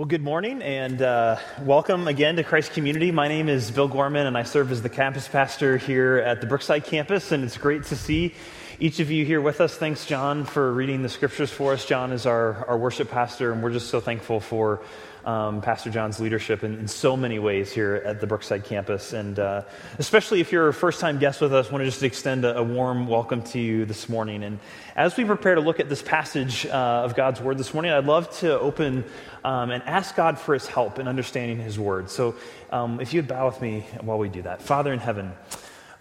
Well, 0.00 0.06
good 0.06 0.24
morning 0.24 0.62
and 0.62 1.02
uh, 1.02 1.36
welcome 1.60 2.08
again 2.08 2.36
to 2.36 2.42
Christ 2.42 2.72
Community. 2.72 3.12
My 3.12 3.28
name 3.28 3.50
is 3.50 3.70
Bill 3.70 3.86
Gorman 3.86 4.26
and 4.26 4.34
I 4.34 4.44
serve 4.44 4.72
as 4.72 4.80
the 4.80 4.88
campus 4.88 5.28
pastor 5.28 5.76
here 5.76 6.16
at 6.16 6.40
the 6.40 6.46
Brookside 6.46 6.84
campus, 6.84 7.32
and 7.32 7.44
it's 7.44 7.58
great 7.58 7.84
to 7.84 7.96
see 7.96 8.32
each 8.80 8.98
of 8.98 9.10
you 9.10 9.26
here 9.26 9.42
with 9.42 9.60
us. 9.60 9.76
Thanks, 9.76 10.06
John, 10.06 10.46
for 10.46 10.72
reading 10.72 11.02
the 11.02 11.10
scriptures 11.10 11.50
for 11.50 11.74
us. 11.74 11.84
John 11.84 12.12
is 12.12 12.24
our, 12.24 12.64
our 12.64 12.78
worship 12.78 13.10
pastor, 13.10 13.52
and 13.52 13.62
we're 13.62 13.72
just 13.72 13.90
so 13.90 14.00
thankful 14.00 14.40
for 14.40 14.80
um, 15.22 15.60
Pastor 15.60 15.90
John's 15.90 16.18
leadership 16.18 16.64
in, 16.64 16.78
in, 16.78 16.88
so 16.88 17.14
many 17.14 17.38
ways 17.38 17.70
here 17.70 18.02
at 18.06 18.22
the 18.22 18.26
Brookside 18.26 18.64
campus. 18.64 19.12
And 19.12 19.38
uh, 19.38 19.64
especially 19.98 20.40
if 20.40 20.50
you're 20.50 20.68
a 20.68 20.72
first 20.72 20.98
time 20.98 21.18
guest 21.18 21.42
with 21.42 21.52
us, 21.52 21.68
I 21.68 21.72
want 21.72 21.82
to 21.82 21.90
just 21.90 22.02
extend 22.02 22.46
a, 22.46 22.56
a, 22.56 22.62
warm 22.62 23.06
welcome 23.06 23.42
to 23.42 23.58
you 23.58 23.84
this 23.84 24.08
morning. 24.08 24.42
And 24.42 24.58
as 24.96 25.14
we 25.18 25.26
prepare 25.26 25.56
to 25.56 25.60
look 25.60 25.78
at 25.78 25.90
this 25.90 26.00
passage 26.00 26.64
uh, 26.64 27.02
of 27.04 27.14
God's 27.14 27.38
Word 27.38 27.58
this 27.58 27.74
morning, 27.74 27.92
I'd 27.92 28.06
love 28.06 28.30
to 28.38 28.58
open 28.58 29.04
um, 29.44 29.70
and 29.70 29.82
ask 29.82 30.16
God 30.16 30.38
for 30.38 30.54
His 30.54 30.66
help 30.66 30.98
in 30.98 31.06
understanding 31.06 31.58
His 31.58 31.78
Word. 31.78 32.08
So 32.08 32.34
um, 32.70 32.98
if 32.98 33.12
you'd 33.12 33.28
bow 33.28 33.44
with 33.44 33.60
me 33.60 33.84
while 34.00 34.16
we 34.16 34.30
do 34.30 34.40
that. 34.40 34.62
Father 34.62 34.90
in 34.90 35.00
heaven, 35.00 35.32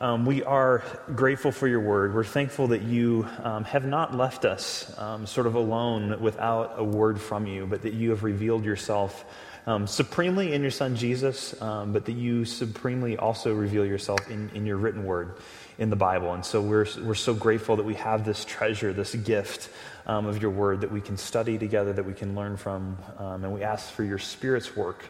um, 0.02 0.26
we 0.26 0.44
are 0.44 0.82
grateful 1.14 1.52
for 1.52 1.68
your 1.68 1.82
word. 1.82 2.14
We're 2.14 2.24
thankful 2.24 2.68
that 2.68 2.84
you 2.84 3.28
um, 3.44 3.66
have 3.66 3.86
not 3.86 4.16
left 4.16 4.46
us 4.46 4.98
um, 4.98 5.26
sort 5.26 5.46
of 5.46 5.56
alone 5.56 6.22
without 6.22 6.76
a 6.78 6.84
word 6.84 7.20
from 7.20 7.46
you, 7.46 7.66
but 7.66 7.82
that 7.82 7.94
you 7.94 8.12
have 8.12 8.24
revealed 8.24 8.64
yourself 8.64 9.26
um, 9.68 9.88
supremely 9.88 10.54
in 10.54 10.62
your 10.62 10.72
son 10.72 10.96
Jesus, 10.96 11.62
um, 11.62 11.92
but 11.92 12.06
that 12.06 12.14
you 12.14 12.46
supremely 12.46 13.18
also 13.18 13.54
reveal 13.54 13.86
yourself 13.86 14.30
in, 14.32 14.50
in 14.54 14.66
your 14.66 14.78
written 14.78 15.04
word 15.04 15.36
in 15.78 15.90
the 15.90 15.98
Bible. 15.98 16.34
And 16.34 16.46
so 16.46 16.62
we're, 16.62 16.88
we're 17.04 17.14
so 17.14 17.34
grateful 17.34 17.76
that 17.76 17.86
we 17.86 17.96
have 17.96 18.24
this 18.24 18.46
treasure, 18.46 18.94
this 18.94 19.14
gift 19.16 19.70
um, 20.08 20.28
of 20.28 20.42
your 20.42 20.52
word 20.52 20.82
that 20.82 20.92
we 20.92 21.02
can 21.02 21.18
study 21.18 21.58
together, 21.58 21.92
that 21.92 22.06
we 22.06 22.14
can 22.14 22.36
learn 22.36 22.56
from. 22.56 22.98
and 23.20 23.54
we 23.54 23.64
ask 23.64 23.92
for 23.92 24.04
your 24.04 24.18
Spirit's 24.18 24.78
work 24.78 25.04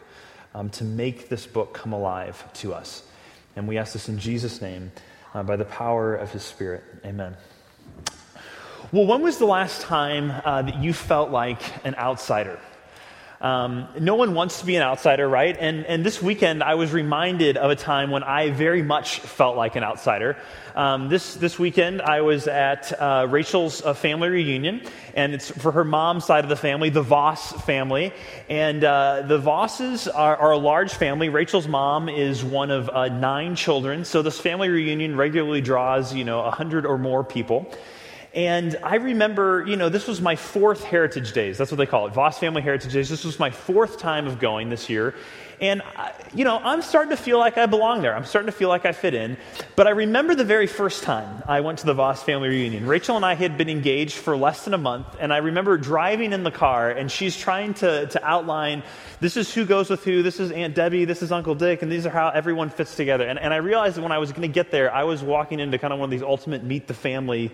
to 0.72 0.84
make 0.84 1.28
this 1.28 1.46
book 1.46 1.74
come 1.74 1.92
alive 1.92 2.44
to 2.54 2.74
us. 2.74 3.04
And 3.56 3.66
we 3.68 3.78
ask 3.78 3.92
this 3.92 4.08
in 4.08 4.18
Jesus' 4.18 4.60
name 4.60 4.92
uh, 5.34 5.42
by 5.42 5.56
the 5.56 5.64
power 5.64 6.14
of 6.14 6.30
his 6.32 6.42
Spirit. 6.42 6.84
Amen. 7.04 7.36
Well, 8.92 9.06
when 9.06 9.22
was 9.22 9.38
the 9.38 9.46
last 9.46 9.82
time 9.82 10.30
uh, 10.44 10.62
that 10.62 10.82
you 10.82 10.92
felt 10.92 11.30
like 11.30 11.60
an 11.84 11.94
outsider? 11.94 12.58
Um, 13.40 13.88
no 13.98 14.16
one 14.16 14.34
wants 14.34 14.60
to 14.60 14.66
be 14.66 14.76
an 14.76 14.82
outsider, 14.82 15.26
right? 15.26 15.56
And, 15.58 15.86
and 15.86 16.04
this 16.04 16.20
weekend, 16.20 16.62
I 16.62 16.74
was 16.74 16.92
reminded 16.92 17.56
of 17.56 17.70
a 17.70 17.76
time 17.76 18.10
when 18.10 18.22
I 18.22 18.50
very 18.50 18.82
much 18.82 19.20
felt 19.20 19.56
like 19.56 19.76
an 19.76 19.82
outsider. 19.82 20.36
Um, 20.74 21.08
this, 21.08 21.36
this 21.36 21.58
weekend, 21.58 22.02
I 22.02 22.20
was 22.20 22.46
at 22.48 22.92
uh, 23.00 23.26
Rachel's 23.30 23.82
uh, 23.82 23.94
family 23.94 24.28
reunion, 24.28 24.82
and 25.14 25.32
it's 25.32 25.50
for 25.50 25.72
her 25.72 25.84
mom's 25.84 26.26
side 26.26 26.44
of 26.44 26.50
the 26.50 26.56
family, 26.56 26.90
the 26.90 27.00
Voss 27.00 27.52
family. 27.62 28.12
And 28.50 28.84
uh, 28.84 29.22
the 29.22 29.38
Vosses 29.38 30.06
are, 30.06 30.36
are, 30.36 30.52
a 30.52 30.58
large 30.58 30.92
family. 30.92 31.30
Rachel's 31.30 31.66
mom 31.66 32.10
is 32.10 32.44
one 32.44 32.70
of 32.70 32.90
uh, 32.90 33.08
nine 33.08 33.56
children, 33.56 34.04
so 34.04 34.20
this 34.20 34.38
family 34.38 34.68
reunion 34.68 35.16
regularly 35.16 35.62
draws, 35.62 36.14
you 36.14 36.24
know, 36.24 36.42
100 36.42 36.84
or 36.84 36.98
more 36.98 37.24
people. 37.24 37.72
And 38.32 38.76
I 38.84 38.96
remember, 38.96 39.64
you 39.66 39.74
know, 39.74 39.88
this 39.88 40.06
was 40.06 40.20
my 40.20 40.36
fourth 40.36 40.84
Heritage 40.84 41.32
Days. 41.32 41.58
That's 41.58 41.72
what 41.72 41.78
they 41.78 41.86
call 41.86 42.06
it, 42.06 42.14
Voss 42.14 42.38
Family 42.38 42.62
Heritage 42.62 42.92
Days. 42.92 43.08
This 43.08 43.24
was 43.24 43.40
my 43.40 43.50
fourth 43.50 43.98
time 43.98 44.26
of 44.26 44.38
going 44.38 44.68
this 44.68 44.88
year. 44.88 45.14
And, 45.60 45.82
uh, 45.96 46.10
you 46.34 46.44
know, 46.44 46.58
I'm 46.58 46.80
starting 46.80 47.10
to 47.10 47.16
feel 47.16 47.38
like 47.38 47.58
I 47.58 47.66
belong 47.66 48.00
there. 48.00 48.16
I'm 48.16 48.24
starting 48.24 48.46
to 48.46 48.56
feel 48.56 48.70
like 48.70 48.86
I 48.86 48.92
fit 48.92 49.12
in. 49.12 49.36
But 49.76 49.86
I 49.86 49.90
remember 49.90 50.34
the 50.34 50.44
very 50.44 50.66
first 50.66 51.02
time 51.02 51.42
I 51.46 51.60
went 51.60 51.80
to 51.80 51.86
the 51.86 51.94
Voss 51.94 52.22
family 52.22 52.48
reunion. 52.48 52.86
Rachel 52.86 53.16
and 53.16 53.24
I 53.24 53.34
had 53.34 53.58
been 53.58 53.68
engaged 53.68 54.16
for 54.16 54.36
less 54.36 54.64
than 54.64 54.72
a 54.72 54.78
month. 54.78 55.06
And 55.20 55.32
I 55.32 55.38
remember 55.38 55.76
driving 55.76 56.32
in 56.32 56.44
the 56.44 56.50
car, 56.50 56.90
and 56.90 57.10
she's 57.10 57.36
trying 57.36 57.74
to, 57.74 58.06
to 58.06 58.24
outline 58.26 58.82
this 59.20 59.36
is 59.36 59.52
who 59.52 59.66
goes 59.66 59.90
with 59.90 60.02
who, 60.02 60.22
this 60.22 60.40
is 60.40 60.50
Aunt 60.50 60.74
Debbie, 60.74 61.04
this 61.04 61.20
is 61.20 61.30
Uncle 61.30 61.54
Dick, 61.54 61.82
and 61.82 61.92
these 61.92 62.06
are 62.06 62.10
how 62.10 62.30
everyone 62.30 62.70
fits 62.70 62.96
together. 62.96 63.26
And, 63.26 63.38
and 63.38 63.52
I 63.52 63.58
realized 63.58 63.96
that 63.96 64.02
when 64.02 64.12
I 64.12 64.18
was 64.18 64.32
going 64.32 64.42
to 64.42 64.48
get 64.48 64.70
there, 64.70 64.90
I 64.92 65.04
was 65.04 65.22
walking 65.22 65.60
into 65.60 65.76
kind 65.76 65.92
of 65.92 65.98
one 65.98 66.06
of 66.06 66.10
these 66.10 66.22
ultimate 66.22 66.64
meet 66.64 66.86
the 66.86 66.94
family 66.94 67.52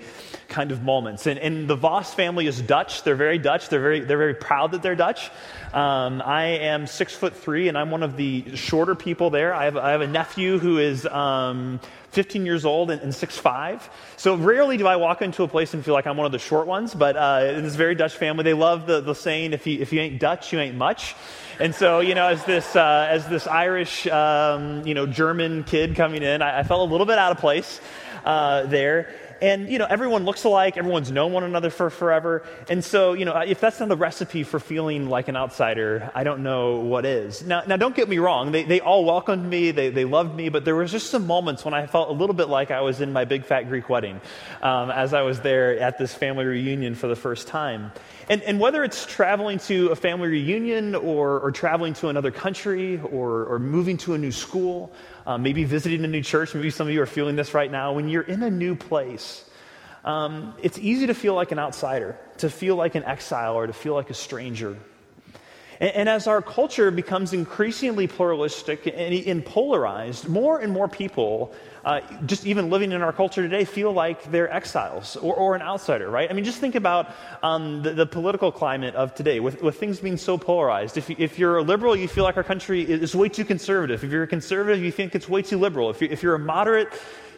kind 0.49 0.71
of 0.71 0.85
moments. 0.85 1.27
And, 1.27 1.41
and 1.41 1.67
the 1.67 1.75
Voss 1.75 2.15
family 2.15 2.47
is 2.47 2.63
Dutch. 2.63 3.03
They're 3.03 3.17
very 3.17 3.39
Dutch. 3.39 3.69
They're 3.69 3.81
very, 3.81 3.99
they're 3.99 4.17
very 4.17 4.35
proud 4.35 4.73
that 4.73 4.83
they're 4.83 4.95
Dutch. 4.95 5.29
Um, 5.77 6.23
I 6.25 6.45
am 6.45 6.87
six 6.87 7.15
foot 7.15 7.37
three, 7.37 7.69
and 7.69 7.77
I'm 7.77 7.91
one 7.91 8.03
of 8.03 8.17
the 8.17 8.57
shorter 8.57 8.95
people 8.95 9.29
there. 9.29 9.53
I 9.53 9.67
have, 9.67 9.77
I 9.77 9.91
have 9.91 10.01
a 10.01 10.07
nephew 10.07 10.59
who 10.59 10.79
is 10.79 11.05
um, 11.05 11.81
15 12.13 12.47
years 12.47 12.65
old 12.65 12.91
and, 12.91 13.03
and 13.03 13.13
6'5. 13.13 13.83
So 14.17 14.37
rarely 14.37 14.79
do 14.79 14.87
I 14.87 14.97
walk 14.97 15.21
into 15.21 15.43
a 15.43 15.49
place 15.49 15.75
and 15.75 15.85
feel 15.85 15.93
like 15.93 16.07
I'm 16.07 16.17
one 16.17 16.25
of 16.25 16.33
the 16.33 16.39
short 16.39 16.67
ones, 16.67 16.95
but 16.95 17.19
uh, 17.19 17.53
in 17.55 17.63
this 17.63 17.75
very 17.75 17.95
Dutch 17.95 18.17
family, 18.17 18.43
they 18.43 18.55
love 18.55 18.87
the, 18.87 19.03
the 19.03 19.15
saying, 19.15 19.53
if 19.53 19.67
you, 19.67 19.79
if 19.79 19.93
you 19.93 20.01
ain't 20.01 20.19
Dutch, 20.19 20.51
you 20.51 20.61
ain't 20.61 20.79
much. 20.79 21.15
And 21.61 21.75
so, 21.75 22.01
you 22.01 22.15
know, 22.15 22.29
as 22.29 22.43
this, 22.47 22.75
uh, 22.75 23.09
as 23.11 23.29
this 23.29 23.47
Irish, 23.47 24.07
um, 24.07 24.87
you 24.87 24.95
know, 24.95 25.07
German 25.07 25.63
kid 25.65 25.95
coming 25.95 26.23
in, 26.23 26.41
I, 26.41 26.61
I, 26.61 26.63
felt 26.63 26.89
a 26.89 26.91
little 26.91 27.07
bit 27.07 27.19
out 27.19 27.33
of 27.33 27.39
place 27.39 27.83
uh, 28.25 28.63
there 28.65 29.15
and 29.41 29.69
you 29.69 29.79
know 29.79 29.87
everyone 29.87 30.25
looks 30.25 30.45
alike. 30.45 30.77
Everyone's 30.77 31.11
known 31.11 31.33
one 31.33 31.45
another 31.45 31.71
for 31.71 31.91
forever. 31.91 32.43
And 32.69 32.85
so 32.85 33.13
you 33.13 33.25
know 33.25 33.37
if 33.39 33.61
that's 33.61 33.81
not 33.81 33.89
the 33.89 33.97
recipe 33.97 34.43
for 34.43 34.61
feeling 34.61 35.09
like 35.09 35.29
an 35.29 35.37
outsider 35.37 36.11
i 36.15 36.25
don't 36.25 36.43
know 36.43 36.77
what 36.77 37.05
is. 37.05 37.45
Now, 37.45 37.63
now 37.67 37.77
don't 37.77 37.95
get 37.95 38.09
me 38.09 38.19
wrong. 38.19 38.53
They, 38.53 38.65
they 38.65 38.81
all 38.81 39.05
welcomed 39.05 39.49
me. 39.49 39.71
They, 39.71 39.91
they 39.91 40.05
loved 40.05 40.35
me. 40.35 40.49
But 40.49 40.65
there 40.65 40.77
was 40.77 40.91
just 40.91 41.11
some 41.11 41.27
moments 41.27 41.65
when 41.65 41.75
i 41.75 41.87
felt 41.87 42.09
a 42.09 42.13
little 42.13 42.35
bit 42.35 42.49
like 42.49 42.71
i 42.71 42.81
was 42.81 43.01
in 43.01 43.13
my 43.13 43.25
big 43.25 43.45
fat 43.45 43.65
greek 43.69 43.89
wedding 43.89 44.21
um, 44.63 44.91
as 44.91 45.15
i 45.15 45.23
was 45.23 45.41
there 45.41 45.79
at 45.79 45.99
this 45.99 46.15
family 46.15 46.45
reunion 46.45 46.95
for 46.95 47.07
the 47.07 47.17
first 47.17 47.49
time. 47.49 47.93
And, 48.29 48.43
and 48.43 48.59
whether 48.59 48.83
it's 48.83 49.07
traveling 49.07 49.59
to 49.61 49.89
a 49.89 49.97
family 49.97 50.29
reunion 50.29 50.97
or, 50.97 51.39
or 51.39 51.53
traveling 51.53 51.95
to 51.95 52.09
another 52.09 52.33
country 52.33 52.99
or, 52.99 53.45
or 53.45 53.59
moving 53.61 53.97
to 53.99 54.15
a 54.15 54.19
new 54.19 54.33
school 54.33 54.93
uh, 55.27 55.37
maybe 55.37 55.65
visiting 55.65 56.05
a 56.05 56.09
new 56.09 56.23
church. 56.23 56.55
Maybe 56.55 56.71
some 56.71 56.87
of 56.87 56.95
you 56.95 57.03
are 57.03 57.07
feeling 57.07 57.37
this 57.37 57.53
right 57.53 57.71
now. 57.71 57.93
When 57.93 58.09
you're 58.09 58.23
in 58.23 58.43
a 58.43 58.51
new 58.51 58.77
place, 58.77 59.45
um, 60.05 60.55
it's 60.63 60.79
easy 60.79 61.09
to 61.09 61.15
feel 61.15 61.35
like 61.35 61.51
an 61.51 61.59
outsider, 61.59 62.17
to 62.39 62.49
feel 62.49 62.77
like 62.77 62.95
an 62.95 63.05
exile, 63.05 63.55
or 63.57 63.67
to 63.67 63.73
feel 63.73 63.95
like 63.95 64.09
a 64.09 64.15
stranger. 64.15 64.79
And, 65.81 65.91
and 65.91 66.09
as 66.09 66.27
our 66.29 66.41
culture 66.41 66.91
becomes 66.91 67.33
increasingly 67.33 68.07
pluralistic 68.07 68.87
and, 68.87 68.97
and 68.97 69.45
polarized, 69.45 70.29
more 70.29 70.61
and 70.61 70.73
more 70.73 70.89
people 70.89 71.53
uh, 71.87 72.01
just 72.27 72.45
even 72.45 72.69
living 72.69 72.91
in 72.91 73.01
our 73.01 73.13
culture 73.13 73.43
today, 73.43 73.65
feel 73.65 73.93
like 73.93 74.29
they're 74.33 74.53
exiles 74.53 75.15
or, 75.15 75.37
or 75.37 75.55
an 75.55 75.63
outsider, 75.63 76.11
right? 76.11 76.29
I 76.29 76.33
mean, 76.33 76.45
just 76.45 76.59
think 76.59 76.75
about 76.75 77.15
um, 77.45 77.81
the, 77.83 77.93
the, 77.93 78.05
political 78.07 78.51
climate 78.51 78.97
of 78.97 79.15
today 79.15 79.39
with, 79.39 79.63
with 79.63 79.79
things 79.79 80.01
being 80.01 80.17
so 80.17 80.37
polarized. 80.37 80.97
If, 80.97 81.09
if 81.11 81.39
you're 81.39 81.59
a 81.59 81.63
liberal, 81.63 81.95
you 81.95 82.09
feel 82.09 82.25
like 82.25 82.37
our 82.37 82.43
country 82.43 82.83
is 82.83 83.15
way 83.15 83.29
too 83.29 83.45
conservative. 83.45 84.03
If 84.03 84.11
you're 84.11 84.25
a 84.25 84.27
conservative, 84.27 84.83
you 84.83 84.91
think 84.91 85.15
it's 85.15 85.29
way 85.29 85.43
too 85.43 85.59
liberal. 85.59 85.89
If, 85.89 86.03
you, 86.03 86.09
if 86.11 86.25
you're 86.25 86.35
a 86.35 86.41
moderate, 86.41 86.89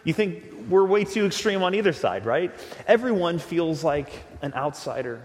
you 0.05 0.15
think 0.15 0.43
we're 0.71 0.87
way 0.87 1.05
too 1.05 1.27
extreme 1.27 1.63
on 1.63 1.75
either 1.75 1.93
side, 1.93 2.25
right? 2.25 2.51
Everyone 2.87 3.39
feels 3.39 3.85
like 3.85 4.11
an 4.41 4.55
outsider. 4.55 5.21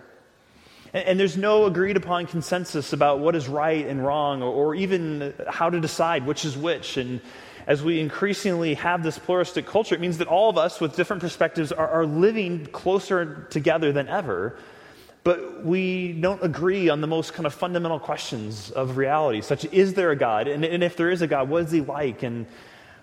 And, 0.94 1.06
and 1.06 1.20
there's 1.20 1.38
no 1.38 1.66
agreed 1.66 1.96
upon 1.96 2.26
consensus 2.26 2.92
about 2.92 3.20
what 3.20 3.38
is 3.38 3.48
right 3.48 3.88
and 3.88 4.06
wrong 4.06 4.44
or, 4.44 4.52
or 4.52 4.76
even 4.76 5.34
how 5.48 5.70
to 5.70 5.80
decide 5.80 6.26
which 6.26 6.44
is 6.44 6.58
which. 6.58 6.98
And 6.98 7.22
as 7.68 7.84
we 7.84 8.00
increasingly 8.00 8.74
have 8.76 9.04
this 9.04 9.18
pluralistic 9.18 9.66
culture, 9.66 9.96
it 9.96 10.02
means 10.02 10.18
that 10.18 10.28
all 10.28 10.50
of 10.50 10.58
us 10.58 10.82
with 10.82 10.96
different 10.96 11.22
perspectives 11.22 11.72
are, 11.72 11.88
are 11.88 12.06
living 12.06 12.66
closer 12.68 13.48
together 13.50 13.92
than 13.92 14.08
ever, 14.08 14.58
but 15.24 15.64
we 15.64 16.12
don't 16.14 16.44
agree 16.44 16.90
on 16.90 17.00
the 17.00 17.08
most 17.08 17.34
kind 17.34 17.46
of 17.46 17.54
fundamental 17.54 18.00
questions 18.00 18.72
of 18.72 18.98
reality, 18.98 19.42
such 19.42 19.66
as 19.66 19.72
is 19.72 19.94
there 19.94 20.12
a 20.12 20.16
God? 20.16 20.48
And, 20.48 20.66
and 20.66 20.84
if 20.84 20.98
there 20.98 21.10
is 21.10 21.22
a 21.22 21.28
God, 21.28 21.50
what 21.50 21.64
is 21.64 21.72
he 21.72 21.82
like? 21.82 22.24
And 22.24 22.46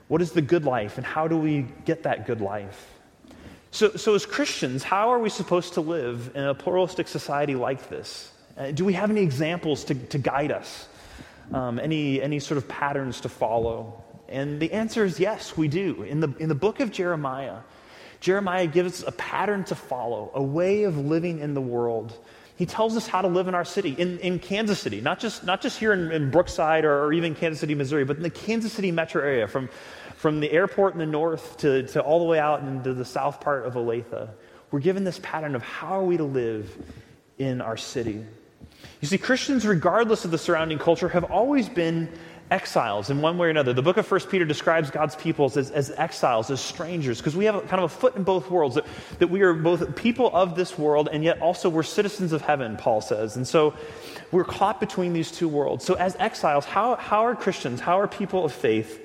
what 0.09 0.21
is 0.21 0.33
the 0.33 0.43
good 0.43 0.65
life? 0.65 0.99
And 0.99 1.07
how 1.07 1.29
do 1.29 1.39
we 1.39 1.67
get 1.87 2.03
that 2.03 2.27
good 2.27 2.43
life? 2.43 2.89
So, 3.71 3.91
so 3.93 4.15
as 4.15 4.27
Christians, 4.27 4.83
how 4.83 5.11
are 5.11 5.19
we 5.19 5.31
supposed 5.31 5.75
to 5.75 5.81
live 5.81 6.33
in 6.35 6.43
a 6.43 6.55
pluralistic 6.55 7.09
society 7.09 7.55
like 7.55 7.89
this? 7.89 8.33
Uh, 8.59 8.73
do 8.73 8.85
we 8.85 8.93
have 8.95 9.11
any 9.11 9.23
examples 9.23 9.85
to, 9.85 9.95
to 9.95 10.19
guide 10.19 10.51
us? 10.51 10.89
Um, 11.53 11.79
any, 11.79 12.21
any 12.21 12.41
sort 12.41 12.59
of 12.59 12.69
patterns 12.69 13.21
to 13.23 13.29
follow? 13.29 14.03
And 14.31 14.61
the 14.61 14.73
answer 14.73 15.05
is 15.05 15.19
yes, 15.19 15.57
we 15.57 15.69
do. 15.69 16.03
In 16.05 16.21
the, 16.21 16.33
in 16.39 16.49
the 16.49 16.55
book 16.55 16.81
of 16.81 16.93
Jeremiah, 16.93 17.59
Jeremiah 18.21 18.67
gives 18.67 19.03
us 19.03 19.09
a 19.09 19.13
pattern 19.13 19.65
to 19.65 19.75
follow, 19.75 20.31
a 20.35 20.43
way 20.43 20.85
of 20.85 20.97
living 20.97 21.41
in 21.41 21.55
the 21.55 21.61
world. 21.61 22.17
He 22.57 22.67
tells 22.67 22.97
us 22.97 23.07
how 23.07 23.23
to 23.23 23.29
live 23.29 23.49
in 23.49 23.55
our 23.55 23.65
city, 23.65 23.95
in, 23.97 24.19
in 24.19 24.39
Kansas 24.39 24.79
City, 24.79 25.01
not 25.01 25.19
just, 25.19 25.45
not 25.45 25.63
just 25.63 25.79
here 25.79 25.93
in, 25.93 26.13
in 26.13 26.31
Brookside 26.31 26.85
or, 26.85 27.07
or, 27.07 27.13
even 27.13 27.35
Kansas 27.35 27.59
City, 27.59 27.75
Missouri, 27.75 28.05
but 28.05 28.19
in 28.19 28.23
the 28.23 28.31
Kansas 28.31 28.73
City 28.73 28.93
metro 28.93 29.23
area, 29.23 29.49
from, 29.49 29.69
from 30.17 30.41
the 30.41 30.53
airport 30.53 30.93
in 30.93 30.99
the 30.99 31.07
north 31.07 31.57
to, 31.59 31.85
to 31.89 32.03
all 32.03 32.19
the 32.19 32.27
way 32.27 32.39
out 32.39 32.61
into 32.61 32.93
the 32.93 33.05
south 33.05 33.41
part 33.41 33.65
of 33.65 33.75
Olathe. 33.75 34.29
We're 34.71 34.81
given 34.81 35.05
this 35.05 35.19
pattern 35.23 35.55
of 35.55 35.63
how 35.63 35.99
are 35.99 36.05
we 36.05 36.19
to 36.19 36.25
live 36.25 36.71
in 37.39 37.63
our 37.63 37.79
city. 37.79 38.25
You 39.01 39.09
see, 39.09 39.19
Christians, 39.19 39.67
regardless 39.67 40.27
of 40.27 40.31
the 40.31 40.39
surrounding 40.39 40.79
culture, 40.79 41.09
have 41.09 41.25
always 41.25 41.69
been 41.69 42.13
exiles 42.51 43.11
in 43.11 43.21
one 43.21 43.39
way 43.39 43.47
or 43.47 43.51
another. 43.51 43.73
The 43.73 43.83
book 43.83 43.97
of 43.97 44.11
1 44.11 44.21
Peter 44.23 44.45
describes 44.45 44.91
God's 44.91 45.15
peoples 45.17 45.57
as, 45.57 45.71
as 45.71 45.91
exiles, 45.93 46.51
as 46.51 46.61
strangers, 46.61 47.19
because 47.19 47.37
we 47.37 47.45
have 47.45 47.55
kind 47.69 47.83
of 47.83 47.85
a 47.85 47.95
foot 47.95 48.17
in 48.17 48.25
both 48.25 48.51
worlds, 48.51 48.75
that, 48.75 48.85
that 49.19 49.31
we 49.31 49.43
are 49.43 49.55
both 49.55 49.95
people 49.97 50.31
of 50.33 50.57
this 50.57 50.79
world 50.79 51.09
and 51.13 51.23
yet 51.23 51.41
also 51.41 51.69
we're 51.69 51.83
citizens 51.83 52.33
of 52.33 52.43
heaven, 52.43 52.77
Paul 52.77 53.01
says. 53.01 53.37
And 53.37 53.47
so 53.47 53.75
we're 54.33 54.45
caught 54.45 54.81
between 54.81 55.13
these 55.13 55.31
two 55.31 55.49
worlds. 55.49 55.85
So, 55.85 55.95
as 55.95 56.17
exiles, 56.17 56.65
how, 56.65 56.97
how 56.97 57.25
are 57.25 57.35
Christians, 57.35 57.81
how 57.81 58.01
are 58.01 58.09
people 58.09 58.45
of 58.45 58.53
faith 58.53 59.01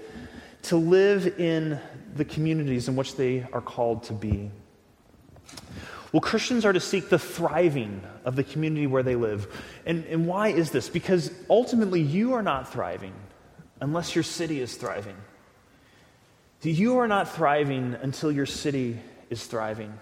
to 0.64 0.78
live 0.78 1.40
in 1.40 1.80
the 2.16 2.26
communities 2.26 2.88
in 2.88 2.96
which 2.96 3.16
they 3.16 3.46
are 3.54 3.62
called 3.62 4.04
to 4.04 4.14
be? 4.14 4.52
Well, 6.12 6.22
Christians 6.22 6.64
are 6.64 6.72
to 6.72 6.80
seek 6.80 7.10
the 7.10 7.20
thriving 7.20 8.02
of 8.24 8.38
the 8.38 8.44
community 8.44 8.88
where 8.88 9.04
they 9.04 9.16
live. 9.16 9.54
And, 9.86 10.06
and 10.06 10.28
why 10.28 10.48
is 10.48 10.72
this? 10.72 10.88
Because 10.88 11.30
ultimately, 11.50 12.02
you 12.02 12.34
are 12.34 12.42
not 12.42 12.72
thriving 12.72 13.14
unless 13.82 14.16
your 14.16 14.24
city 14.24 14.62
is 14.62 14.76
thriving. 14.76 15.16
You 16.62 16.98
are 16.98 17.08
not 17.08 17.30
thriving 17.30 17.96
until 18.02 18.32
your 18.32 18.48
city 18.48 18.98
is 19.30 19.46
thriving. 19.46 19.94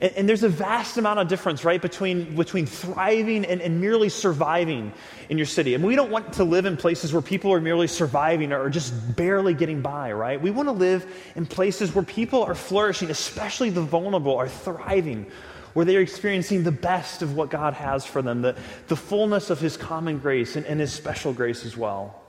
And, 0.00 0.12
and, 0.12 0.28
there's 0.28 0.42
a 0.42 0.48
vast 0.48 0.96
amount 0.96 1.20
of 1.20 1.28
difference, 1.28 1.64
right, 1.64 1.80
between, 1.80 2.36
between 2.36 2.66
thriving 2.66 3.44
and, 3.44 3.60
and 3.60 3.80
merely 3.80 4.08
surviving 4.08 4.92
in 5.28 5.36
your 5.36 5.46
city. 5.46 5.74
And 5.74 5.84
we 5.84 5.94
don't 5.94 6.10
want 6.10 6.34
to 6.34 6.44
live 6.44 6.64
in 6.64 6.76
places 6.76 7.12
where 7.12 7.22
people 7.22 7.52
are 7.52 7.60
merely 7.60 7.86
surviving 7.86 8.52
or 8.52 8.68
just 8.70 9.16
barely 9.16 9.52
getting 9.52 9.82
by, 9.82 10.12
right? 10.12 10.40
We 10.40 10.50
want 10.50 10.68
to 10.68 10.72
live 10.72 11.06
in 11.36 11.46
places 11.46 11.94
where 11.94 12.04
people 12.04 12.42
are 12.42 12.54
flourishing, 12.54 13.10
especially 13.10 13.70
the 13.70 13.82
vulnerable, 13.82 14.36
are 14.36 14.48
thriving, 14.48 15.26
where 15.74 15.84
they 15.84 15.96
are 15.96 16.02
experiencing 16.02 16.62
the 16.62 16.72
best 16.72 17.22
of 17.22 17.36
what 17.36 17.50
God 17.50 17.74
has 17.74 18.04
for 18.04 18.22
them, 18.22 18.42
the, 18.42 18.56
the 18.88 18.96
fullness 18.96 19.50
of 19.50 19.60
His 19.60 19.76
common 19.76 20.18
grace 20.18 20.56
and, 20.56 20.64
and 20.66 20.80
His 20.80 20.92
special 20.92 21.32
grace 21.32 21.66
as 21.66 21.76
well. 21.76 22.20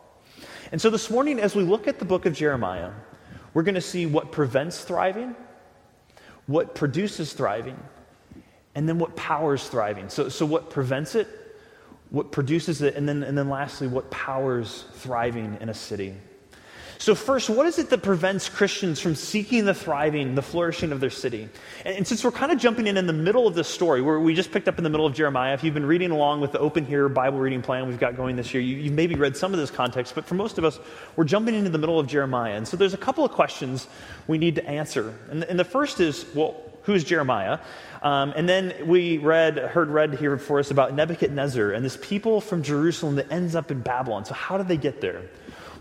And 0.71 0.81
so 0.81 0.89
this 0.89 1.09
morning, 1.09 1.39
as 1.39 1.55
we 1.55 1.63
look 1.63 1.87
at 1.87 1.99
the 1.99 2.05
book 2.05 2.25
of 2.25 2.33
Jeremiah, 2.33 2.91
we're 3.53 3.63
going 3.63 3.75
to 3.75 3.81
see 3.81 4.05
what 4.05 4.31
prevents 4.31 4.83
thriving 4.83 5.35
what 6.47 6.75
produces 6.75 7.33
thriving, 7.33 7.77
and 8.75 8.87
then 8.87 8.99
what 8.99 9.15
powers 9.15 9.67
thriving. 9.67 10.09
So, 10.09 10.29
so 10.29 10.45
what 10.45 10.69
prevents 10.69 11.15
it, 11.15 11.27
what 12.09 12.31
produces 12.31 12.81
it, 12.81 12.95
and 12.95 13.07
then, 13.07 13.23
and 13.23 13.37
then 13.37 13.49
lastly, 13.49 13.87
what 13.87 14.09
powers 14.11 14.85
thriving 14.93 15.57
in 15.61 15.69
a 15.69 15.73
city. 15.73 16.15
So, 17.01 17.15
first, 17.15 17.49
what 17.49 17.65
is 17.65 17.79
it 17.79 17.89
that 17.89 18.03
prevents 18.03 18.47
Christians 18.47 18.99
from 18.99 19.15
seeking 19.15 19.65
the 19.65 19.73
thriving, 19.73 20.35
the 20.35 20.43
flourishing 20.43 20.91
of 20.91 20.99
their 20.99 21.09
city? 21.09 21.49
And, 21.83 21.97
and, 21.97 22.07
since 22.07 22.23
we're 22.23 22.29
kind 22.29 22.51
of 22.51 22.59
jumping 22.59 22.85
in 22.85 22.95
in 22.95 23.07
the 23.07 23.11
middle 23.11 23.47
of 23.47 23.55
this 23.55 23.67
story, 23.67 24.03
where 24.03 24.19
we 24.19 24.35
just 24.35 24.51
picked 24.51 24.67
up 24.67 24.77
in 24.77 24.83
the 24.83 24.89
middle 24.91 25.07
of 25.07 25.15
Jeremiah, 25.15 25.55
if 25.55 25.63
you've 25.63 25.73
been 25.73 25.87
reading 25.87 26.11
along 26.11 26.41
with 26.41 26.51
the 26.51 26.59
Open 26.59 26.85
Here 26.85 27.09
Bible 27.09 27.39
reading 27.39 27.63
plan 27.63 27.87
we've 27.87 27.99
got 27.99 28.15
going 28.15 28.35
this 28.35 28.53
year, 28.53 28.61
you, 28.61 28.83
have 28.83 28.93
maybe 28.93 29.15
read 29.15 29.35
some 29.35 29.51
of 29.51 29.59
this 29.59 29.71
context, 29.71 30.13
but 30.13 30.25
for 30.25 30.35
most 30.35 30.59
of 30.59 30.63
us, 30.63 30.79
we're 31.15 31.23
jumping 31.23 31.55
into 31.55 31.71
the 31.71 31.79
middle 31.79 31.99
of 31.99 32.05
Jeremiah. 32.05 32.53
And 32.53 32.67
so 32.67 32.77
there's 32.77 32.93
a 32.93 32.99
couple 32.99 33.25
of 33.25 33.31
questions 33.31 33.87
we 34.27 34.37
need 34.37 34.53
to 34.53 34.69
answer. 34.69 35.17
And, 35.31 35.43
and 35.45 35.59
the 35.59 35.65
first 35.65 35.99
is, 36.01 36.27
well, 36.35 36.61
who's 36.83 37.03
Jeremiah? 37.03 37.57
Um, 38.03 38.31
and 38.35 38.47
then 38.47 38.75
we 38.85 39.17
read, 39.17 39.57
heard 39.57 39.89
read 39.89 40.13
here 40.13 40.37
for 40.37 40.59
us 40.59 40.69
about 40.69 40.93
Nebuchadnezzar 40.93 41.71
and 41.71 41.83
this 41.83 41.97
people 41.99 42.41
from 42.41 42.61
Jerusalem 42.61 43.15
that 43.15 43.31
ends 43.31 43.55
up 43.55 43.71
in 43.71 43.81
Babylon. 43.81 44.23
So 44.23 44.35
how 44.35 44.59
did 44.59 44.67
they 44.67 44.77
get 44.77 45.01
there? 45.01 45.23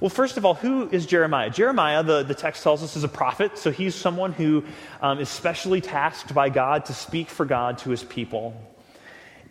Well, 0.00 0.08
first 0.08 0.38
of 0.38 0.46
all, 0.46 0.54
who 0.54 0.88
is 0.88 1.04
Jeremiah? 1.04 1.50
Jeremiah, 1.50 2.02
the, 2.02 2.22
the 2.22 2.34
text 2.34 2.62
tells 2.62 2.82
us, 2.82 2.96
is 2.96 3.04
a 3.04 3.08
prophet. 3.08 3.58
So 3.58 3.70
he's 3.70 3.94
someone 3.94 4.32
who 4.32 4.64
um, 5.02 5.18
is 5.18 5.28
specially 5.28 5.82
tasked 5.82 6.32
by 6.34 6.48
God 6.48 6.86
to 6.86 6.94
speak 6.94 7.28
for 7.28 7.44
God 7.44 7.76
to 7.78 7.90
his 7.90 8.02
people. 8.02 8.54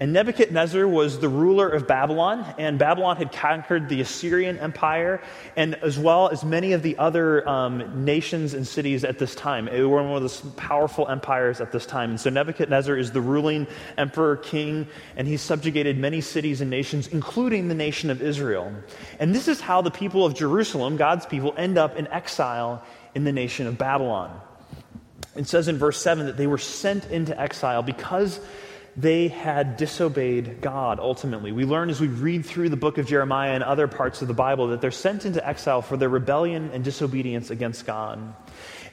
And 0.01 0.13
Nebuchadnezzar 0.13 0.87
was 0.87 1.19
the 1.19 1.27
ruler 1.27 1.67
of 1.67 1.85
Babylon, 1.85 2.45
and 2.57 2.79
Babylon 2.79 3.17
had 3.17 3.33
conquered 3.33 3.89
the 3.89 3.99
Assyrian 3.99 4.57
Empire, 4.57 5.21
and 5.57 5.75
as 5.75 5.99
well 5.99 6.29
as 6.29 6.45
many 6.45 6.71
of 6.71 6.83
the 6.83 6.97
other 6.97 7.47
um, 7.47 8.05
nations 8.05 8.53
and 8.53 8.65
cities 8.65 9.03
at 9.03 9.19
this 9.19 9.35
time. 9.35 9.65
They 9.65 9.81
were 9.81 10.01
one 10.01 10.23
of 10.23 10.23
the 10.23 10.51
powerful 10.51 11.05
empires 11.09 11.59
at 11.59 11.73
this 11.73 11.85
time. 11.85 12.11
And 12.11 12.19
so 12.19 12.29
Nebuchadnezzar 12.29 12.95
is 12.95 13.11
the 13.11 13.19
ruling 13.19 13.67
emperor 13.97 14.37
king, 14.37 14.87
and 15.17 15.27
he 15.27 15.35
subjugated 15.35 15.97
many 15.97 16.21
cities 16.21 16.61
and 16.61 16.69
nations, 16.69 17.07
including 17.09 17.67
the 17.67 17.75
nation 17.75 18.09
of 18.09 18.21
Israel. 18.21 18.73
And 19.19 19.35
this 19.35 19.49
is 19.49 19.59
how 19.59 19.81
the 19.81 19.91
people 19.91 20.25
of 20.25 20.33
Jerusalem, 20.33 20.95
God's 20.95 21.25
people, 21.25 21.53
end 21.57 21.77
up 21.77 21.97
in 21.97 22.07
exile 22.07 22.85
in 23.15 23.25
the 23.25 23.33
nation 23.33 23.67
of 23.67 23.77
Babylon. 23.77 24.39
It 25.35 25.47
says 25.47 25.67
in 25.67 25.77
verse 25.77 26.01
7 26.01 26.25
that 26.27 26.37
they 26.37 26.47
were 26.47 26.57
sent 26.57 27.05
into 27.11 27.39
exile 27.39 27.83
because 27.83 28.39
they 28.97 29.27
had 29.27 29.77
disobeyed 29.77 30.61
God 30.61 30.99
ultimately. 30.99 31.51
We 31.51 31.65
learn 31.65 31.89
as 31.89 32.01
we 32.01 32.07
read 32.07 32.45
through 32.45 32.69
the 32.69 32.77
book 32.77 32.97
of 32.97 33.07
Jeremiah 33.07 33.53
and 33.53 33.63
other 33.63 33.87
parts 33.87 34.21
of 34.21 34.27
the 34.27 34.33
Bible 34.33 34.67
that 34.67 34.81
they're 34.81 34.91
sent 34.91 35.25
into 35.25 35.45
exile 35.47 35.81
for 35.81 35.97
their 35.97 36.09
rebellion 36.09 36.71
and 36.73 36.83
disobedience 36.83 37.49
against 37.49 37.85
God. 37.85 38.33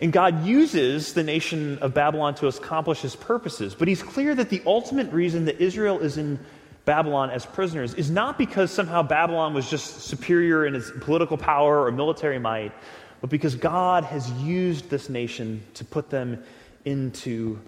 And 0.00 0.12
God 0.12 0.44
uses 0.44 1.14
the 1.14 1.22
nation 1.22 1.78
of 1.78 1.94
Babylon 1.94 2.34
to 2.36 2.48
accomplish 2.48 3.00
his 3.00 3.16
purposes. 3.16 3.74
But 3.74 3.88
he's 3.88 4.02
clear 4.02 4.34
that 4.34 4.50
the 4.50 4.62
ultimate 4.66 5.10
reason 5.12 5.46
that 5.46 5.60
Israel 5.60 6.00
is 6.00 6.18
in 6.18 6.38
Babylon 6.84 7.30
as 7.30 7.44
prisoners 7.44 7.94
is 7.94 8.10
not 8.10 8.38
because 8.38 8.70
somehow 8.70 9.02
Babylon 9.02 9.54
was 9.54 9.68
just 9.68 10.02
superior 10.02 10.66
in 10.66 10.74
its 10.74 10.90
political 11.00 11.36
power 11.36 11.84
or 11.84 11.90
military 11.90 12.38
might, 12.38 12.72
but 13.20 13.30
because 13.30 13.56
God 13.56 14.04
has 14.04 14.30
used 14.32 14.88
this 14.88 15.08
nation 15.08 15.62
to 15.74 15.84
put 15.84 16.10
them 16.10 16.44
into 16.84 17.58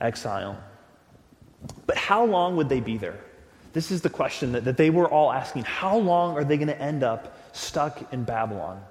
exile. 0.00 0.58
But 1.86 1.96
how 1.96 2.24
long 2.24 2.56
would 2.56 2.68
they 2.68 2.80
be 2.80 2.98
there? 2.98 3.18
This 3.72 3.90
is 3.90 4.02
the 4.02 4.10
question 4.10 4.52
that, 4.52 4.64
that 4.64 4.76
they 4.76 4.90
were 4.90 5.08
all 5.08 5.32
asking. 5.32 5.64
How 5.64 5.98
long 5.98 6.36
are 6.36 6.44
they 6.44 6.56
going 6.56 6.68
to 6.68 6.80
end 6.80 7.02
up 7.02 7.38
stuck 7.52 8.12
in 8.12 8.24
Babylon? 8.24 8.82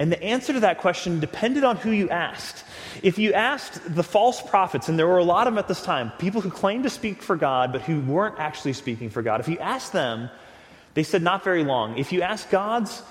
And 0.00 0.10
the 0.10 0.22
answer 0.22 0.52
to 0.52 0.60
that 0.60 0.78
question 0.78 1.20
depended 1.20 1.62
on 1.62 1.76
who 1.76 1.90
you 1.90 2.08
asked. 2.10 2.64
If 3.02 3.18
you 3.18 3.32
asked 3.32 3.94
the 3.94 4.02
false 4.02 4.42
prophets, 4.42 4.88
and 4.88 4.98
there 4.98 5.06
were 5.06 5.18
a 5.18 5.24
lot 5.24 5.46
of 5.46 5.52
them 5.52 5.58
at 5.58 5.68
this 5.68 5.82
time, 5.82 6.10
people 6.18 6.40
who 6.40 6.50
claimed 6.50 6.84
to 6.84 6.90
speak 6.90 7.22
for 7.22 7.36
God 7.36 7.72
but 7.72 7.82
who 7.82 8.00
weren't 8.00 8.38
actually 8.38 8.72
speaking 8.72 9.10
for 9.10 9.22
God, 9.22 9.40
if 9.40 9.48
you 9.48 9.58
asked 9.58 9.92
them, 9.92 10.28
they 10.94 11.02
said 11.02 11.22
not 11.22 11.44
very 11.44 11.62
long. 11.62 11.98
If 11.98 12.12
you 12.12 12.22
asked 12.22 12.50
God's 12.50 13.02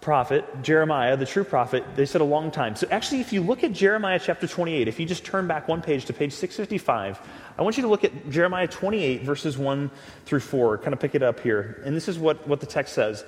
prophet, 0.00 0.62
Jeremiah, 0.62 1.16
the 1.16 1.26
true 1.26 1.44
prophet, 1.44 1.84
they 1.94 2.06
said 2.06 2.20
a 2.20 2.24
long 2.24 2.50
time. 2.50 2.74
So 2.74 2.86
actually, 2.90 3.20
if 3.20 3.32
you 3.32 3.42
look 3.42 3.62
at 3.62 3.72
Jeremiah 3.72 4.18
chapter 4.18 4.46
28, 4.46 4.88
if 4.88 4.98
you 4.98 5.06
just 5.06 5.24
turn 5.24 5.46
back 5.46 5.68
one 5.68 5.82
page 5.82 6.06
to 6.06 6.12
page 6.12 6.32
655, 6.32 7.20
I 7.58 7.62
want 7.62 7.76
you 7.76 7.82
to 7.82 7.88
look 7.88 8.04
at 8.04 8.30
Jeremiah 8.30 8.66
28, 8.66 9.22
verses 9.22 9.58
1 9.58 9.90
through 10.24 10.40
4. 10.40 10.78
Kind 10.78 10.94
of 10.94 11.00
pick 11.00 11.14
it 11.14 11.22
up 11.22 11.40
here. 11.40 11.82
And 11.84 11.94
this 11.94 12.08
is 12.08 12.18
what, 12.18 12.48
what 12.48 12.60
the 12.60 12.66
text 12.66 12.94
says. 12.94 13.24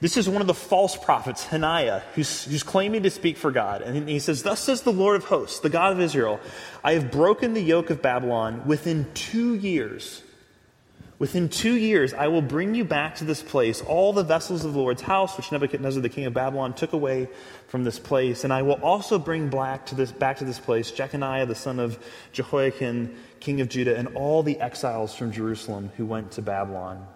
This 0.00 0.16
is 0.16 0.28
one 0.28 0.40
of 0.40 0.46
the 0.46 0.54
false 0.54 0.96
prophets, 0.96 1.44
Hananiah, 1.44 2.00
who's, 2.14 2.44
who's 2.44 2.62
claiming 2.62 3.02
to 3.02 3.10
speak 3.10 3.36
for 3.36 3.50
God. 3.50 3.82
And 3.82 4.08
he 4.08 4.18
says, 4.18 4.42
Thus 4.42 4.60
says 4.60 4.82
the 4.82 4.92
Lord 4.92 5.16
of 5.16 5.24
hosts, 5.24 5.60
the 5.60 5.68
God 5.68 5.92
of 5.92 6.00
Israel, 6.00 6.40
I 6.82 6.92
have 6.92 7.10
broken 7.10 7.52
the 7.52 7.62
yoke 7.62 7.90
of 7.90 8.00
Babylon 8.00 8.66
within 8.66 9.06
two 9.14 9.54
years 9.54 10.22
Within 11.20 11.50
two 11.50 11.76
years, 11.76 12.14
I 12.14 12.28
will 12.28 12.40
bring 12.40 12.74
you 12.74 12.82
back 12.82 13.16
to 13.16 13.24
this 13.24 13.42
place, 13.42 13.82
all 13.82 14.14
the 14.14 14.24
vessels 14.24 14.64
of 14.64 14.72
the 14.72 14.78
Lord's 14.78 15.02
house, 15.02 15.36
which 15.36 15.52
Nebuchadnezzar, 15.52 16.00
the 16.00 16.08
king 16.08 16.24
of 16.24 16.32
Babylon, 16.32 16.72
took 16.72 16.94
away 16.94 17.28
from 17.68 17.84
this 17.84 17.98
place. 17.98 18.42
And 18.44 18.50
I 18.50 18.62
will 18.62 18.82
also 18.82 19.18
bring 19.18 19.50
back 19.50 19.84
to 19.86 19.94
this, 19.94 20.12
back 20.12 20.38
to 20.38 20.46
this 20.46 20.58
place 20.58 20.90
Jeconiah, 20.90 21.44
the 21.44 21.54
son 21.54 21.78
of 21.78 22.02
Jehoiakim, 22.32 23.14
king 23.38 23.60
of 23.60 23.68
Judah, 23.68 23.98
and 23.98 24.08
all 24.16 24.42
the 24.42 24.58
exiles 24.60 25.14
from 25.14 25.30
Jerusalem 25.30 25.92
who 25.98 26.06
went 26.06 26.32
to 26.32 26.42
Babylon. 26.42 27.06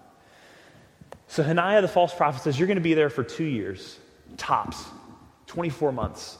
So 1.28 1.42
Hananiah, 1.42 1.80
the 1.80 1.88
false 1.88 2.14
prophet, 2.14 2.42
says, 2.42 2.58
You're 2.58 2.68
going 2.68 2.76
to 2.76 2.82
be 2.82 2.92
there 2.92 3.08
for 3.08 3.24
two 3.24 3.44
years, 3.44 3.98
tops, 4.36 4.84
24 5.46 5.92
months. 5.92 6.36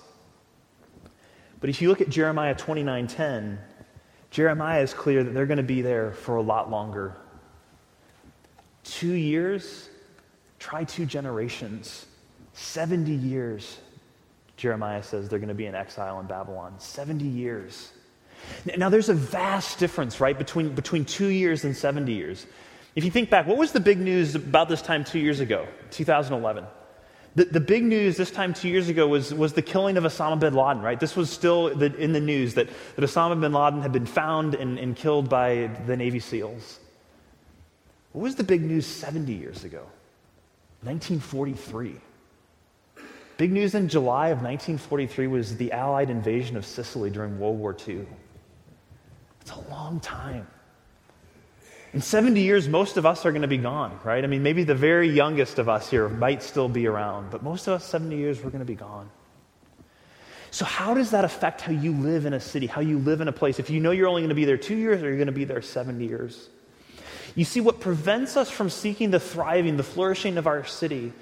But 1.61 1.71
if 1.71 1.81
you 1.81 1.89
look 1.89 2.03
at 2.03 2.11
Jeremiah 2.11 2.55
29:10, 2.55 3.57
Jeremiah 4.31 4.83
is 4.83 4.93
clear 4.93 5.25
that 5.25 5.31
they're 5.33 5.47
going 5.47 5.57
to 5.57 5.63
be 5.63 5.81
there 5.81 6.13
for 6.13 6.37
a 6.37 6.43
lot 6.43 6.71
longer 6.71 7.17
Two 8.85 9.13
years? 9.13 9.89
Try 10.59 10.85
two 10.85 11.07
generations. 11.07 12.07
70 12.53 13.13
years, 13.13 13.79
Jeremiah 14.57 15.03
says 15.03 15.29
they're 15.29 15.39
going 15.39 15.49
to 15.49 15.55
be 15.55 15.67
in 15.67 15.75
exile 15.75 16.21
in 16.21 16.27
Babylon. 16.27 16.75
70 16.79 17.25
years. 17.25 17.93
Now, 18.77 18.89
there's 18.89 19.09
a 19.09 19.15
vast 19.15 19.79
difference, 19.79 20.21
right, 20.21 20.37
between, 20.37 20.75
between 20.75 21.05
two 21.05 21.29
years 21.29 21.65
and 21.65 21.77
70 21.77 22.13
years. 22.13 22.47
If 22.95 23.05
you 23.05 23.11
think 23.11 23.31
back, 23.31 23.47
what 23.47 23.57
was 23.57 23.73
the 23.73 23.81
big 23.81 23.99
news 23.99 24.35
about 24.35 24.69
this 24.69 24.83
time 24.83 25.03
two 25.03 25.19
years 25.19 25.41
ago, 25.41 25.67
2011? 25.91 26.65
The, 27.35 27.47
the 27.47 27.61
big 27.61 27.83
news 27.83 28.17
this 28.17 28.31
time 28.31 28.55
two 28.55 28.69
years 28.69 28.89
ago 28.89 29.09
was, 29.09 29.35
was 29.35 29.55
the 29.55 29.63
killing 29.63 29.97
of 29.97 30.05
Osama 30.05 30.39
bin 30.39 30.55
Laden, 30.55 30.83
right? 30.83 31.01
This 31.01 31.17
was 31.17 31.31
still 31.31 31.75
the, 31.75 31.93
in 31.97 32.13
the 32.13 32.21
news 32.21 32.55
that, 32.55 32.69
that 32.95 33.05
Osama 33.05 33.41
bin 33.41 33.53
Laden 33.53 33.83
had 33.83 33.91
been 33.91 34.07
found 34.07 34.55
and, 34.55 34.79
and 34.79 34.95
killed 34.95 35.29
by 35.29 35.71
the 35.87 35.97
Navy 35.97 36.21
SEALs. 36.21 36.79
What 38.15 38.23
was 38.23 38.37
the 38.37 38.45
big 38.45 38.63
news 38.63 38.87
70 38.87 39.33
years 39.33 39.65
ago? 39.65 39.83
1943. 40.83 41.97
Big 43.39 43.51
news 43.51 43.75
in 43.75 43.89
July 43.89 44.29
of 44.29 44.39
1943 44.39 45.27
was 45.27 45.57
the 45.57 45.73
Allied 45.73 46.11
invasion 46.11 46.57
of 46.57 46.65
Sicily 46.65 47.11
during 47.11 47.41
World 47.41 47.59
War 47.59 47.77
II. 47.89 48.07
It's 49.41 49.51
a 49.51 49.69
long 49.69 49.99
time. 49.99 50.47
In 51.93 52.01
70 52.01 52.41
years, 52.41 52.69
most 52.69 52.97
of 52.97 53.05
us 53.05 53.27
are 53.27 53.33
going 53.33 53.43
to 53.43 53.49
be 53.49 53.59
gone, 53.59 53.99
right? 54.05 54.23
I 54.23 54.29
mean, 54.29 54.45
maybe 54.45 54.63
the 54.63 54.77
very 54.77 55.09
youngest 55.09 55.59
of 55.59 55.69
us 55.69 55.91
here 55.91 56.09
might 56.09 56.41
still 56.41 56.69
be 56.69 56.87
around, 56.87 57.33
but 57.33 57.43
most 57.43 57.67
of 57.67 57.75
us, 57.75 57.85
70 57.85 58.17
years, 58.17 58.45
we're 58.45 58.51
going 58.51 58.61
to 58.61 58.65
be 58.65 58.77
gone. 58.77 59.11
So, 60.53 60.65
how 60.65 60.95
does 60.95 61.11
that 61.11 61.25
affect 61.25 61.63
how 61.63 61.73
you 61.73 61.91
live 61.91 62.27
in 62.27 62.33
a 62.33 62.41
city, 62.41 62.69
how 62.69 62.81
you 62.81 63.01
live 63.01 63.21
in 63.21 63.27
a 63.27 63.33
place? 63.33 63.59
If 63.59 63.71
you 63.71 63.81
know 63.81 63.91
you're 63.91 64.07
only 64.07 64.23
going 64.23 64.29
to 64.29 64.37
be 64.37 64.45
there 64.45 64.57
two 64.57 64.77
years 64.77 65.03
or 65.03 65.09
you're 65.09 65.17
going 65.17 65.27
to 65.27 65.33
be 65.33 65.45
there 65.45 65.61
70 65.61 66.07
years? 66.07 66.49
You 67.35 67.45
see, 67.45 67.61
what 67.61 67.81
prevents 67.81 68.37
us 68.37 68.51
from 68.51 68.71
seeking 68.71 69.11
the 69.11 69.21
thriving, 69.21 69.77
the 69.77 69.83
flourishing 69.83 70.39
of 70.39 70.47
our 70.47 70.65
city 70.65 71.13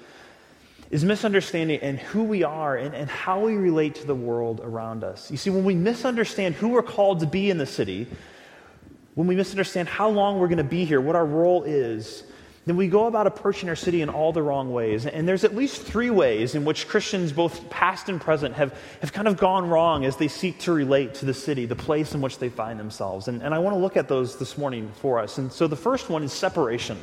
is 0.91 1.03
misunderstanding 1.03 1.79
and 1.79 1.97
who 1.97 2.23
we 2.23 2.43
are 2.43 2.77
and, 2.77 2.93
and 2.93 3.09
how 3.09 3.39
we 3.39 3.55
relate 3.55 3.95
to 3.95 4.05
the 4.05 4.13
world 4.13 4.61
around 4.63 5.03
us. 5.03 5.31
You 5.31 5.37
see, 5.37 5.49
when 5.49 5.63
we 5.63 5.73
misunderstand 5.73 6.53
who 6.53 6.69
we're 6.69 6.83
called 6.83 7.21
to 7.21 7.25
be 7.25 7.49
in 7.49 7.57
the 7.57 7.65
city, 7.65 8.05
when 9.15 9.25
we 9.25 9.35
misunderstand 9.35 9.87
how 9.87 10.09
long 10.09 10.37
we're 10.37 10.47
going 10.47 10.57
to 10.59 10.63
be 10.63 10.85
here, 10.85 11.01
what 11.01 11.15
our 11.15 11.25
role 11.25 11.63
is, 11.63 12.23
then 12.65 12.77
we 12.77 12.87
go 12.87 13.07
about 13.07 13.27
approaching 13.27 13.67
our 13.67 13.75
city 13.75 14.01
in 14.01 14.09
all 14.09 14.31
the 14.31 14.41
wrong 14.41 14.71
ways. 14.71 15.05
And 15.05 15.27
there's 15.27 15.43
at 15.43 15.53
least 15.53 15.81
three 15.81 16.09
ways 16.09 16.55
in 16.55 16.63
which 16.63 16.87
Christians, 16.87 17.33
both 17.33 17.69
past 17.69 18.07
and 18.07 18.21
present, 18.21 18.55
have, 18.55 18.73
have 19.01 19.11
kind 19.11 19.27
of 19.27 19.35
gone 19.37 19.69
wrong 19.69 20.05
as 20.05 20.15
they 20.15 20.29
seek 20.29 20.59
to 20.59 20.71
relate 20.71 21.15
to 21.15 21.25
the 21.25 21.33
city, 21.33 21.65
the 21.65 21.75
place 21.75 22.13
in 22.13 22.21
which 22.21 22.39
they 22.39 22.47
find 22.47 22.79
themselves. 22.79 23.27
And, 23.27 23.41
and 23.41 23.53
I 23.53 23.59
want 23.59 23.75
to 23.75 23.79
look 23.79 23.97
at 23.97 24.07
those 24.07 24.39
this 24.39 24.57
morning 24.57 24.91
for 25.01 25.19
us. 25.19 25.37
And 25.37 25.51
so 25.51 25.67
the 25.67 25.75
first 25.75 26.09
one 26.09 26.23
is 26.23 26.31
separation. 26.31 26.97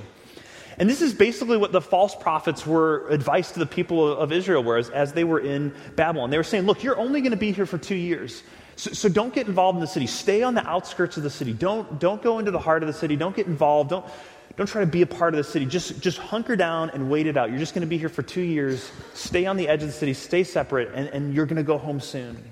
And 0.78 0.88
this 0.88 1.02
is 1.02 1.12
basically 1.12 1.58
what 1.58 1.72
the 1.72 1.80
false 1.82 2.14
prophets 2.14 2.66
were 2.66 3.06
advice 3.10 3.50
to 3.52 3.58
the 3.58 3.66
people 3.66 4.16
of 4.16 4.32
Israel 4.32 4.62
were 4.62 4.78
as, 4.78 4.88
as 4.88 5.12
they 5.12 5.24
were 5.24 5.40
in 5.40 5.74
Babylon. 5.94 6.30
They 6.30 6.38
were 6.38 6.42
saying, 6.42 6.64
look, 6.64 6.82
you're 6.82 6.98
only 6.98 7.20
going 7.20 7.32
to 7.32 7.36
be 7.36 7.52
here 7.52 7.66
for 7.66 7.76
two 7.76 7.94
years. 7.94 8.42
So, 8.76 8.92
so, 8.92 9.08
don't 9.10 9.34
get 9.34 9.46
involved 9.46 9.76
in 9.76 9.80
the 9.82 9.86
city. 9.86 10.06
Stay 10.06 10.42
on 10.42 10.54
the 10.54 10.66
outskirts 10.66 11.18
of 11.18 11.22
the 11.22 11.28
city. 11.28 11.52
Don't, 11.52 12.00
don't 12.00 12.22
go 12.22 12.38
into 12.38 12.50
the 12.50 12.58
heart 12.58 12.82
of 12.82 12.86
the 12.86 12.94
city. 12.94 13.14
Don't 13.14 13.36
get 13.36 13.46
involved. 13.46 13.90
Don't, 13.90 14.06
don't 14.57 14.66
try 14.66 14.80
to 14.80 14.87
be 14.87 15.02
a 15.02 15.07
part 15.07 15.35
of 15.35 15.38
the 15.38 15.45
city. 15.45 15.64
Just, 15.64 16.00
just 16.00 16.19
hunker 16.19 16.57
down 16.57 16.90
and 16.90 17.11
wait 17.11 17.26
it 17.26 17.37
out. 17.37 17.50
You're 17.50 17.59
just 17.59 17.75
going 17.75 17.83
to 17.83 17.88
be 17.88 17.99
here 17.99 18.09
for 18.09 18.23
two 18.23 18.40
years. 18.40 18.90
Stay 19.14 19.47
on 19.47 19.57
the 19.57 19.69
edge 19.69 19.83
of 19.83 19.88
the 19.88 19.95
city. 19.95 20.12
Stay 20.12 20.45
separate, 20.45 20.90
and, 20.95 21.09
and 21.09 21.35
you're 21.35 21.47
going 21.47 21.57
to 21.57 21.62
go 21.62 21.78
home 21.78 22.00
soon. 22.00 22.42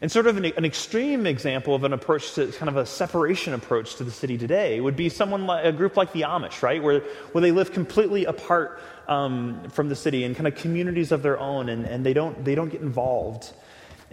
And 0.00 0.10
sort 0.10 0.26
of 0.26 0.36
an, 0.36 0.44
an, 0.44 0.64
extreme 0.64 1.24
example 1.26 1.74
of 1.74 1.84
an 1.84 1.92
approach 1.92 2.34
to 2.34 2.48
kind 2.48 2.68
of 2.68 2.76
a 2.76 2.84
separation 2.84 3.54
approach 3.54 3.94
to 3.96 4.04
the 4.04 4.10
city 4.10 4.36
today 4.36 4.80
would 4.80 4.96
be 4.96 5.08
someone 5.08 5.46
like 5.46 5.64
a 5.64 5.72
group 5.72 5.96
like 5.96 6.12
the 6.12 6.22
Amish, 6.22 6.62
right? 6.62 6.82
Where, 6.82 7.00
where 7.32 7.40
they 7.40 7.52
live 7.52 7.72
completely 7.72 8.26
apart 8.26 8.82
um, 9.08 9.66
from 9.70 9.88
the 9.88 9.96
city 9.96 10.24
in 10.24 10.34
kind 10.34 10.46
of 10.46 10.56
communities 10.56 11.10
of 11.10 11.22
their 11.22 11.38
own 11.38 11.68
and, 11.68 11.86
and 11.86 12.04
they, 12.04 12.12
don't, 12.12 12.44
they 12.44 12.54
don't 12.54 12.68
get 12.68 12.82
involved. 12.82 13.52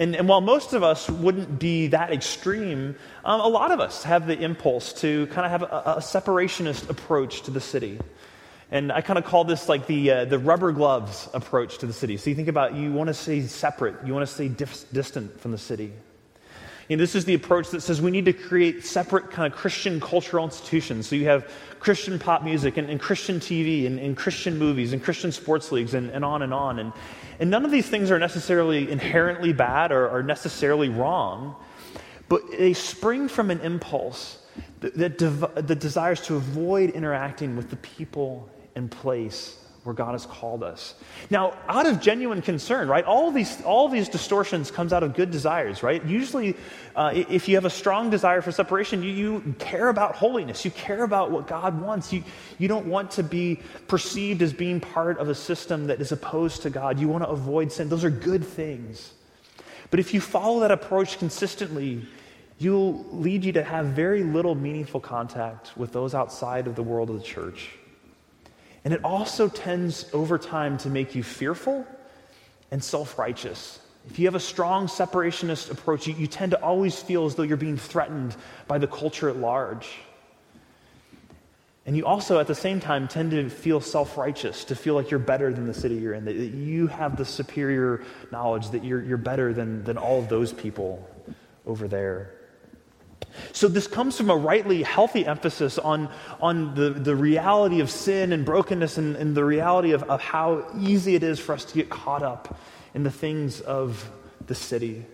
And, 0.01 0.15
and 0.15 0.27
while 0.27 0.41
most 0.41 0.73
of 0.73 0.81
us 0.81 1.07
wouldn't 1.07 1.59
be 1.59 1.85
that 1.89 2.11
extreme, 2.11 2.95
um, 3.23 3.39
a 3.39 3.47
lot 3.47 3.69
of 3.69 3.79
us 3.79 4.01
have 4.01 4.25
the 4.25 4.35
impulse 4.35 4.93
to 4.93 5.27
kind 5.27 5.45
of 5.45 5.51
have 5.51 5.61
a, 5.61 5.97
a 5.97 5.99
separationist 5.99 6.89
approach 6.89 7.43
to 7.43 7.51
the 7.51 7.61
city. 7.61 7.99
And 8.71 8.91
I 8.91 9.01
kind 9.01 9.19
of 9.19 9.25
call 9.25 9.43
this 9.43 9.69
like 9.69 9.85
the, 9.85 10.09
uh, 10.09 10.25
the 10.25 10.39
rubber 10.39 10.71
gloves 10.71 11.29
approach 11.35 11.77
to 11.77 11.85
the 11.85 11.93
city. 11.93 12.17
So 12.17 12.31
you 12.31 12.35
think 12.35 12.47
about 12.47 12.73
you 12.73 12.91
want 12.91 13.09
to 13.09 13.13
stay 13.13 13.43
separate, 13.43 13.93
you 14.03 14.11
want 14.11 14.27
to 14.27 14.33
stay 14.33 14.47
dif- 14.47 14.91
distant 14.91 15.39
from 15.39 15.51
the 15.51 15.59
city. 15.59 15.93
You 16.89 16.97
know, 16.97 17.01
this 17.01 17.13
is 17.13 17.25
the 17.25 17.35
approach 17.35 17.69
that 17.69 17.81
says 17.81 18.01
we 18.01 18.09
need 18.09 18.25
to 18.25 18.33
create 18.33 18.83
separate 18.83 19.29
kind 19.29 19.53
of 19.53 19.55
Christian 19.55 19.99
cultural 19.99 20.45
institutions. 20.45 21.07
So 21.07 21.15
you 21.15 21.25
have 21.25 21.47
Christian 21.79 22.17
pop 22.17 22.43
music 22.43 22.77
and, 22.77 22.89
and 22.89 22.99
Christian 22.99 23.39
TV 23.39 23.85
and, 23.85 23.99
and, 23.99 24.17
Christian 24.17 24.57
movies 24.57 24.93
and 24.93 25.03
Christian 25.03 25.31
sports 25.31 25.71
leagues 25.71 25.93
and, 25.93 26.09
and 26.09 26.25
on 26.25 26.41
and 26.41 26.55
on. 26.55 26.79
And, 26.79 26.91
and 27.41 27.49
none 27.49 27.65
of 27.65 27.71
these 27.71 27.89
things 27.89 28.11
are 28.11 28.19
necessarily 28.19 28.91
inherently 28.91 29.51
bad 29.51 29.91
or, 29.91 30.07
or 30.07 30.21
necessarily 30.21 30.89
wrong, 30.89 31.55
but 32.29 32.43
they 32.51 32.71
spring 32.71 33.27
from 33.27 33.49
an 33.49 33.59
impulse 33.61 34.37
that, 34.79 34.95
that, 34.95 35.17
dev- 35.17 35.51
that 35.55 35.79
desires 35.79 36.21
to 36.21 36.35
avoid 36.35 36.91
interacting 36.91 37.57
with 37.57 37.71
the 37.71 37.77
people 37.77 38.47
and 38.75 38.91
place 38.91 39.57
where 39.83 39.95
God 39.95 40.11
has 40.11 40.27
called 40.27 40.61
us. 40.63 40.93
Now, 41.31 41.57
out 41.67 41.87
of 41.87 41.99
genuine 41.99 42.43
concern, 42.43 42.87
right? 42.87 43.03
All 43.03 43.31
these, 43.31 43.61
all 43.63 43.89
these 43.89 44.09
distortions 44.09 44.69
comes 44.69 44.93
out 44.93 45.01
of 45.01 45.15
good 45.15 45.31
desires, 45.31 45.81
right? 45.81 46.03
Usually, 46.05 46.55
uh, 46.95 47.11
if 47.15 47.49
you 47.49 47.55
have 47.55 47.65
a 47.65 47.69
strong 47.69 48.11
desire 48.11 48.41
for 48.41 48.51
separation, 48.51 49.01
you, 49.01 49.09
you 49.09 49.55
care 49.57 49.89
about 49.89 50.15
holiness. 50.15 50.63
You 50.63 50.71
care 50.71 51.03
about 51.03 51.31
what 51.31 51.47
God 51.47 51.81
wants. 51.81 52.13
You, 52.13 52.23
you 52.59 52.67
don't 52.67 52.85
want 52.85 53.09
to 53.11 53.23
be 53.23 53.59
perceived 53.87 54.43
as 54.43 54.53
being 54.53 54.79
part 54.79 55.17
of 55.17 55.29
a 55.29 55.35
system 55.35 55.87
that 55.87 55.99
is 55.99 56.11
opposed 56.11 56.61
to 56.61 56.69
God. 56.69 56.99
You 56.99 57.07
want 57.07 57.23
to 57.23 57.29
avoid 57.29 57.71
sin. 57.71 57.89
Those 57.89 58.03
are 58.03 58.11
good 58.11 58.45
things. 58.45 59.13
But 59.89 59.99
if 59.99 60.13
you 60.13 60.21
follow 60.21 60.59
that 60.59 60.71
approach 60.71 61.17
consistently, 61.17 62.05
you'll 62.59 63.03
lead 63.11 63.43
you 63.43 63.51
to 63.53 63.63
have 63.63 63.87
very 63.87 64.23
little 64.23 64.53
meaningful 64.53 64.99
contact 64.99 65.75
with 65.75 65.91
those 65.91 66.13
outside 66.13 66.67
of 66.67 66.75
the 66.75 66.83
world 66.83 67.09
of 67.09 67.17
the 67.17 67.25
church. 67.25 67.71
And 68.83 68.93
it 68.93 69.03
also 69.03 69.47
tends 69.47 70.05
over 70.13 70.37
time 70.37 70.77
to 70.79 70.89
make 70.89 71.13
you 71.13 71.23
fearful 71.23 71.85
and 72.71 72.83
self 72.83 73.19
righteous. 73.19 73.79
If 74.09 74.17
you 74.17 74.25
have 74.25 74.35
a 74.35 74.39
strong 74.39 74.87
separationist 74.87 75.69
approach, 75.69 76.07
you, 76.07 76.15
you, 76.15 76.25
tend 76.25 76.51
to 76.51 76.63
always 76.63 76.99
feel 76.99 77.25
as 77.25 77.35
though 77.35 77.43
you're 77.43 77.57
being 77.57 77.77
threatened 77.77 78.35
by 78.67 78.79
the 78.79 78.87
culture 78.87 79.29
at 79.29 79.37
large. 79.37 79.87
And 81.85 81.95
you 81.95 82.05
also, 82.05 82.39
at 82.39 82.47
the 82.47 82.55
same 82.55 82.79
time, 82.79 83.07
tend 83.07 83.31
to 83.31 83.49
feel 83.49 83.81
self 83.81 84.17
righteous, 84.17 84.65
to 84.65 84.75
feel 84.75 84.95
like 84.95 85.11
you're 85.11 85.19
better 85.19 85.53
than 85.53 85.67
the 85.67 85.73
city 85.73 85.95
you're 85.95 86.13
in, 86.13 86.25
that 86.25 86.35
you 86.35 86.87
have 86.87 87.17
the 87.17 87.25
superior 87.25 88.03
knowledge, 88.31 88.69
that 88.71 88.83
you're, 88.83 89.03
you're 89.03 89.17
better 89.17 89.53
than, 89.53 89.83
than 89.83 89.97
all 89.97 90.19
of 90.19 90.29
those 90.29 90.51
people 90.51 91.07
over 91.67 91.87
there. 91.87 92.33
So, 93.53 93.67
this 93.67 93.87
comes 93.87 94.17
from 94.17 94.29
a 94.29 94.35
rightly 94.35 94.83
healthy 94.83 95.25
emphasis 95.25 95.77
on, 95.77 96.09
on 96.41 96.75
the, 96.75 96.91
the 96.91 97.15
reality 97.15 97.79
of 97.79 97.89
sin 97.89 98.33
and 98.33 98.45
brokenness 98.45 98.97
and, 98.97 99.15
and 99.15 99.35
the 99.35 99.45
reality 99.45 99.91
of, 99.91 100.03
of 100.03 100.21
how 100.21 100.65
easy 100.79 101.15
it 101.15 101.23
is 101.23 101.39
for 101.39 101.53
us 101.53 101.65
to 101.65 101.73
get 101.73 101.89
caught 101.89 102.23
up 102.23 102.59
in 102.93 103.03
the 103.03 103.11
things 103.11 103.61
of 103.61 104.09
the 104.47 104.55
city. 104.55 105.05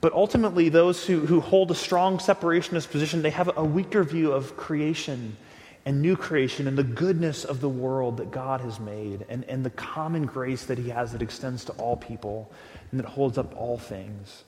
But 0.00 0.12
ultimately, 0.14 0.68
those 0.68 1.06
who, 1.06 1.20
who 1.20 1.40
hold 1.40 1.70
a 1.70 1.76
strong 1.76 2.18
separationist 2.18 2.90
position, 2.90 3.22
they 3.22 3.30
have 3.30 3.56
a 3.56 3.64
weaker 3.64 4.02
view 4.02 4.32
of 4.32 4.56
creation 4.56 5.36
and 5.84 6.00
new 6.00 6.16
creation 6.16 6.68
and 6.68 6.76
the 6.76 6.84
goodness 6.84 7.44
of 7.44 7.60
the 7.60 7.68
world 7.68 8.16
that 8.16 8.30
God 8.30 8.60
has 8.60 8.78
made 8.78 9.24
and, 9.28 9.44
and 9.44 9.64
the 9.64 9.70
common 9.70 10.26
grace 10.26 10.64
that 10.66 10.78
He 10.78 10.90
has 10.90 11.12
that 11.12 11.22
extends 11.22 11.64
to 11.66 11.72
all 11.72 11.96
people 11.96 12.50
and 12.90 13.00
that 13.00 13.06
holds 13.06 13.38
up 13.38 13.56
all 13.56 13.78
things. 13.78 14.44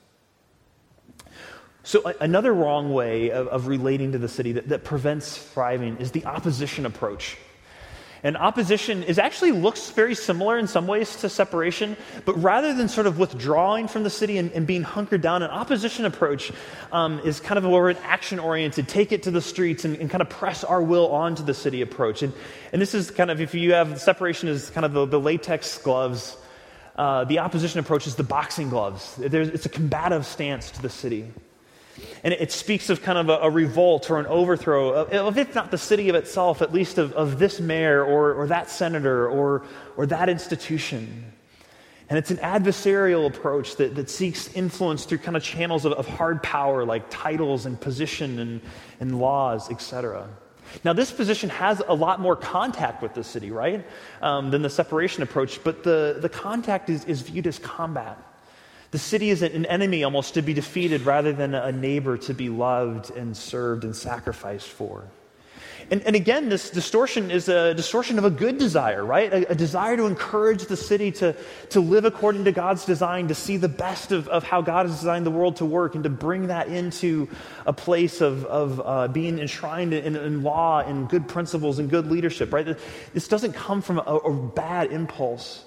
So, 1.85 2.01
another 2.19 2.51
wrong 2.51 2.91
way 2.91 3.29
of, 3.29 3.47
of 3.47 3.67
relating 3.67 4.13
to 4.13 4.17
the 4.17 4.27
city 4.27 4.53
that, 4.53 4.69
that 4.69 4.83
prevents 4.83 5.37
thriving 5.37 5.97
is 5.97 6.11
the 6.11 6.25
opposition 6.25 6.87
approach. 6.87 7.37
And 8.23 8.35
opposition 8.35 9.03
is 9.03 9.19
actually 9.19 9.51
looks 9.51 9.91
very 9.91 10.15
similar 10.15 10.57
in 10.57 10.65
some 10.65 10.87
ways 10.87 11.17
to 11.17 11.29
separation, 11.29 11.95
but 12.25 12.41
rather 12.41 12.73
than 12.73 12.89
sort 12.89 13.05
of 13.05 13.19
withdrawing 13.19 13.87
from 13.87 14.01
the 14.01 14.09
city 14.09 14.39
and, 14.39 14.51
and 14.53 14.65
being 14.65 14.81
hunkered 14.81 15.21
down, 15.21 15.43
an 15.43 15.51
opposition 15.51 16.05
approach 16.05 16.51
um, 16.91 17.19
is 17.19 17.39
kind 17.39 17.59
of 17.59 17.65
a 17.65 17.69
more 17.69 17.87
an 17.87 17.97
action 17.97 18.39
oriented, 18.39 18.87
take 18.87 19.11
it 19.11 19.21
to 19.21 19.29
the 19.29 19.39
streets 19.39 19.85
and, 19.85 19.95
and, 19.97 20.09
kind 20.09 20.23
of 20.23 20.29
press 20.29 20.63
our 20.63 20.81
will 20.81 21.11
onto 21.11 21.43
the 21.43 21.53
city 21.53 21.83
approach. 21.83 22.23
And, 22.23 22.33
and 22.73 22.81
this 22.81 22.95
is 22.95 23.11
kind 23.11 23.29
of, 23.29 23.41
if 23.41 23.53
you 23.53 23.73
have 23.73 24.01
separation 24.01 24.49
is 24.49 24.71
kind 24.71 24.85
of 24.85 24.93
the, 24.93 25.05
the 25.05 25.19
latex 25.19 25.77
gloves, 25.77 26.35
uh, 26.95 27.25
the 27.25 27.37
opposition 27.37 27.79
approach 27.79 28.07
is 28.07 28.15
the 28.15 28.23
boxing 28.23 28.69
gloves. 28.69 29.15
There's, 29.19 29.49
it's 29.49 29.67
a 29.67 29.69
combative 29.69 30.25
stance 30.25 30.71
to 30.71 30.81
the 30.81 30.89
city. 30.89 31.31
And 32.23 32.33
it 32.33 32.51
speaks 32.51 32.89
of 32.89 33.01
kind 33.01 33.17
of 33.17 33.29
a, 33.29 33.45
a 33.45 33.49
revolt 33.49 34.09
or 34.09 34.19
an 34.19 34.25
overthrow 34.25 34.89
of, 34.89 35.09
of, 35.11 35.37
if 35.37 35.55
not 35.55 35.71
the 35.71 35.77
city 35.77 36.09
of 36.09 36.15
itself, 36.15 36.61
at 36.61 36.73
least 36.73 36.97
of, 36.97 37.13
of 37.13 37.39
this 37.39 37.59
mayor 37.59 38.03
or, 38.03 38.33
or 38.33 38.47
that 38.47 38.69
senator 38.69 39.27
or, 39.29 39.63
or 39.95 40.05
that 40.07 40.27
institution. 40.27 41.31
And 42.09 42.19
it's 42.19 42.31
an 42.31 42.37
adversarial 42.37 43.25
approach 43.25 43.77
that, 43.77 43.95
that 43.95 44.09
seeks 44.09 44.53
influence 44.53 45.05
through 45.05 45.19
kind 45.19 45.35
of 45.35 45.43
channels 45.43 45.85
of, 45.85 45.93
of 45.93 46.07
hard 46.07 46.43
power 46.43 46.85
like 46.85 47.09
titles 47.09 47.65
and 47.65 47.79
position 47.79 48.39
and, 48.39 48.61
and 48.99 49.19
laws, 49.19 49.71
etc. 49.71 50.27
Now, 50.83 50.93
this 50.93 51.11
position 51.11 51.49
has 51.49 51.81
a 51.87 51.93
lot 51.93 52.19
more 52.19 52.35
contact 52.35 53.01
with 53.01 53.13
the 53.13 53.23
city, 53.23 53.51
right, 53.51 53.85
um, 54.21 54.51
than 54.51 54.61
the 54.61 54.69
separation 54.69 55.23
approach, 55.23 55.63
but 55.63 55.83
the, 55.83 56.17
the 56.19 56.29
contact 56.29 56.89
is, 56.89 57.05
is 57.05 57.21
viewed 57.21 57.47
as 57.47 57.59
combat. 57.59 58.17
The 58.95 58.99
city 58.99 59.29
is 59.29 59.41
an 59.41 59.65
enemy 59.65 60.05
almost 60.05 60.35
to 60.35 60.41
be 60.41 60.53
defeated 60.53 61.01
rather 61.01 61.33
than 61.33 61.53
a 61.53 61.69
neighbor 61.69 62.17
to 62.19 62.33
be 62.33 62.47
loved 62.47 63.11
and 63.11 63.35
served 63.35 63.83
and 63.83 63.93
sacrificed 63.93 64.69
for. 64.69 65.03
And, 65.91 66.01
and 66.03 66.15
again, 66.15 66.47
this 66.47 66.69
distortion 66.69 67.29
is 67.29 67.49
a 67.49 67.73
distortion 67.73 68.17
of 68.17 68.23
a 68.23 68.29
good 68.29 68.57
desire, 68.57 69.03
right? 69.03 69.33
A, 69.33 69.51
a, 69.51 69.53
desire 69.53 69.97
to 69.97 70.05
encourage 70.05 70.63
the 70.67 70.77
city 70.77 71.11
to, 71.11 71.35
to 71.71 71.81
live 71.81 72.05
according 72.05 72.45
to 72.45 72.53
God's 72.53 72.85
design, 72.85 73.27
to 73.27 73.35
see 73.35 73.57
the 73.57 73.67
best 73.67 74.13
of, 74.13 74.29
of 74.29 74.45
how 74.45 74.61
God 74.61 74.85
has 74.85 74.95
designed 74.95 75.25
the 75.25 75.31
world 75.31 75.57
to 75.57 75.65
work, 75.65 75.95
and 75.95 76.05
to 76.05 76.09
bring 76.09 76.47
that 76.47 76.69
into 76.69 77.27
a 77.65 77.73
place 77.73 78.21
of, 78.21 78.45
of 78.45 78.81
uh, 78.81 79.09
being 79.09 79.39
enshrined 79.39 79.93
in, 79.93 80.15
in, 80.15 80.41
law 80.41 80.79
and 80.79 81.09
good 81.09 81.27
principles 81.27 81.79
and 81.79 81.89
good 81.89 82.09
leadership, 82.09 82.53
right? 82.53 82.77
This 83.13 83.27
doesn't 83.27 83.51
come 83.55 83.81
from 83.81 83.99
a, 83.99 84.03
a 84.03 84.33
bad 84.33 84.93
impulse. 84.93 85.65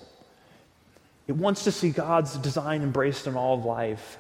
It 1.28 1.36
wants 1.36 1.64
to 1.64 1.72
see 1.72 1.90
God's 1.90 2.36
design 2.38 2.82
embraced 2.82 3.26
in 3.26 3.36
all 3.36 3.58
of 3.58 3.64
life. 3.64 4.18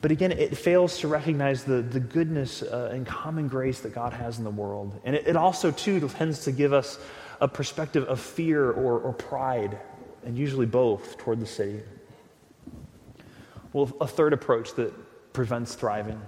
But 0.00 0.10
again, 0.10 0.32
it 0.32 0.56
fails 0.56 0.98
to 1.00 1.08
recognize 1.08 1.62
the, 1.62 1.82
the 1.82 2.00
goodness 2.00 2.62
uh, 2.62 2.90
and 2.92 3.06
common 3.06 3.46
grace 3.46 3.80
that 3.80 3.94
God 3.94 4.12
has 4.12 4.38
in 4.38 4.44
the 4.44 4.50
world. 4.50 4.98
And 5.04 5.14
it, 5.14 5.28
it, 5.28 5.36
also, 5.36 5.70
too, 5.70 6.00
tends 6.08 6.44
to 6.44 6.52
give 6.52 6.72
us 6.72 6.98
a 7.40 7.46
perspective 7.46 8.04
of 8.08 8.18
fear 8.18 8.70
or, 8.70 8.98
or 8.98 9.12
pride, 9.12 9.78
and 10.24 10.36
usually 10.36 10.66
both, 10.66 11.18
toward 11.18 11.38
the 11.38 11.46
city. 11.46 11.80
Well, 13.72 13.92
a 14.00 14.08
third 14.08 14.32
approach 14.32 14.74
that 14.74 14.92
prevents 15.32 15.74
thriving 15.74 16.20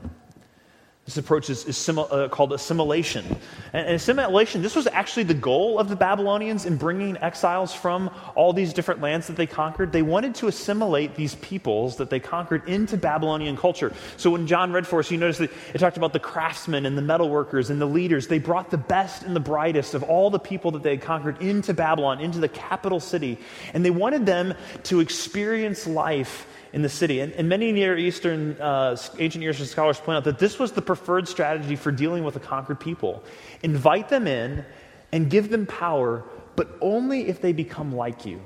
this 1.05 1.19
approach 1.19 1.51
is, 1.51 1.67
is 1.67 1.77
simil- 1.77 2.11
uh, 2.11 2.29
called 2.29 2.55
assimilation. 2.55 3.27
And, 3.75 3.87
and, 3.87 3.97
assimilation, 3.97 4.63
this 4.63 4.75
was 4.75 4.87
actually 4.87 5.25
the 5.25 5.35
goal 5.35 5.79
of 5.79 5.91
the 5.91 5.97
Babylonians 5.97 6.65
in 6.65 6.79
bringing 6.79 7.19
exiles 7.19 7.75
from 7.75 8.11
all 8.35 8.55
these 8.55 8.73
different 8.73 9.03
lands 9.03 9.27
that 9.27 9.37
they 9.37 9.47
conquered. 9.47 9.93
They 9.93 10.01
wanted 10.01 10.35
to 10.37 10.47
assimilate 10.47 11.15
these 11.15 11.35
peoples 11.37 11.97
that 11.97 12.09
they 12.09 12.21
conquered 12.21 12.67
into 12.67 12.97
Babylonian 12.97 13.59
culture. 13.59 13.93
So 14.17 14.31
when 14.31 14.47
John 14.47 14.73
read 14.73 14.87
for 14.87 14.99
us, 14.99 15.11
you 15.11 15.19
notice 15.19 15.39
that 15.39 15.51
it 15.75 15.79
talked 15.79 15.99
about 15.99 16.15
the 16.15 16.21
craftsmen 16.21 16.87
and 16.87 16.97
the 16.97 17.03
metalworkers 17.03 17.69
and 17.69 17.79
the 17.79 17.87
leaders. 17.87 18.29
They 18.29 18.39
brought 18.39 18.71
the 18.71 18.79
best 18.79 19.25
and 19.25 19.37
the 19.37 19.41
brightest 19.41 19.93
of 19.93 20.05
all 20.05 20.31
the 20.31 20.39
people 20.39 20.71
that 20.71 20.83
they 20.83 20.91
had 20.91 21.03
conquered 21.03 21.43
into 21.43 21.75
Babylon, 21.75 22.21
into 22.21 22.39
the 22.39 22.49
capital 22.49 22.99
city. 22.99 23.39
And 23.75 23.85
they 23.85 23.91
wanted 23.91 24.25
them 24.25 24.55
to 24.85 25.01
experience 25.01 25.87
life 25.87 26.47
in 26.75 26.83
the 26.83 26.89
city. 26.89 27.21
And, 27.21 27.33
and 27.35 27.49
many 27.49 27.71
Near 27.71 27.97
Eastern, 27.97 28.61
uh, 28.61 28.97
ancient 29.21 29.41
Near 29.41 29.53
Eastern 29.53 29.67
scholars 29.67 30.01
point 30.01 30.17
out 30.17 30.25
that 30.25 30.41
this 30.41 30.59
was 30.59 30.73
the 30.73 30.83
preferred 30.83 31.29
strategy 31.29 31.77
for 31.77 31.93
dealing 31.93 32.25
with 32.25 32.35
a 32.35 32.41
conquered 32.41 32.81
people. 32.81 33.23
Invite 33.63 34.09
them 34.09 34.27
in 34.27 34.65
and 35.13 35.31
give 35.31 35.51
them 35.51 35.67
power, 35.67 36.25
but 36.57 36.77
only 36.81 37.29
if 37.29 37.41
they 37.41 37.53
become 37.53 37.95
like 37.95 38.27
you. 38.27 38.43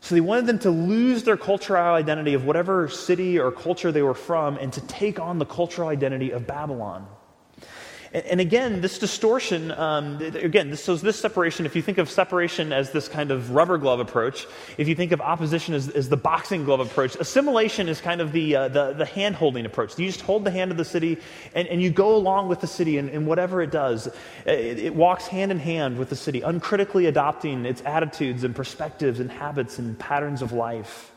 So 0.00 0.16
they 0.16 0.20
wanted 0.20 0.46
them 0.46 0.58
to 0.58 0.70
lose 0.70 1.22
their 1.22 1.36
cultural 1.36 1.94
identity 1.94 2.34
of 2.34 2.44
whatever 2.44 2.88
city 2.88 3.38
or 3.38 3.52
culture 3.52 3.92
they 3.92 4.02
were 4.02 4.14
from 4.14 4.56
and 4.56 4.72
to 4.72 4.80
take 4.82 5.20
on 5.20 5.38
the 5.38 5.46
cultural 5.46 5.88
identity 5.88 6.32
of 6.32 6.48
Babylon. 6.48 7.06
And, 8.14 8.24
and 8.26 8.40
again, 8.40 8.80
this 8.80 8.98
distortion, 8.98 9.72
um, 9.72 10.18
again, 10.22 10.70
this, 10.70 10.84
so 10.84 10.96
this 10.96 11.18
separation, 11.18 11.66
if 11.66 11.76
you 11.76 11.82
think 11.82 11.98
of 11.98 12.08
separation 12.08 12.72
as 12.72 12.92
this 12.92 13.08
kind 13.08 13.30
of 13.30 13.50
rubber 13.50 13.76
glove 13.76 14.00
approach, 14.00 14.46
if 14.78 14.88
you 14.88 14.94
think 14.94 15.12
of 15.12 15.20
opposition 15.20 15.74
as, 15.74 15.88
as 15.90 16.08
the 16.08 16.16
boxing 16.16 16.64
glove 16.64 16.80
approach, 16.80 17.16
assimilation 17.16 17.88
is 17.88 18.00
kind 18.00 18.20
of 18.20 18.32
the, 18.32 18.56
uh, 18.56 18.68
the, 18.68 18.92
the 18.92 19.04
hand 19.04 19.34
holding 19.34 19.66
approach. 19.66 19.98
You 19.98 20.06
just 20.06 20.22
hold 20.22 20.44
the 20.44 20.50
hand 20.50 20.70
of 20.70 20.76
the 20.76 20.84
city 20.84 21.18
and, 21.54 21.66
and 21.68 21.82
you 21.82 21.90
go 21.90 22.14
along 22.14 22.48
with 22.48 22.60
the 22.60 22.66
city 22.66 22.98
and, 22.98 23.10
and 23.10 23.26
whatever 23.26 23.60
it 23.60 23.70
does. 23.70 24.06
It, 24.46 24.78
it 24.78 24.94
walks 24.94 25.26
hand 25.26 25.50
in 25.50 25.58
hand 25.58 25.98
with 25.98 26.08
the 26.08 26.16
city, 26.16 26.40
uncritically 26.40 27.06
adopting 27.06 27.66
its 27.66 27.82
attitudes 27.82 28.44
and 28.44 28.54
perspectives 28.54 29.18
and 29.18 29.30
habits 29.30 29.78
and 29.78 29.98
patterns 29.98 30.40
of 30.40 30.52
life. 30.52 31.13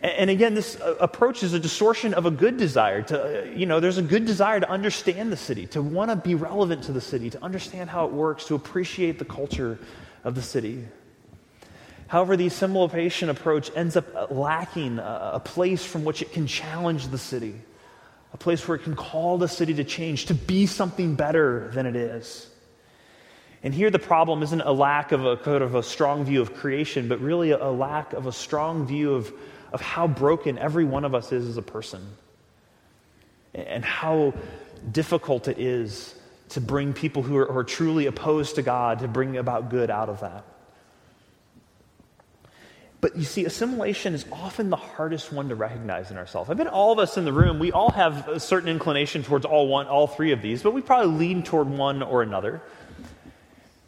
And 0.00 0.30
again, 0.30 0.54
this 0.54 0.80
uh, 0.80 0.94
approach 1.00 1.42
is 1.42 1.54
a 1.54 1.58
distortion 1.58 2.14
of 2.14 2.24
a 2.24 2.30
good 2.30 2.56
desire 2.56 3.02
to, 3.02 3.42
uh, 3.42 3.44
you 3.46 3.66
know, 3.66 3.80
there's 3.80 3.98
a 3.98 4.02
good 4.02 4.26
desire 4.26 4.60
to 4.60 4.70
understand 4.70 5.32
the 5.32 5.36
city, 5.36 5.66
to 5.68 5.82
want 5.82 6.10
to 6.10 6.16
be 6.16 6.36
relevant 6.36 6.84
to 6.84 6.92
the 6.92 7.00
city, 7.00 7.30
to 7.30 7.42
understand 7.42 7.90
how 7.90 8.06
it 8.06 8.12
works, 8.12 8.44
to 8.44 8.54
appreciate 8.54 9.18
the 9.18 9.24
culture 9.24 9.78
of 10.22 10.36
the 10.36 10.42
city. 10.42 10.84
However, 12.06 12.36
the 12.36 12.46
assimilation 12.46 13.28
approach 13.28 13.72
ends 13.74 13.96
up 13.96 14.14
uh, 14.14 14.26
lacking 14.30 15.00
a 15.00 15.42
place 15.44 15.84
from 15.84 16.04
which 16.04 16.22
it 16.22 16.32
can 16.32 16.46
challenge 16.46 17.08
the 17.08 17.18
city, 17.18 17.54
a 18.32 18.36
place 18.36 18.66
where 18.68 18.76
it 18.76 18.84
can 18.84 18.94
call 18.94 19.36
the 19.36 19.48
city 19.48 19.74
to 19.74 19.84
change, 19.84 20.26
to 20.26 20.34
be 20.34 20.66
something 20.66 21.16
better 21.16 21.70
than 21.74 21.86
it 21.86 21.96
is. 21.96 22.48
And 23.64 23.74
here 23.74 23.90
the 23.90 23.98
problem 23.98 24.44
isn't 24.44 24.60
a 24.60 24.72
lack 24.72 25.10
of 25.10 25.26
a 25.26 25.36
kind 25.36 25.62
of 25.62 25.74
a 25.74 25.82
strong 25.82 26.24
view 26.24 26.40
of 26.40 26.54
creation, 26.54 27.08
but 27.08 27.20
really 27.20 27.50
a 27.50 27.68
lack 27.68 28.12
of 28.12 28.26
a 28.26 28.32
strong 28.32 28.86
view 28.86 29.12
of 29.12 29.32
of 29.72 29.80
how 29.80 30.06
broken 30.06 30.58
every 30.58 30.84
one 30.84 31.04
of 31.04 31.14
us 31.14 31.32
is 31.32 31.46
as 31.46 31.56
a 31.56 31.62
person 31.62 32.06
and 33.54 33.84
how 33.84 34.34
difficult 34.90 35.48
it 35.48 35.58
is 35.58 36.14
to 36.50 36.60
bring 36.60 36.92
people 36.92 37.22
who 37.22 37.36
are, 37.36 37.46
who 37.46 37.58
are, 37.58 37.64
truly 37.64 38.06
opposed 38.06 38.54
to 38.54 38.62
God 38.62 39.00
to 39.00 39.08
bring 39.08 39.36
about 39.36 39.70
good 39.70 39.90
out 39.90 40.08
of 40.08 40.20
that. 40.20 40.44
But 43.00 43.16
you 43.16 43.24
see, 43.24 43.44
assimilation 43.44 44.14
is 44.14 44.24
often 44.32 44.70
the 44.70 44.76
hardest 44.76 45.32
one 45.32 45.50
to 45.50 45.54
recognize 45.54 46.10
in 46.10 46.16
ourselves. 46.16 46.50
I 46.50 46.54
bet 46.54 46.66
all 46.66 46.92
of 46.92 46.98
us 46.98 47.16
in 47.16 47.24
the 47.24 47.32
room, 47.32 47.58
we 47.58 47.70
all 47.70 47.92
have 47.92 48.28
a 48.28 48.40
certain 48.40 48.68
inclination 48.68 49.22
towards 49.22 49.44
all 49.44 49.68
one, 49.68 49.86
all 49.86 50.08
three 50.08 50.32
of 50.32 50.42
these, 50.42 50.62
but 50.62 50.72
we 50.72 50.80
probably 50.80 51.16
lean 51.16 51.42
toward 51.42 51.68
one 51.68 52.02
or 52.02 52.22
another. 52.22 52.60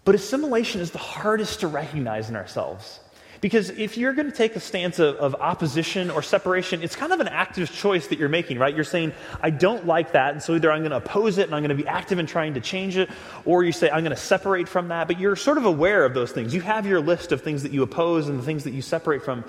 But 0.05 0.15
assimilation 0.15 0.81
is 0.81 0.93
the 0.93 0.99
hardest 0.99 1.61
to 1.61 1.67
recognize 1.67 2.29
in 2.29 2.37
ourselves. 2.37 3.01
Because 3.41 3.71
if 3.71 3.97
you're 3.97 4.13
going 4.13 4.31
to 4.31 4.37
take 4.37 4.55
a 4.55 4.61
stance 4.61 4.99
of, 4.99 5.17
of, 5.17 5.35
opposition 5.37 6.11
or 6.11 6.21
separation, 6.21 6.83
it's 6.83 6.95
kind 6.95 7.11
of 7.11 7.21
an 7.21 7.29
active 7.29 7.73
choice 7.73 8.09
that 8.09 8.19
you're 8.19 8.29
making, 8.29 8.59
right? 8.59 8.75
You're 8.75 8.85
saying, 8.85 9.13
I 9.41 9.49
don't 9.49 9.87
like 9.87 10.13
that, 10.13 10.35
and 10.35 10.43
so 10.43 10.55
either 10.55 10.71
I'm 10.71 10.81
going 10.81 10.91
to 10.91 10.99
oppose 10.99 11.39
it 11.39 11.47
and 11.47 11.55
I'm 11.55 11.63
going 11.63 11.75
to 11.75 11.83
be 11.83 11.89
active 11.89 12.19
in 12.19 12.27
trying 12.27 12.55
to 12.55 12.61
change 12.61 12.99
it, 12.99 13.09
or 13.47 13.65
you 13.65 13.73
say, 13.73 13.89
I'm 13.89 14.05
going 14.05 14.15
to 14.15 14.23
separate 14.23 14.69
from 14.69 14.89
that. 14.89 15.07
But 15.07 15.19
you're 15.19 15.37
sort 15.37 15.57
of 15.57 15.65
aware 15.65 16.05
of 16.05 16.13
those 16.13 16.33
things. 16.33 16.53
You 16.53 16.61
have 16.61 16.87
your 16.87 17.01
list 17.01 17.33
of 17.33 17.41
things 17.41 17.63
that 17.63 17.73
you 17.73 17.83
oppose 17.83 18.29
and 18.29 18.39
the 18.39 18.43
things 18.43 18.65
that 18.65 18.75
you 18.75 18.83
separate 18.83 19.23
from. 19.23 19.45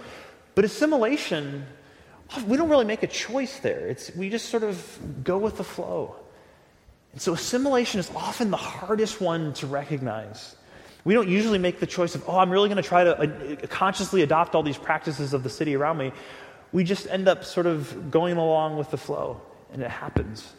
But 0.55 0.63
assimilation, 0.63 1.65
we 2.47 2.55
don't 2.55 2.69
really 2.69 2.85
make 2.85 3.03
a 3.03 3.07
choice 3.07 3.59
there. 3.59 3.87
It's, 3.87 4.15
we 4.15 4.29
just 4.29 4.47
sort 4.47 4.63
of 4.63 4.99
go 5.23 5.37
with 5.37 5.57
the 5.57 5.65
flow. 5.65 6.15
And 7.11 7.21
so 7.21 7.33
assimilation 7.33 7.99
is 7.99 8.09
often 8.15 8.51
the 8.51 8.57
hardest 8.57 9.19
one 9.19 9.51
to 9.55 9.67
recognize. 9.67 10.55
We 11.03 11.13
don't 11.13 11.29
usually 11.29 11.57
make 11.57 11.79
the 11.79 11.87
choice 11.87 12.13
of, 12.15 12.23
oh, 12.27 12.37
I'm 12.37 12.51
really 12.51 12.69
going 12.69 12.81
to 12.81 12.87
try 12.87 13.03
to 13.03 13.17
uh, 13.17 13.67
consciously 13.67 14.21
adopt 14.21 14.53
all 14.53 14.63
these 14.63 14.77
practices 14.77 15.33
of 15.33 15.43
the 15.43 15.49
city 15.49 15.75
around 15.75 15.97
me. 15.97 16.11
We 16.71 16.83
just 16.83 17.07
end 17.07 17.27
up 17.27 17.43
sort 17.43 17.65
of 17.65 18.11
going 18.11 18.37
along 18.37 18.77
with 18.77 18.91
the 18.91 18.97
flow, 18.97 19.41
and 19.73 19.81
it 19.81 19.89
happens. 19.89 20.53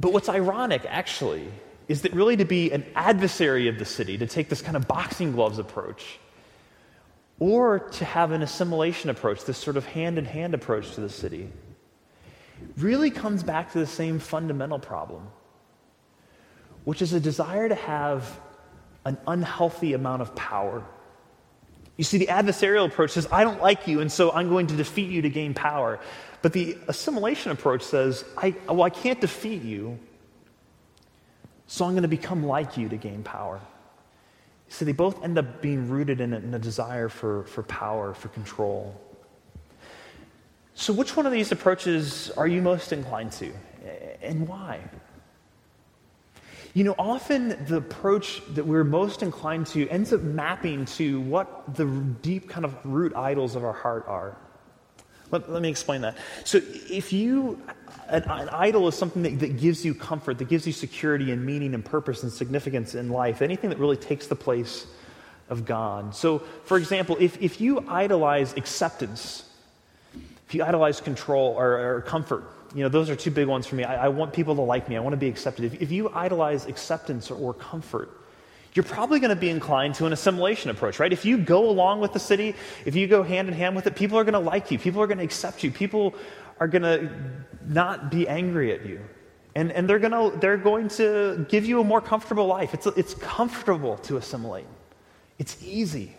But 0.00 0.12
what's 0.12 0.28
ironic, 0.28 0.82
actually, 0.88 1.48
is 1.88 2.02
that 2.02 2.12
really 2.12 2.36
to 2.36 2.44
be 2.44 2.72
an 2.72 2.84
adversary 2.96 3.68
of 3.68 3.78
the 3.78 3.84
city, 3.84 4.18
to 4.18 4.26
take 4.26 4.48
this 4.48 4.60
kind 4.60 4.76
of 4.76 4.88
boxing 4.88 5.32
gloves 5.32 5.58
approach, 5.58 6.18
or 7.38 7.78
to 7.78 8.04
have 8.04 8.32
an 8.32 8.42
assimilation 8.42 9.10
approach, 9.10 9.44
this 9.44 9.58
sort 9.58 9.76
of 9.76 9.86
hand 9.86 10.18
in 10.18 10.24
hand 10.24 10.54
approach 10.54 10.94
to 10.94 11.00
the 11.00 11.08
city, 11.08 11.50
really 12.76 13.10
comes 13.10 13.42
back 13.42 13.72
to 13.72 13.78
the 13.78 13.86
same 13.86 14.18
fundamental 14.18 14.78
problem 14.78 15.28
which 16.86 17.02
is 17.02 17.12
a 17.12 17.18
desire 17.18 17.68
to 17.68 17.74
have 17.74 18.38
an 19.04 19.18
unhealthy 19.26 19.92
amount 19.92 20.22
of 20.22 20.32
power. 20.36 20.84
You 21.96 22.04
see, 22.04 22.16
the 22.16 22.28
adversarial 22.28 22.86
approach 22.86 23.10
says, 23.10 23.26
I 23.32 23.42
don't 23.42 23.60
like 23.60 23.88
you, 23.88 24.00
and 24.00 24.10
so 24.10 24.30
I'm 24.30 24.48
going 24.48 24.68
to 24.68 24.76
defeat 24.76 25.10
you 25.10 25.20
to 25.22 25.28
gain 25.28 25.52
power. 25.52 25.98
But 26.42 26.52
the 26.52 26.78
assimilation 26.86 27.50
approach 27.50 27.82
says, 27.82 28.24
I, 28.36 28.54
well, 28.68 28.84
I 28.84 28.90
can't 28.90 29.20
defeat 29.20 29.62
you, 29.62 29.98
so 31.66 31.84
I'm 31.84 31.90
going 31.90 32.02
to 32.02 32.08
become 32.08 32.46
like 32.46 32.76
you 32.76 32.88
to 32.88 32.96
gain 32.96 33.24
power. 33.24 33.60
So 34.68 34.84
they 34.84 34.92
both 34.92 35.24
end 35.24 35.38
up 35.38 35.60
being 35.60 35.88
rooted 35.88 36.20
in 36.20 36.32
a, 36.32 36.38
in 36.38 36.54
a 36.54 36.60
desire 36.60 37.08
for, 37.08 37.42
for 37.46 37.64
power, 37.64 38.14
for 38.14 38.28
control. 38.28 38.94
So, 40.74 40.92
which 40.92 41.16
one 41.16 41.26
of 41.26 41.32
these 41.32 41.50
approaches 41.50 42.30
are 42.36 42.46
you 42.46 42.62
most 42.62 42.92
inclined 42.92 43.32
to, 43.32 43.52
and 44.22 44.46
why? 44.46 44.80
You 46.76 46.84
know, 46.84 46.94
often 46.98 47.56
the 47.64 47.78
approach 47.78 48.42
that 48.52 48.66
we're 48.66 48.84
most 48.84 49.22
inclined 49.22 49.66
to 49.68 49.88
ends 49.88 50.12
up 50.12 50.20
mapping 50.20 50.84
to 50.96 51.22
what 51.22 51.74
the 51.74 51.86
deep 52.20 52.50
kind 52.50 52.66
of 52.66 52.76
root 52.84 53.16
idols 53.16 53.56
of 53.56 53.64
our 53.64 53.72
heart 53.72 54.04
are. 54.06 54.36
Let, 55.30 55.50
let 55.50 55.62
me 55.62 55.70
explain 55.70 56.02
that. 56.02 56.18
So, 56.44 56.60
if 56.90 57.14
you, 57.14 57.62
an, 58.08 58.24
an 58.24 58.50
idol 58.50 58.88
is 58.88 58.94
something 58.94 59.22
that, 59.22 59.38
that 59.38 59.58
gives 59.58 59.86
you 59.86 59.94
comfort, 59.94 60.36
that 60.36 60.50
gives 60.50 60.66
you 60.66 60.72
security 60.74 61.32
and 61.32 61.46
meaning 61.46 61.72
and 61.72 61.82
purpose 61.82 62.22
and 62.22 62.30
significance 62.30 62.94
in 62.94 63.08
life, 63.08 63.40
anything 63.40 63.70
that 63.70 63.78
really 63.78 63.96
takes 63.96 64.26
the 64.26 64.36
place 64.36 64.86
of 65.48 65.64
God. 65.64 66.14
So, 66.14 66.40
for 66.64 66.76
example, 66.76 67.16
if, 67.18 67.40
if 67.40 67.58
you 67.58 67.86
idolize 67.88 68.52
acceptance, 68.52 69.48
if 70.46 70.54
you 70.54 70.62
idolize 70.62 71.00
control 71.00 71.54
or, 71.56 71.96
or 71.96 72.02
comfort, 72.02 72.44
you 72.76 72.82
know, 72.82 72.90
those 72.90 73.08
are 73.08 73.16
two 73.16 73.30
big 73.30 73.46
ones 73.46 73.66
for 73.66 73.74
me. 73.74 73.84
I, 73.84 74.04
I 74.04 74.08
want 74.08 74.34
people 74.34 74.54
to 74.54 74.60
like 74.60 74.86
me. 74.86 74.96
I 74.96 75.00
want 75.00 75.14
to 75.14 75.18
be 75.18 75.28
accepted. 75.28 75.64
If, 75.64 75.80
if 75.80 75.90
you 75.90 76.10
idolize 76.10 76.66
acceptance 76.66 77.30
or, 77.30 77.36
or 77.36 77.54
comfort, 77.54 78.10
you're 78.74 78.84
probably 78.84 79.18
going 79.18 79.30
to 79.30 79.40
be 79.40 79.48
inclined 79.48 79.94
to 79.94 80.04
an 80.04 80.12
assimilation 80.12 80.70
approach, 80.70 81.00
right? 81.00 81.10
If 81.10 81.24
you 81.24 81.38
go 81.38 81.70
along 81.70 82.02
with 82.02 82.12
the 82.12 82.18
city, 82.18 82.54
if 82.84 82.94
you 82.94 83.06
go 83.06 83.22
hand 83.22 83.48
in 83.48 83.54
hand 83.54 83.74
with 83.74 83.86
it, 83.86 83.96
people 83.96 84.18
are 84.18 84.24
going 84.24 84.34
to 84.34 84.38
like 84.38 84.70
you. 84.70 84.78
People 84.78 85.00
are 85.00 85.06
going 85.06 85.16
to 85.16 85.24
accept 85.24 85.64
you. 85.64 85.70
People 85.70 86.14
are 86.60 86.68
going 86.68 86.82
to 86.82 87.10
not 87.66 88.10
be 88.10 88.28
angry 88.28 88.74
at 88.74 88.84
you. 88.84 89.00
And, 89.54 89.72
and 89.72 89.88
they're, 89.88 89.98
going 89.98 90.12
to, 90.12 90.38
they're 90.38 90.58
going 90.58 90.88
to 90.88 91.46
give 91.48 91.64
you 91.64 91.80
a 91.80 91.84
more 91.84 92.02
comfortable 92.02 92.46
life. 92.46 92.74
It's, 92.74 92.86
it's 92.88 93.14
comfortable 93.14 93.96
to 93.98 94.18
assimilate, 94.18 94.66
it's 95.38 95.56
easy. 95.64 96.14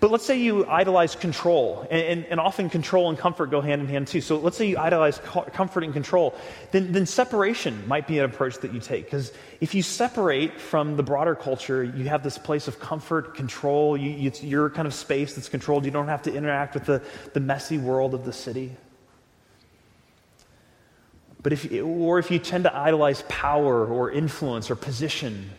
But 0.00 0.12
let's 0.12 0.24
say 0.24 0.38
you 0.38 0.64
idolize 0.66 1.16
control, 1.16 1.84
and, 1.90 2.00
and, 2.00 2.26
and, 2.26 2.40
often 2.40 2.70
control 2.70 3.08
and 3.08 3.18
comfort 3.18 3.50
go 3.50 3.60
hand 3.60 3.80
in 3.80 3.88
hand 3.88 4.06
too. 4.06 4.20
So 4.20 4.36
let's 4.36 4.56
say 4.56 4.66
you 4.66 4.78
idolize 4.78 5.18
comfort 5.18 5.82
and 5.82 5.92
control, 5.92 6.36
then, 6.70 6.92
then 6.92 7.04
separation 7.04 7.86
might 7.88 8.06
be 8.06 8.20
an 8.20 8.24
approach 8.24 8.58
that 8.58 8.72
you 8.72 8.78
take. 8.78 9.06
Because 9.06 9.32
if 9.60 9.74
you 9.74 9.82
separate 9.82 10.60
from 10.60 10.96
the 10.96 11.02
broader 11.02 11.34
culture, 11.34 11.82
you 11.82 12.04
have 12.04 12.22
this 12.22 12.38
place 12.38 12.68
of 12.68 12.78
comfort, 12.78 13.34
control, 13.34 13.96
you, 13.96 14.28
it's 14.28 14.42
your 14.42 14.70
kind 14.70 14.86
of 14.86 14.94
space 14.94 15.34
that's 15.34 15.48
controlled. 15.48 15.84
You 15.84 15.90
don't 15.90 16.08
have 16.08 16.22
to 16.22 16.32
interact 16.32 16.74
with 16.74 16.84
the, 16.84 17.02
the 17.32 17.40
messy 17.40 17.76
world 17.76 18.14
of 18.14 18.24
the 18.24 18.32
city. 18.32 18.76
But 21.42 21.52
if, 21.52 21.72
or 21.82 22.20
if 22.20 22.30
you 22.30 22.38
tend 22.38 22.64
to 22.64 22.76
idolize 22.76 23.24
power 23.28 23.84
or 23.84 24.12
influence 24.12 24.70
or 24.70 24.76
position, 24.76 25.50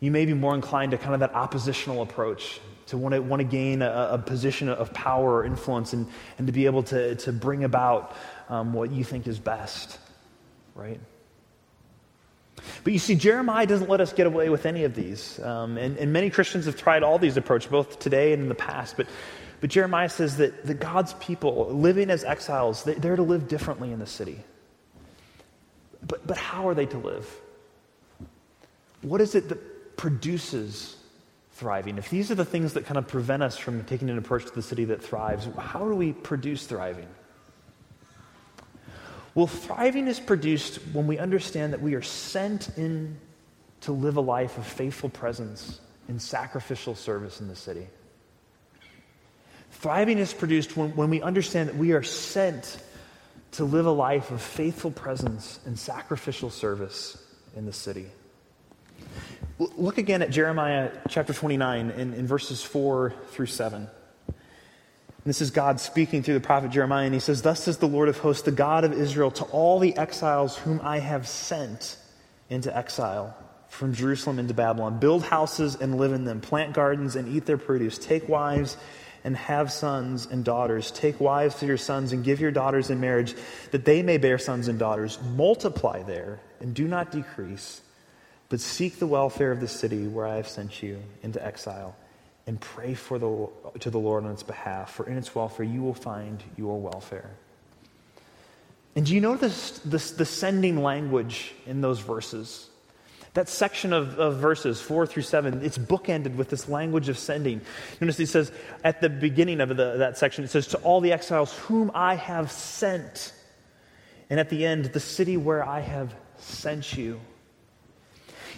you 0.00 0.10
may 0.10 0.26
be 0.26 0.34
more 0.34 0.54
inclined 0.54 0.90
to 0.90 0.98
kind 0.98 1.14
of 1.14 1.20
that 1.20 1.34
oppositional 1.34 2.02
approach 2.02 2.60
to 2.90 2.98
want 2.98 3.14
to, 3.14 3.20
want 3.20 3.40
to 3.40 3.44
gain 3.44 3.82
a, 3.82 4.10
a 4.12 4.18
position 4.18 4.68
of 4.68 4.92
power 4.92 5.36
or 5.36 5.44
influence 5.44 5.92
and, 5.92 6.06
and 6.38 6.46
to 6.48 6.52
be 6.52 6.66
able 6.66 6.82
to, 6.82 7.14
to 7.14 7.32
bring 7.32 7.64
about 7.64 8.16
um, 8.48 8.72
what 8.72 8.90
you 8.90 9.04
think 9.04 9.28
is 9.28 9.38
best, 9.38 9.98
right? 10.74 11.00
But 12.82 12.92
you 12.92 12.98
see, 12.98 13.14
Jeremiah 13.14 13.66
doesn't 13.66 13.88
let 13.88 14.00
us 14.00 14.12
get 14.12 14.26
away 14.26 14.50
with 14.50 14.66
any 14.66 14.82
of 14.84 14.94
these. 14.94 15.38
Um, 15.40 15.78
and, 15.78 15.96
and 15.98 16.12
many 16.12 16.30
Christians 16.30 16.66
have 16.66 16.76
tried 16.76 17.04
all 17.04 17.18
these 17.18 17.36
approaches, 17.36 17.70
both 17.70 18.00
today 18.00 18.32
and 18.32 18.42
in 18.42 18.48
the 18.48 18.56
past. 18.56 18.96
But, 18.96 19.06
but 19.60 19.70
Jeremiah 19.70 20.08
says 20.08 20.38
that 20.38 20.66
the 20.66 20.74
God's 20.74 21.14
people, 21.14 21.68
living 21.72 22.10
as 22.10 22.24
exiles, 22.24 22.82
they, 22.82 22.94
they're 22.94 23.16
to 23.16 23.22
live 23.22 23.46
differently 23.46 23.92
in 23.92 24.00
the 24.00 24.06
city. 24.06 24.40
But, 26.06 26.26
but 26.26 26.36
how 26.36 26.68
are 26.68 26.74
they 26.74 26.86
to 26.86 26.98
live? 26.98 27.30
What 29.02 29.20
is 29.20 29.36
it 29.36 29.48
that 29.48 29.96
produces 29.96 30.96
thriving, 31.60 31.98
if 31.98 32.08
these 32.08 32.30
are 32.30 32.34
the 32.34 32.44
things 32.44 32.72
that 32.72 32.86
kind 32.86 32.96
of 32.96 33.06
prevent 33.06 33.42
us 33.42 33.58
from 33.58 33.84
taking 33.84 34.08
an 34.08 34.16
approach 34.16 34.46
to 34.46 34.54
the 34.54 34.62
city 34.62 34.86
that 34.86 35.02
thrives, 35.02 35.46
how 35.58 35.80
do 35.80 35.94
we 35.94 36.14
produce 36.14 36.66
thriving? 36.66 37.06
Well, 39.34 39.46
thriving 39.46 40.08
is 40.08 40.18
produced 40.18 40.76
when 40.94 41.06
we 41.06 41.18
understand 41.18 41.74
that 41.74 41.82
we 41.82 41.94
are 41.94 42.02
sent 42.02 42.70
in 42.78 43.18
to 43.82 43.92
live 43.92 44.16
a 44.16 44.22
life 44.22 44.56
of 44.56 44.66
faithful 44.66 45.10
presence 45.10 45.80
and 46.08 46.20
sacrificial 46.20 46.94
service 46.94 47.42
in 47.42 47.48
the 47.48 47.56
city. 47.56 47.86
Thriving 49.72 50.16
is 50.16 50.32
produced 50.32 50.78
when, 50.78 50.96
when 50.96 51.10
we 51.10 51.20
understand 51.20 51.68
that 51.68 51.76
we 51.76 51.92
are 51.92 52.02
sent 52.02 52.82
to 53.52 53.64
live 53.64 53.84
a 53.84 53.92
life 53.92 54.30
of 54.30 54.40
faithful 54.40 54.90
presence 54.90 55.60
and 55.66 55.78
sacrificial 55.78 56.48
service 56.48 57.22
in 57.54 57.66
the 57.66 57.72
city. 57.72 58.06
Look 59.60 59.98
again 59.98 60.22
at 60.22 60.30
Jeremiah 60.30 60.90
chapter 61.10 61.34
29 61.34 61.90
in, 61.90 62.14
in 62.14 62.26
verses 62.26 62.62
4 62.62 63.12
through 63.28 63.44
7. 63.44 63.88
This 65.26 65.42
is 65.42 65.50
God 65.50 65.80
speaking 65.80 66.22
through 66.22 66.32
the 66.32 66.40
prophet 66.40 66.70
Jeremiah, 66.70 67.04
and 67.04 67.12
he 67.12 67.20
says, 67.20 67.42
Thus 67.42 67.64
says 67.64 67.76
the 67.76 67.86
Lord 67.86 68.08
of 68.08 68.16
hosts, 68.16 68.44
the 68.44 68.52
God 68.52 68.84
of 68.84 68.94
Israel, 68.94 69.30
to 69.32 69.44
all 69.44 69.78
the 69.78 69.94
exiles 69.98 70.56
whom 70.56 70.80
I 70.82 70.98
have 70.98 71.28
sent 71.28 71.98
into 72.48 72.74
exile 72.74 73.36
from 73.68 73.92
Jerusalem 73.92 74.38
into 74.38 74.54
Babylon 74.54 74.98
build 74.98 75.24
houses 75.24 75.76
and 75.76 75.98
live 75.98 76.14
in 76.14 76.24
them, 76.24 76.40
plant 76.40 76.72
gardens 76.72 77.14
and 77.14 77.28
eat 77.28 77.44
their 77.44 77.58
produce, 77.58 77.98
take 77.98 78.30
wives 78.30 78.78
and 79.24 79.36
have 79.36 79.70
sons 79.70 80.24
and 80.24 80.42
daughters. 80.42 80.90
Take 80.90 81.20
wives 81.20 81.56
to 81.56 81.66
your 81.66 81.76
sons 81.76 82.14
and 82.14 82.24
give 82.24 82.40
your 82.40 82.50
daughters 82.50 82.88
in 82.88 82.98
marriage, 82.98 83.34
that 83.72 83.84
they 83.84 84.02
may 84.02 84.16
bear 84.16 84.38
sons 84.38 84.68
and 84.68 84.78
daughters. 84.78 85.18
Multiply 85.36 86.02
there 86.04 86.40
and 86.60 86.74
do 86.74 86.88
not 86.88 87.12
decrease. 87.12 87.82
But 88.50 88.60
seek 88.60 88.98
the 88.98 89.06
welfare 89.06 89.52
of 89.52 89.60
the 89.60 89.68
city 89.68 90.06
where 90.06 90.26
I 90.26 90.36
have 90.36 90.48
sent 90.48 90.82
you 90.82 91.00
into 91.22 91.44
exile 91.44 91.96
and 92.46 92.60
pray 92.60 92.94
for 92.94 93.18
the, 93.18 93.48
to 93.78 93.90
the 93.90 93.98
Lord 93.98 94.24
on 94.24 94.32
its 94.32 94.42
behalf, 94.42 94.92
for 94.92 95.06
in 95.06 95.16
its 95.16 95.34
welfare 95.34 95.64
you 95.64 95.82
will 95.82 95.94
find 95.94 96.42
your 96.58 96.78
welfare. 96.80 97.30
And 98.96 99.06
do 99.06 99.14
you 99.14 99.20
notice 99.20 99.78
this, 99.84 100.10
the 100.10 100.24
sending 100.24 100.82
language 100.82 101.54
in 101.64 101.80
those 101.80 102.00
verses? 102.00 102.68
That 103.34 103.48
section 103.48 103.92
of, 103.92 104.18
of, 104.18 104.38
verses, 104.38 104.80
four 104.80 105.06
through 105.06 105.22
seven, 105.22 105.64
it's 105.64 105.78
bookended 105.78 106.34
with 106.34 106.50
this 106.50 106.68
language 106.68 107.08
of 107.08 107.16
sending. 107.16 107.60
Notice 108.00 108.16
he 108.16 108.26
says 108.26 108.50
at 108.82 109.00
the 109.00 109.08
beginning 109.08 109.60
of 109.60 109.68
the, 109.68 109.98
that 109.98 110.18
section, 110.18 110.42
it 110.42 110.50
says, 110.50 110.66
To 110.68 110.78
all 110.78 111.00
the 111.00 111.12
exiles 111.12 111.56
whom 111.56 111.92
I 111.94 112.16
have 112.16 112.50
sent. 112.50 113.32
And 114.28 114.40
at 114.40 114.50
the 114.50 114.66
end, 114.66 114.86
the 114.86 114.98
city 114.98 115.36
where 115.36 115.64
I 115.64 115.78
have 115.78 116.12
sent 116.38 116.98
you. 116.98 117.20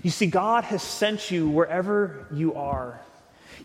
You 0.03 0.11
see, 0.11 0.27
God 0.27 0.65
has 0.65 0.83
sent 0.83 1.31
you 1.31 1.49
wherever 1.49 2.27
you 2.33 2.55
are. 2.55 3.01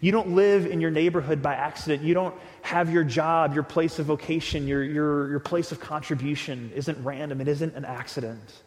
You 0.01 0.11
don't 0.11 0.35
live 0.35 0.67
in 0.67 0.79
your 0.79 0.91
neighborhood 0.91 1.41
by 1.41 1.55
accident. 1.55 2.03
You 2.03 2.13
don't 2.13 2.35
have 2.61 2.93
your 2.93 3.03
job, 3.03 3.55
your 3.55 3.63
place 3.63 3.97
of 3.97 4.05
vocation, 4.05 4.67
your, 4.67 4.83
your, 4.83 5.29
your 5.29 5.39
place 5.39 5.71
of 5.71 5.79
contribution 5.79 6.71
isn't 6.75 7.03
random. 7.03 7.41
It 7.41 7.47
isn't 7.47 7.75
an 7.75 7.85
accident. 7.85 8.61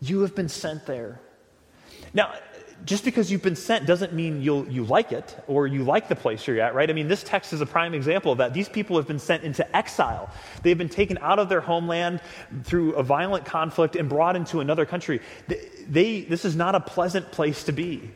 You 0.00 0.20
have 0.20 0.34
been 0.34 0.48
sent 0.48 0.84
there. 0.84 1.20
Now, 2.14 2.34
just 2.84 3.04
because 3.04 3.30
you've 3.30 3.42
been 3.42 3.56
sent 3.56 3.86
doesn't 3.86 4.12
mean 4.12 4.42
you'll, 4.42 4.68
you 4.68 4.84
like 4.84 5.12
it 5.12 5.36
or 5.46 5.66
you 5.66 5.84
like 5.84 6.08
the 6.08 6.16
place 6.16 6.46
you're 6.46 6.60
at, 6.60 6.74
right? 6.74 6.90
I 6.90 6.92
mean, 6.92 7.08
this 7.08 7.22
text 7.22 7.52
is 7.52 7.60
a 7.60 7.66
prime 7.66 7.94
example 7.94 8.32
of 8.32 8.38
that. 8.38 8.54
These 8.54 8.68
people 8.68 8.96
have 8.96 9.06
been 9.06 9.18
sent 9.18 9.44
into 9.44 9.76
exile. 9.76 10.30
They've 10.62 10.76
been 10.76 10.88
taken 10.88 11.18
out 11.18 11.38
of 11.38 11.48
their 11.48 11.60
homeland 11.60 12.20
through 12.64 12.94
a 12.94 13.02
violent 13.02 13.44
conflict 13.44 13.94
and 13.96 14.08
brought 14.08 14.36
into 14.36 14.60
another 14.60 14.84
country. 14.84 15.20
They, 15.46 15.68
they, 15.88 16.20
this 16.22 16.44
is 16.44 16.56
not 16.56 16.74
a 16.74 16.80
pleasant 16.80 17.30
place 17.30 17.64
to 17.64 17.72
be. 17.72 18.10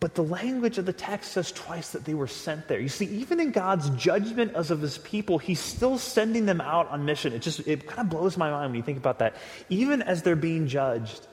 But 0.00 0.16
the 0.16 0.24
language 0.24 0.78
of 0.78 0.86
the 0.86 0.92
text 0.92 1.30
says 1.30 1.52
twice 1.52 1.90
that 1.90 2.04
they 2.04 2.14
were 2.14 2.26
sent 2.26 2.66
there. 2.66 2.80
You 2.80 2.88
see, 2.88 3.06
even 3.06 3.38
in 3.38 3.52
God's 3.52 3.88
judgment 3.90 4.54
as 4.54 4.72
of 4.72 4.80
his 4.80 4.98
people, 4.98 5.38
he's 5.38 5.60
still 5.60 5.96
sending 5.96 6.44
them 6.44 6.60
out 6.60 6.88
on 6.88 7.04
mission. 7.04 7.32
It 7.32 7.40
just 7.40 7.60
it 7.68 7.86
kind 7.86 8.00
of 8.00 8.08
blows 8.10 8.36
my 8.36 8.50
mind 8.50 8.72
when 8.72 8.76
you 8.76 8.82
think 8.82 8.98
about 8.98 9.20
that. 9.20 9.36
Even 9.68 10.02
as 10.02 10.22
they're 10.22 10.34
being 10.34 10.66
judged, 10.66 11.24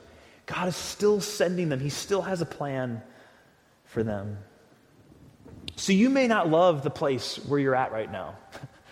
God 0.50 0.66
is 0.66 0.76
still 0.76 1.20
sending 1.20 1.68
them, 1.68 1.80
He 1.80 1.90
still 1.90 2.22
has 2.22 2.40
a 2.40 2.46
plan 2.46 3.02
for 3.84 4.02
them. 4.02 4.38
So 5.76 5.92
you 5.92 6.10
may 6.10 6.26
not 6.26 6.48
love 6.48 6.82
the 6.82 6.90
place 6.90 7.36
where 7.46 7.60
you're 7.60 7.76
at 7.76 7.92
right 7.92 8.10
now, 8.10 8.36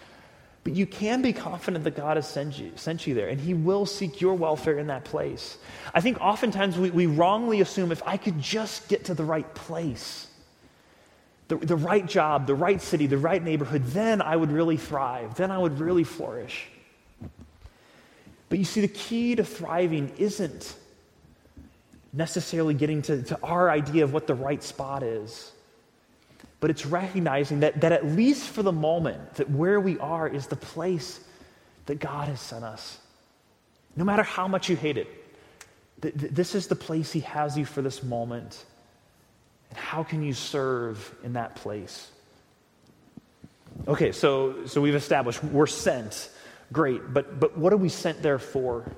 but 0.65 0.75
you 0.75 0.87
can 0.87 1.21
be 1.21 1.33
confident 1.33 1.85
that 1.85 1.97
God 1.97 2.17
has 2.17 2.29
sent 2.29 2.59
you, 2.59 2.73
sent 2.77 3.07
you 3.07 3.15
there, 3.15 3.29
and 3.29 3.41
He 3.41 3.55
will 3.55 3.87
seek 3.87 4.21
your 4.21 4.35
welfare 4.35 4.79
in 4.79 4.87
that 4.87 5.05
place. 5.05 5.59
I 5.93 6.01
think 6.01 6.21
oftentimes 6.21 6.79
we, 6.79 6.91
we 6.91 7.07
wrongly 7.07 7.61
assume 7.61 7.91
if 7.91 8.03
I 8.07 8.17
could 8.17 8.41
just 8.41 8.89
get 8.89 9.07
to 9.07 9.15
the 9.15 9.25
right 9.25 9.53
place, 9.55 10.29
the, 11.49 11.57
the 11.57 11.77
right 11.77 12.07
job, 12.07 12.47
the 12.47 12.55
right 12.55 12.81
city, 12.81 13.07
the 13.07 13.19
right 13.19 13.43
neighborhood, 13.43 13.85
then 13.87 14.23
I 14.23 14.37
would 14.37 14.53
really 14.53 14.77
thrive, 14.77 15.35
then 15.35 15.51
I 15.51 15.59
would 15.59 15.81
really 15.81 16.05
flourish. 16.05 16.69
But 18.49 18.61
you 18.61 18.65
see, 18.65 18.81
the 18.81 18.89
key 18.89 19.35
to 19.35 19.45
thriving 19.45 20.13
isn't 20.19 20.75
necessarily 22.13 22.75
getting 22.75 23.03
to, 23.03 23.23
to 23.23 23.39
our 23.43 23.71
idea 23.71 24.05
of 24.05 24.13
what 24.13 24.27
the 24.27 24.35
right 24.35 24.63
spot 24.63 25.03
is. 25.03 25.53
But 26.61 26.71
it's 26.71 26.85
recognizing 26.87 27.61
that, 27.61 27.81
that 27.83 27.93
at 27.93 28.05
least 28.07 28.49
for 28.49 28.63
the 28.63 28.73
moment, 28.73 29.35
that 29.35 29.51
where 29.51 29.81
we 29.81 29.99
are 29.99 30.29
is 30.29 30.47
the 30.47 30.57
place 30.57 31.21
that 31.87 32.01
God 32.01 32.29
has 32.29 32.41
sent 32.41 32.65
us. 32.65 32.99
No 33.97 34.05
matter 34.05 34.23
how 34.23 34.49
much 34.49 34.69
you 34.69 34.77
hate 34.77 34.99
it, 34.99 35.09
th- 36.03 36.19
th- 36.19 36.33
this 36.33 36.55
is 36.55 36.67
the 36.67 36.77
place 36.77 37.13
He 37.13 37.21
has 37.21 37.57
you 37.57 37.65
for 37.65 37.83
this 37.83 38.03
moment. 38.03 38.65
And 39.71 39.79
how 39.79 40.03
can 40.03 40.23
you 40.23 40.33
serve 40.33 41.15
in 41.23 41.35
that 41.35 41.57
place? 41.57 42.11
Okay, 43.87 44.13
so, 44.13 44.67
so 44.67 44.81
we've 44.81 44.95
established 44.95 45.43
we're 45.45 45.67
sent. 45.67 46.31
Great, 46.73 47.13
but, 47.13 47.39
but 47.39 47.57
what 47.57 47.73
are 47.73 47.77
we 47.77 47.89
sent 47.89 48.23
there 48.23 48.39
for? 48.39 48.91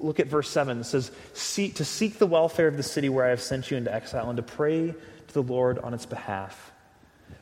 Look 0.00 0.20
at 0.20 0.26
verse 0.26 0.50
7. 0.50 0.80
It 0.80 0.84
says, 0.84 1.10
To 1.34 1.84
seek 1.84 2.18
the 2.18 2.26
welfare 2.26 2.68
of 2.68 2.76
the 2.76 2.82
city 2.82 3.08
where 3.08 3.24
I 3.24 3.30
have 3.30 3.40
sent 3.40 3.70
you 3.70 3.76
into 3.76 3.92
exile, 3.92 4.28
and 4.28 4.36
to 4.36 4.42
pray 4.42 4.94
to 5.28 5.34
the 5.34 5.42
Lord 5.42 5.78
on 5.78 5.94
its 5.94 6.06
behalf. 6.06 6.72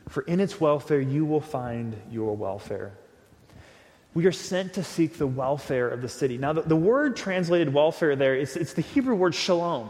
For 0.09 0.21
in 0.23 0.39
its 0.39 0.59
welfare 0.59 0.99
you 0.99 1.25
will 1.25 1.41
find 1.41 1.95
your 2.11 2.35
welfare. 2.35 2.93
We 4.13 4.25
are 4.25 4.31
sent 4.31 4.73
to 4.73 4.83
seek 4.83 5.17
the 5.17 5.27
welfare 5.27 5.87
of 5.87 6.01
the 6.01 6.09
city. 6.09 6.37
Now, 6.37 6.53
the, 6.53 6.61
the 6.61 6.75
word 6.75 7.15
translated 7.15 7.73
welfare 7.73 8.15
there, 8.15 8.35
it's, 8.35 8.55
it's 8.55 8.73
the 8.73 8.81
Hebrew 8.81 9.15
word 9.15 9.35
shalom. 9.35 9.89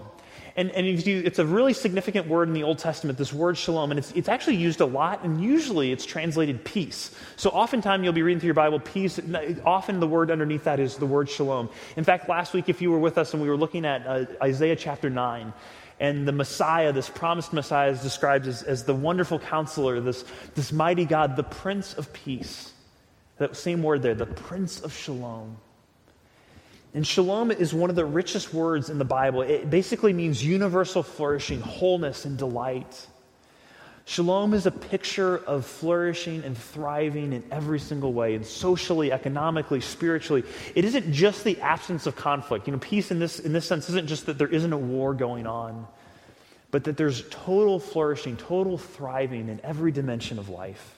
And, 0.57 0.71
and 0.71 1.05
you, 1.05 1.21
it's 1.23 1.37
a 1.37 1.45
really 1.45 1.73
significant 1.73 2.27
word 2.27 2.47
in 2.47 2.55
the 2.55 2.63
Old 2.63 2.79
Testament, 2.79 3.19
this 3.19 3.31
word 3.31 3.59
shalom, 3.59 3.91
and 3.91 3.99
it's, 3.99 4.11
it's 4.13 4.27
actually 4.27 4.55
used 4.55 4.81
a 4.81 4.87
lot, 4.87 5.23
and 5.23 5.39
usually 5.39 5.91
it's 5.91 6.03
translated 6.03 6.63
peace. 6.63 7.11
So 7.35 7.51
oftentimes 7.51 8.03
you'll 8.03 8.13
be 8.13 8.23
reading 8.23 8.39
through 8.39 8.47
your 8.47 8.53
Bible, 8.55 8.79
peace, 8.79 9.19
often 9.63 9.99
the 9.99 10.07
word 10.07 10.31
underneath 10.31 10.63
that 10.63 10.79
is 10.79 10.97
the 10.97 11.05
word 11.05 11.29
shalom. 11.29 11.69
In 11.95 12.03
fact, 12.03 12.27
last 12.27 12.55
week, 12.55 12.69
if 12.69 12.81
you 12.81 12.89
were 12.89 12.97
with 12.97 13.19
us 13.19 13.33
and 13.33 13.43
we 13.43 13.49
were 13.49 13.55
looking 13.55 13.85
at 13.85 14.07
uh, 14.07 14.25
Isaiah 14.41 14.75
chapter 14.75 15.11
9, 15.11 15.53
and 15.99 16.27
the 16.27 16.31
Messiah, 16.31 16.91
this 16.91 17.07
promised 17.09 17.53
Messiah, 17.53 17.91
is 17.91 18.01
described 18.01 18.47
as, 18.47 18.63
as 18.63 18.83
the 18.83 18.95
wonderful 18.95 19.37
counselor, 19.37 20.01
this, 20.01 20.25
this 20.55 20.71
mighty 20.71 21.05
God, 21.05 21.35
the 21.35 21.43
Prince 21.43 21.93
of 21.93 22.11
Peace. 22.13 22.73
That 23.37 23.55
same 23.55 23.83
word 23.83 24.01
there, 24.01 24.15
the 24.15 24.25
Prince 24.25 24.81
of 24.81 24.91
Shalom. 24.91 25.57
And 26.93 27.05
shalom 27.05 27.51
is 27.51 27.73
one 27.73 27.89
of 27.89 27.95
the 27.95 28.05
richest 28.05 28.53
words 28.53 28.89
in 28.89 28.97
the 28.97 29.05
Bible. 29.05 29.41
It 29.41 29.69
basically 29.69 30.13
means 30.13 30.43
universal 30.43 31.03
flourishing, 31.03 31.61
wholeness, 31.61 32.25
and 32.25 32.37
delight. 32.37 33.07
Shalom 34.05 34.53
is 34.53 34.65
a 34.65 34.71
picture 34.71 35.37
of 35.37 35.65
flourishing 35.65 36.45
and 36.45 36.57
thriving 36.57 37.33
in 37.33 37.43
every 37.51 37.79
single 37.79 38.13
way, 38.13 38.35
and 38.35 38.45
socially, 38.45 39.11
economically, 39.11 39.81
spiritually. 39.81 40.43
It 40.75 40.85
isn't 40.85 41.11
just 41.11 41.43
the 41.43 41.59
absence 41.59 42.07
of 42.07 42.15
conflict. 42.15 42.67
You 42.67 42.73
know, 42.73 42.79
peace 42.79 43.11
in 43.11 43.19
this, 43.19 43.37
in 43.37 43.51
this 43.51 43.65
sense 43.65 43.89
isn't 43.89 44.07
just 44.07 44.27
that 44.27 44.37
there 44.37 44.47
isn't 44.47 44.71
a 44.71 44.77
war 44.77 45.13
going 45.13 45.45
on, 45.45 45.85
but 46.71 46.85
that 46.85 46.95
there's 46.95 47.27
total 47.29 47.79
flourishing, 47.79 48.37
total 48.37 48.77
thriving 48.77 49.49
in 49.49 49.59
every 49.61 49.91
dimension 49.91 50.39
of 50.39 50.47
life. 50.47 50.96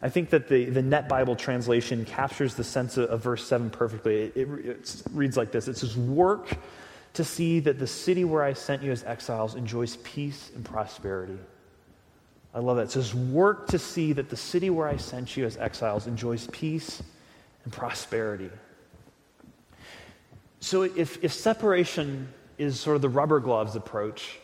I 0.00 0.08
think 0.08 0.30
that 0.30 0.48
the, 0.48 0.66
the 0.66 0.82
Net 0.82 1.08
Bible 1.08 1.34
translation 1.34 2.04
captures 2.04 2.54
the 2.54 2.64
sense 2.64 2.96
of, 2.96 3.10
of 3.10 3.22
verse 3.22 3.46
7 3.46 3.70
perfectly. 3.70 4.22
It, 4.22 4.36
it, 4.36 4.66
it 4.66 5.02
reads 5.12 5.36
like 5.36 5.50
this 5.50 5.66
It 5.68 5.76
says, 5.76 5.96
Work 5.96 6.56
to 7.14 7.24
see 7.24 7.60
that 7.60 7.78
the 7.78 7.86
city 7.86 8.24
where 8.24 8.44
I 8.44 8.52
sent 8.52 8.82
you 8.82 8.92
as 8.92 9.02
exiles 9.04 9.56
enjoys 9.56 9.96
peace 9.98 10.50
and 10.54 10.64
prosperity. 10.64 11.38
I 12.54 12.60
love 12.60 12.76
that. 12.76 12.84
It 12.84 12.90
says, 12.92 13.14
Work 13.14 13.68
to 13.68 13.78
see 13.78 14.12
that 14.12 14.30
the 14.30 14.36
city 14.36 14.70
where 14.70 14.86
I 14.86 14.96
sent 14.96 15.36
you 15.36 15.44
as 15.44 15.56
exiles 15.56 16.06
enjoys 16.06 16.46
peace 16.48 17.02
and 17.64 17.72
prosperity. 17.72 18.50
So 20.60 20.82
if, 20.82 21.22
if 21.24 21.32
separation 21.32 22.28
is 22.56 22.78
sort 22.80 22.96
of 22.96 23.02
the 23.02 23.08
rubber 23.08 23.40
gloves 23.40 23.76
approach, 23.76 24.38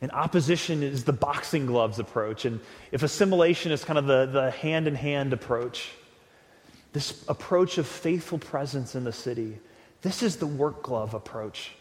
and 0.00 0.12
opposition 0.12 0.82
is 0.82 1.04
the 1.04 1.12
boxing 1.12 1.66
gloves 1.66 1.98
approach, 1.98 2.44
and 2.44 2.60
if 2.92 3.02
assimilation 3.02 3.72
is 3.72 3.84
kind 3.84 3.98
of 3.98 4.06
the, 4.06 4.26
the 4.26 4.50
hand 4.50 4.86
in 4.86 4.94
hand 4.94 5.32
approach, 5.32 5.90
this 6.92 7.24
approach 7.28 7.78
of 7.78 7.86
faithful 7.86 8.38
presence 8.38 8.94
in 8.94 9.04
the 9.04 9.12
city, 9.12 9.58
this 10.02 10.22
is 10.22 10.36
the 10.36 10.46
work 10.46 10.82
glove 10.82 11.14
approach. 11.14 11.72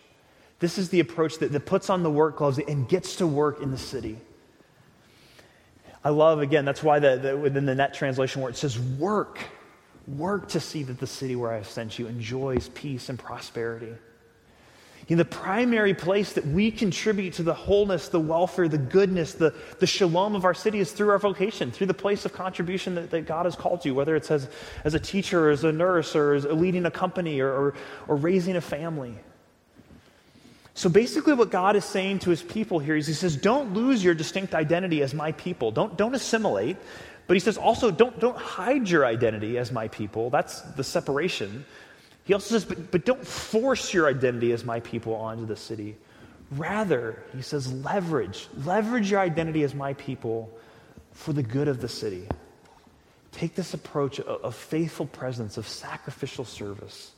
This 0.60 0.78
is 0.78 0.90
the 0.90 1.00
approach 1.00 1.38
that, 1.38 1.52
that 1.52 1.66
puts 1.66 1.90
on 1.90 2.02
the 2.02 2.10
work 2.10 2.38
gloves 2.38 2.58
and 2.58 2.90
gets 2.90 3.18
to 3.18 3.28
work 3.28 3.62
in 3.62 3.72
the 3.72 3.78
city. 3.78 4.18
I 6.04 6.10
love, 6.10 6.40
again, 6.40 6.66
that's 6.66 6.82
why 6.82 7.00
the, 7.00 7.18
the, 7.18 7.38
within 7.38 7.66
the 7.66 7.76
net 7.76 7.94
translation 7.94 8.42
where 8.42 8.50
it 8.50 8.58
says 8.58 8.80
work, 8.80 9.40
work 10.08 10.50
to 10.50 10.60
see 10.60 10.84
that 10.84 11.00
the 11.00 11.08
city 11.08 11.36
where 11.36 11.52
I 11.52 11.56
have 11.56 11.68
sent 11.68 12.00
you 12.00 12.08
enjoys 12.08 12.70
peace 12.70 13.10
and 13.10 13.20
prosperity. 13.20 13.94
You 15.08 15.16
know, 15.16 15.24
the 15.24 15.30
primary 15.30 15.94
place 15.94 16.34
that 16.34 16.46
we 16.46 16.70
contribute 16.70 17.36
to 17.36 17.44
the 17.44 17.54
wholeness, 17.54 18.10
the 18.10 18.20
welfare, 18.20 18.68
the 18.68 18.78
goodness, 18.78 19.34
the, 19.34 19.54
the 19.80 19.88
shalom 19.88 20.36
of 20.36 20.44
our 20.44 20.54
city 20.54 20.80
is 20.80 20.92
through 20.92 21.10
our 21.12 21.18
vocation, 21.18 21.72
through 21.72 21.88
the 21.88 21.94
place 21.94 22.26
of 22.26 22.34
contribution 22.34 22.96
that, 22.96 23.10
that 23.12 23.26
God 23.26 23.46
has 23.46 23.56
called 23.56 23.86
you, 23.86 23.96
whether 23.96 24.18
it's 24.18 24.30
as, 24.30 24.50
as 24.84 24.96
a 24.96 25.00
teacher, 25.00 25.50
as 25.50 25.64
a 25.64 25.72
nurse, 25.72 26.14
or 26.14 26.34
as 26.34 26.44
leading 26.44 26.86
a 26.86 26.92
company, 26.92 27.40
or, 27.40 27.50
or, 27.50 27.74
or 28.10 28.16
raising 28.18 28.58
a 28.58 28.62
family. 28.62 29.16
So 30.74 30.90
basically, 30.90 31.34
what 31.34 31.52
God 31.52 31.78
is 31.78 31.86
saying 31.86 32.20
to 32.20 32.30
his 32.30 32.44
people 32.44 32.78
here 32.78 32.98
is 32.98 33.08
He 33.08 33.14
says, 33.14 33.36
Don't 33.38 33.74
lose 33.74 34.04
your 34.04 34.14
distinct 34.14 34.54
identity 34.54 35.02
as 35.02 35.14
my 35.14 35.32
people. 35.32 35.72
Don't, 35.72 35.98
don't 35.98 36.14
assimilate. 36.16 36.78
But 37.26 37.34
He 37.34 37.40
says 37.40 37.58
also, 37.58 37.92
don't, 37.92 38.20
don't 38.20 38.38
hide 38.38 38.88
your 38.90 39.06
identity 39.06 39.58
as 39.58 39.72
my 39.72 39.88
people. 39.88 40.30
That's 40.30 40.62
the 40.62 40.84
separation. 40.84 41.66
He 42.28 42.34
also 42.34 42.60
says, 42.60 42.66
but, 42.66 42.92
but 42.92 43.06
don't 43.06 43.26
force 43.26 43.94
your 43.94 44.08
identity 44.08 44.52
as 44.52 44.66
my 44.66 44.82
people 44.82 45.16
onto 45.16 45.46
the 45.46 45.56
city. 45.56 45.96
Rather, 46.52 47.24
He 47.34 47.42
says, 47.42 47.72
leverage. 47.72 48.48
Leverage 48.66 49.10
your 49.10 49.22
identity 49.22 49.64
as 49.64 49.74
my 49.74 49.94
people 49.94 50.52
for 51.14 51.32
the 51.32 51.42
good 51.42 51.70
of 51.70 51.80
the 51.80 51.88
city. 51.88 52.28
Take 53.32 53.56
this 53.56 53.74
approach 53.74 54.20
of, 54.20 54.44
of 54.44 54.56
faithful 54.56 55.06
presence, 55.06 55.56
of 55.56 55.70
sacrificial 55.70 56.44
service. 56.44 57.12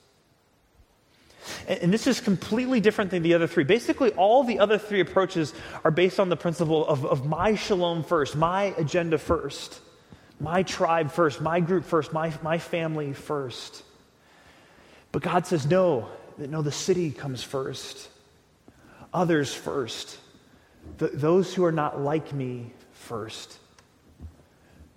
And, 1.67 1.79
and, 1.79 1.93
this 1.93 2.05
is 2.05 2.21
completely 2.21 2.79
different 2.79 3.09
than 3.09 3.23
the 3.23 3.33
other 3.33 3.47
three. 3.47 3.63
Basically, 3.63 4.11
all 4.11 4.43
the 4.43 4.59
other 4.59 4.77
three 4.77 4.99
approaches 4.99 5.55
are 5.83 5.89
based 5.89 6.19
on 6.19 6.29
the 6.29 6.37
principle 6.37 6.85
of, 6.87 7.03
of 7.03 7.25
my 7.25 7.55
shalom 7.55 8.03
first, 8.03 8.35
my 8.35 8.75
agenda 8.77 9.17
first, 9.17 9.79
my 10.39 10.61
tribe 10.61 11.11
first, 11.11 11.41
my 11.41 11.61
group 11.61 11.83
first, 11.83 12.13
my, 12.13 12.31
my 12.43 12.59
family 12.59 13.13
first. 13.13 13.83
But 15.11 15.21
God 15.23 15.47
says, 15.47 15.65
no, 15.65 16.09
no, 16.37 16.61
the 16.61 16.71
city 16.71 17.11
comes 17.11 17.43
first, 17.43 18.09
others 19.13 19.53
first, 19.53 20.19
those 20.97 21.53
who 21.53 21.65
are 21.65 21.71
not 21.71 21.99
like 21.99 22.33
me 22.33 22.71
first, 22.93 23.57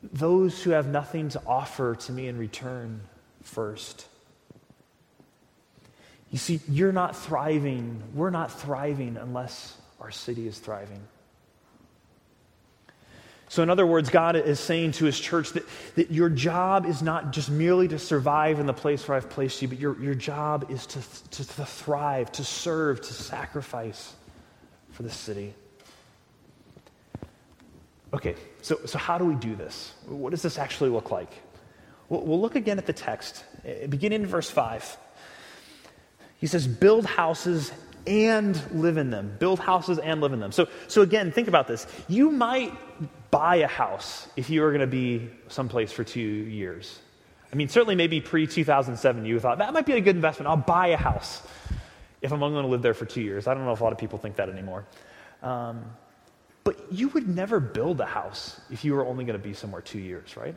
those 0.02 0.62
who 0.62 0.70
have 0.70 0.86
nothing 0.86 1.28
to 1.30 1.42
offer 1.46 1.94
to 1.94 2.12
me 2.12 2.28
in 2.28 2.36
return 2.36 3.00
first. 3.42 4.06
You 6.30 6.38
see, 6.38 6.60
you're 6.68 6.92
not 6.92 7.14
thriving. 7.14 8.02
We're 8.14 8.30
not 8.30 8.50
thriving 8.50 9.18
unless 9.18 9.76
our 10.00 10.10
city 10.10 10.46
is 10.46 10.58
thriving. 10.58 11.02
So, 13.52 13.62
in 13.62 13.68
other 13.68 13.84
words, 13.84 14.08
God 14.08 14.34
is 14.34 14.58
saying 14.58 14.92
to 14.92 15.04
his 15.04 15.20
church 15.20 15.50
that, 15.50 15.68
that 15.96 16.10
your 16.10 16.30
job 16.30 16.86
is 16.86 17.02
not 17.02 17.34
just 17.34 17.50
merely 17.50 17.86
to 17.88 17.98
survive 17.98 18.58
in 18.58 18.64
the 18.64 18.72
place 18.72 19.06
where 19.06 19.14
I've 19.14 19.28
placed 19.28 19.60
you, 19.60 19.68
but 19.68 19.78
your, 19.78 20.00
your 20.00 20.14
job 20.14 20.70
is 20.70 20.86
to, 20.86 21.00
to, 21.32 21.46
to 21.46 21.66
thrive, 21.66 22.32
to 22.32 22.44
serve, 22.44 23.02
to 23.02 23.12
sacrifice 23.12 24.14
for 24.92 25.02
the 25.02 25.10
city. 25.10 25.52
Okay, 28.14 28.36
so, 28.62 28.80
so 28.86 28.96
how 28.96 29.18
do 29.18 29.26
we 29.26 29.34
do 29.34 29.54
this? 29.54 29.92
What 30.06 30.30
does 30.30 30.40
this 30.40 30.56
actually 30.56 30.88
look 30.88 31.10
like? 31.10 31.30
We'll, 32.08 32.22
we'll 32.22 32.40
look 32.40 32.56
again 32.56 32.78
at 32.78 32.86
the 32.86 32.94
text, 32.94 33.44
eh, 33.66 33.86
beginning 33.86 34.22
in 34.22 34.28
verse 34.28 34.48
5. 34.48 34.96
He 36.38 36.46
says, 36.46 36.66
build 36.66 37.04
houses 37.04 37.70
and 38.06 38.58
live 38.72 38.96
in 38.96 39.10
them. 39.10 39.36
Build 39.38 39.60
houses 39.60 39.98
and 39.98 40.22
live 40.22 40.32
in 40.32 40.40
them. 40.40 40.52
So, 40.52 40.68
so 40.88 41.02
again, 41.02 41.32
think 41.32 41.48
about 41.48 41.68
this. 41.68 41.86
You 42.08 42.30
might 42.30 42.72
buy 43.32 43.56
a 43.56 43.66
house 43.66 44.28
if 44.36 44.50
you 44.50 44.60
were 44.60 44.68
going 44.68 44.82
to 44.82 44.86
be 44.86 45.28
someplace 45.48 45.90
for 45.90 46.04
two 46.04 46.20
years. 46.20 47.00
I 47.52 47.56
mean, 47.56 47.68
certainly 47.68 47.96
maybe 47.96 48.20
pre 48.20 48.46
2007, 48.46 49.24
you 49.24 49.40
thought 49.40 49.58
that 49.58 49.72
might 49.72 49.86
be 49.86 49.94
a 49.94 50.00
good 50.00 50.14
investment. 50.14 50.48
I'll 50.48 50.56
buy 50.56 50.88
a 50.88 50.96
house 50.96 51.42
if 52.20 52.32
I'm 52.32 52.42
only 52.42 52.54
going 52.54 52.66
to 52.66 52.70
live 52.70 52.82
there 52.82 52.94
for 52.94 53.06
two 53.06 53.22
years. 53.22 53.48
I 53.48 53.54
don't 53.54 53.64
know 53.64 53.72
if 53.72 53.80
a 53.80 53.84
lot 53.84 53.92
of 53.92 53.98
people 53.98 54.18
think 54.18 54.36
that 54.36 54.48
anymore. 54.48 54.84
Um, 55.42 55.84
but 56.62 56.92
you 56.92 57.08
would 57.08 57.28
never 57.28 57.58
build 57.58 58.00
a 58.00 58.06
house 58.06 58.60
if 58.70 58.84
you 58.84 58.94
were 58.94 59.04
only 59.04 59.24
going 59.24 59.38
to 59.38 59.42
be 59.42 59.54
somewhere 59.54 59.80
two 59.80 59.98
years, 59.98 60.36
right? 60.36 60.54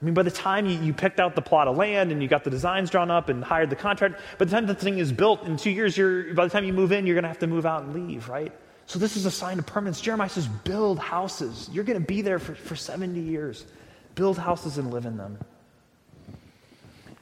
I 0.00 0.04
mean, 0.04 0.14
by 0.14 0.22
the 0.22 0.30
time 0.30 0.66
you, 0.66 0.78
you, 0.80 0.92
picked 0.92 1.20
out 1.20 1.34
the 1.36 1.42
plot 1.42 1.68
of 1.68 1.76
land 1.76 2.10
and 2.10 2.22
you 2.22 2.28
got 2.28 2.42
the 2.42 2.50
designs 2.50 2.90
drawn 2.90 3.10
up 3.10 3.28
and 3.28 3.44
hired 3.44 3.70
the 3.70 3.76
contract, 3.76 4.20
by 4.38 4.46
the 4.46 4.50
time 4.50 4.66
the 4.66 4.74
thing 4.74 4.98
is 4.98 5.12
built 5.12 5.44
in 5.44 5.56
two 5.56 5.70
years, 5.70 5.96
you're, 5.96 6.34
by 6.34 6.44
the 6.44 6.50
time 6.50 6.64
you 6.64 6.72
move 6.72 6.90
in, 6.90 7.06
you're 7.06 7.14
going 7.14 7.22
to 7.22 7.28
have 7.28 7.38
to 7.40 7.46
move 7.46 7.66
out 7.66 7.82
and 7.82 7.94
leave, 7.94 8.28
right? 8.28 8.52
So 8.92 8.98
this 8.98 9.16
is 9.16 9.24
a 9.24 9.30
sign 9.30 9.58
of 9.58 9.64
permanence. 9.64 10.02
Jeremiah 10.02 10.28
says, 10.28 10.46
build 10.46 10.98
houses. 10.98 11.66
You're 11.72 11.84
going 11.84 11.98
to 11.98 12.06
be 12.06 12.20
there 12.20 12.38
for, 12.38 12.54
for 12.54 12.76
70 12.76 13.18
years. 13.18 13.64
Build 14.16 14.36
houses 14.36 14.76
and 14.76 14.92
live 14.92 15.06
in 15.06 15.16
them. 15.16 15.38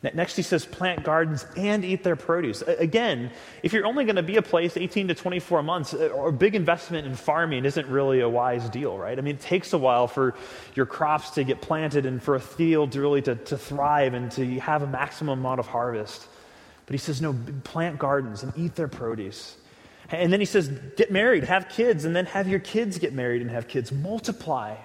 Next, 0.03 0.35
he 0.35 0.43
says, 0.43 0.67
plant 0.67 1.05
gardens 1.05 1.47
and 1.57 1.85
eat 1.85 2.03
their 2.03 2.17
produce. 2.17 2.63
Again, 2.63 3.31
if 3.63 3.73
you're 3.73 3.87
only 3.87 4.05
going 4.05 4.17
to 4.17 4.23
be 4.25 4.35
a 4.35 4.43
place 4.43 4.77
18 4.77 5.07
to 5.07 5.15
24 5.15 5.63
months, 5.63 5.95
uh, 5.95 6.13
a 6.13 6.33
big 6.33 6.57
investment 6.57 7.07
in 7.07 7.15
farming 7.15 7.65
isn't 7.65 7.87
really 7.87 8.19
a 8.19 8.29
wise 8.29 8.69
deal, 8.69 8.99
right? 8.99 9.17
I 9.17 9.21
mean, 9.23 9.37
it 9.37 9.41
takes 9.41 9.73
a 9.73 9.79
while 9.79 10.09
for 10.09 10.35
your 10.75 10.87
crops 10.87 11.31
to 11.31 11.45
get 11.45 11.61
planted 11.61 12.05
and 12.05 12.21
for 12.21 12.35
a 12.35 12.41
field 12.41 12.91
to 12.93 13.01
really 13.01 13.23
to, 13.23 13.37
to 13.37 13.57
thrive 13.57 14.15
and 14.15 14.33
to 14.33 14.59
have 14.59 14.83
a 14.83 14.89
maximum 14.89 15.39
amount 15.39 15.61
of 15.61 15.69
harvest. 15.69 16.27
But 16.87 16.95
he 16.95 16.99
says, 16.99 17.23
no, 17.23 17.33
plant 17.63 18.01
gardens 18.01 18.43
and 18.43 18.53
eat 18.57 18.75
their 18.75 18.89
produce. 18.89 19.57
And 20.13 20.33
then 20.33 20.41
he 20.41 20.47
says, 20.47 20.69
get 20.97 21.11
married, 21.13 21.45
have 21.45 21.69
kids, 21.69 22.05
and 22.05 22.15
then 22.15 22.27
have 22.27 22.49
your 22.49 22.59
kids 22.59 22.99
get 22.99 23.13
married 23.13 23.43
and 23.43 23.51
have 23.51 23.69
kids. 23.69 23.93
Multiply. 23.93 24.77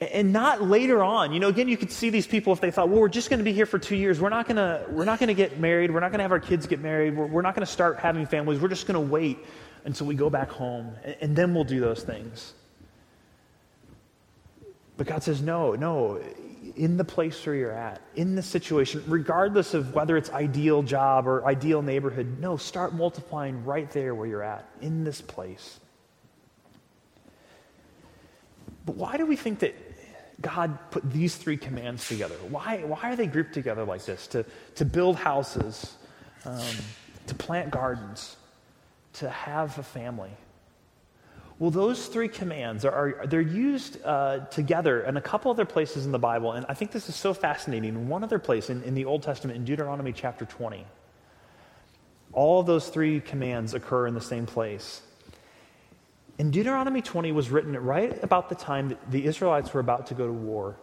And 0.00 0.32
not 0.32 0.62
later 0.62 1.02
on. 1.02 1.32
You 1.32 1.40
know, 1.40 1.48
again, 1.48 1.68
you 1.68 1.76
could 1.76 1.90
see 1.90 2.10
these 2.10 2.26
people 2.26 2.52
if 2.52 2.60
they 2.60 2.70
thought, 2.70 2.88
well, 2.88 3.00
we're 3.00 3.08
just 3.08 3.28
going 3.28 3.38
to 3.38 3.44
be 3.44 3.52
here 3.52 3.66
for 3.66 3.78
two 3.78 3.96
years. 3.96 4.20
We're 4.20 4.28
not 4.28 4.46
going 4.46 4.56
to, 4.56 4.84
we're 4.90 5.04
not 5.04 5.18
going 5.18 5.28
to 5.28 5.34
get 5.34 5.58
married. 5.58 5.90
We're 5.90 6.00
not 6.00 6.12
going 6.12 6.18
to 6.18 6.24
have 6.24 6.32
our 6.32 6.40
kids 6.40 6.66
get 6.66 6.80
married. 6.80 7.16
We're, 7.16 7.26
we're 7.26 7.42
not 7.42 7.54
going 7.54 7.66
to 7.66 7.72
start 7.72 7.98
having 7.98 8.26
families. 8.26 8.60
We're 8.60 8.68
just 8.68 8.86
going 8.86 8.94
to 8.94 9.12
wait 9.12 9.38
until 9.84 10.06
we 10.06 10.14
go 10.14 10.30
back 10.30 10.50
home. 10.50 10.94
And, 11.04 11.16
and 11.20 11.36
then 11.36 11.52
we'll 11.54 11.64
do 11.64 11.80
those 11.80 12.02
things. 12.02 12.54
But 14.96 15.06
God 15.06 15.22
says, 15.22 15.42
no, 15.42 15.74
no. 15.74 16.20
In 16.74 16.96
the 16.96 17.04
place 17.04 17.44
where 17.46 17.54
you're 17.54 17.72
at, 17.72 18.02
in 18.16 18.34
the 18.34 18.42
situation, 18.42 19.02
regardless 19.06 19.72
of 19.72 19.94
whether 19.94 20.16
it's 20.16 20.30
ideal 20.30 20.82
job 20.82 21.26
or 21.26 21.46
ideal 21.46 21.80
neighborhood, 21.80 22.38
no, 22.40 22.56
start 22.56 22.94
multiplying 22.94 23.64
right 23.64 23.90
there 23.92 24.14
where 24.14 24.26
you're 24.26 24.42
at, 24.42 24.68
in 24.80 25.04
this 25.04 25.20
place. 25.20 25.80
But 28.84 28.96
why 28.96 29.16
do 29.16 29.26
we 29.26 29.36
think 29.36 29.60
that 29.60 29.74
God 30.40 30.78
put 30.90 31.10
these 31.10 31.36
three 31.36 31.56
commands 31.56 32.06
together? 32.06 32.36
Why, 32.50 32.78
why 32.78 33.10
are 33.10 33.16
they 33.16 33.26
grouped 33.26 33.54
together 33.54 33.84
like 33.84 34.04
this? 34.04 34.26
To, 34.28 34.44
to 34.74 34.84
build 34.84 35.16
houses, 35.16 35.96
um, 36.44 36.60
to 37.26 37.34
plant 37.34 37.70
gardens, 37.70 38.36
to 39.14 39.30
have 39.30 39.78
a 39.78 39.82
family. 39.82 40.30
Well, 41.58 41.70
those 41.70 42.06
three 42.06 42.28
commands 42.28 42.84
are, 42.84 42.92
are 42.92 43.26
they're 43.26 43.40
used 43.40 44.02
uh, 44.04 44.40
together 44.50 45.02
in 45.04 45.16
a 45.16 45.22
couple 45.22 45.50
other 45.50 45.64
places 45.64 46.04
in 46.04 46.12
the 46.12 46.18
Bible, 46.18 46.52
and 46.52 46.66
I 46.68 46.74
think 46.74 46.90
this 46.90 47.08
is 47.08 47.16
so 47.16 47.32
fascinating. 47.32 48.08
One 48.08 48.22
other 48.22 48.38
place 48.38 48.68
in, 48.68 48.82
in 48.82 48.94
the 48.94 49.06
Old 49.06 49.22
Testament, 49.22 49.56
in 49.56 49.64
Deuteronomy 49.64 50.12
chapter 50.12 50.44
20, 50.44 50.84
all 52.34 52.62
those 52.62 52.88
three 52.88 53.20
commands 53.20 53.72
occur 53.72 54.06
in 54.06 54.12
the 54.12 54.20
same 54.20 54.44
place. 54.44 55.00
And 56.38 56.52
Deuteronomy 56.52 57.00
20 57.00 57.32
was 57.32 57.48
written 57.48 57.72
right 57.72 58.22
about 58.22 58.50
the 58.50 58.54
time 58.54 58.90
that 58.90 59.10
the 59.10 59.24
Israelites 59.24 59.72
were 59.72 59.80
about 59.80 60.08
to 60.08 60.14
go 60.14 60.26
to 60.26 60.32
war. 60.32 60.76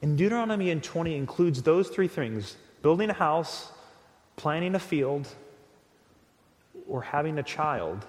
And 0.00 0.16
Deuteronomy 0.16 0.74
20 0.74 1.14
includes 1.14 1.60
those 1.62 1.88
three 1.88 2.08
things 2.08 2.56
building 2.80 3.10
a 3.10 3.14
house, 3.14 3.70
planting 4.36 4.74
a 4.74 4.78
field, 4.78 5.28
or 6.88 7.02
having 7.02 7.38
a 7.38 7.42
child 7.42 8.06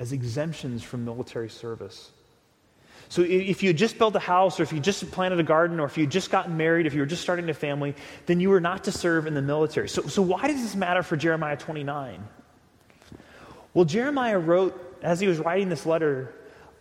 as 0.00 0.12
exemptions 0.12 0.82
from 0.82 1.04
military 1.04 1.50
service. 1.50 2.10
So 3.10 3.22
if 3.22 3.62
you 3.62 3.72
just 3.72 3.98
built 3.98 4.16
a 4.16 4.20
house, 4.20 4.58
or 4.58 4.62
if 4.62 4.72
you 4.72 4.80
just 4.80 5.10
planted 5.10 5.38
a 5.40 5.42
garden, 5.42 5.78
or 5.78 5.84
if 5.84 5.98
you 5.98 6.06
just 6.06 6.30
gotten 6.30 6.56
married, 6.56 6.86
if 6.86 6.94
you 6.94 7.00
were 7.00 7.06
just 7.06 7.22
starting 7.22 7.48
a 7.50 7.54
family, 7.54 7.94
then 8.26 8.40
you 8.40 8.48
were 8.48 8.60
not 8.60 8.84
to 8.84 8.92
serve 8.92 9.26
in 9.26 9.34
the 9.34 9.42
military. 9.42 9.88
So, 9.88 10.02
so 10.02 10.22
why 10.22 10.46
does 10.46 10.62
this 10.62 10.74
matter 10.74 11.02
for 11.02 11.16
Jeremiah 11.16 11.56
29? 11.56 12.26
Well, 13.74 13.84
Jeremiah 13.84 14.38
wrote, 14.38 14.98
as 15.02 15.20
he 15.20 15.26
was 15.26 15.38
writing 15.38 15.68
this 15.68 15.84
letter, 15.84 16.34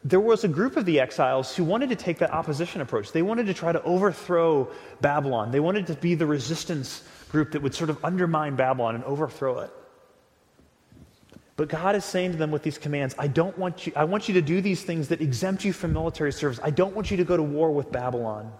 there 0.03 0.19
was 0.19 0.43
a 0.43 0.47
group 0.47 0.77
of 0.77 0.85
the 0.85 1.01
exiles 1.01 1.55
who 1.55 1.63
wanted 1.63 1.89
to 1.89 1.95
take 1.95 2.19
that 2.19 2.31
opposition 2.31 2.79
approach. 2.79 3.11
They 3.11 3.21
wanted 3.21 3.47
to 3.47 3.53
try 3.53 3.73
to 3.73 3.81
overthrow 3.83 4.71
Babylon. 5.01 5.51
They 5.51 5.59
wanted 5.59 5.87
to 5.87 5.95
be 5.95 6.15
the 6.15 6.25
resistance 6.25 7.03
group 7.31 7.51
that 7.51 7.61
would 7.63 7.75
sort 7.75 7.89
of 7.89 8.05
undermine 8.05 8.55
Babylon 8.55 8.95
and 8.95 9.03
overthrow 9.03 9.59
it. 9.59 9.71
But 11.59 11.67
God 11.67 11.97
is 11.97 12.05
saying 12.05 12.31
to 12.31 12.37
them 12.37 12.51
with 12.51 12.63
these 12.63 12.77
commands, 12.77 13.13
I 13.19 13.27
don't 13.27 13.57
want 13.57 13.85
you, 13.85 13.91
I 13.93 14.05
want 14.05 14.29
you 14.29 14.35
to 14.35 14.41
do 14.41 14.61
these 14.61 14.81
things 14.81 15.09
that 15.09 15.19
exempt 15.19 15.65
you 15.65 15.73
from 15.73 15.91
military 15.91 16.31
service. 16.31 16.57
I 16.63 16.69
don't 16.69 16.95
want 16.95 17.11
you 17.11 17.17
to 17.17 17.25
go 17.25 17.35
to 17.35 17.43
war 17.43 17.69
with 17.69 17.91
Babylon. 17.91 18.53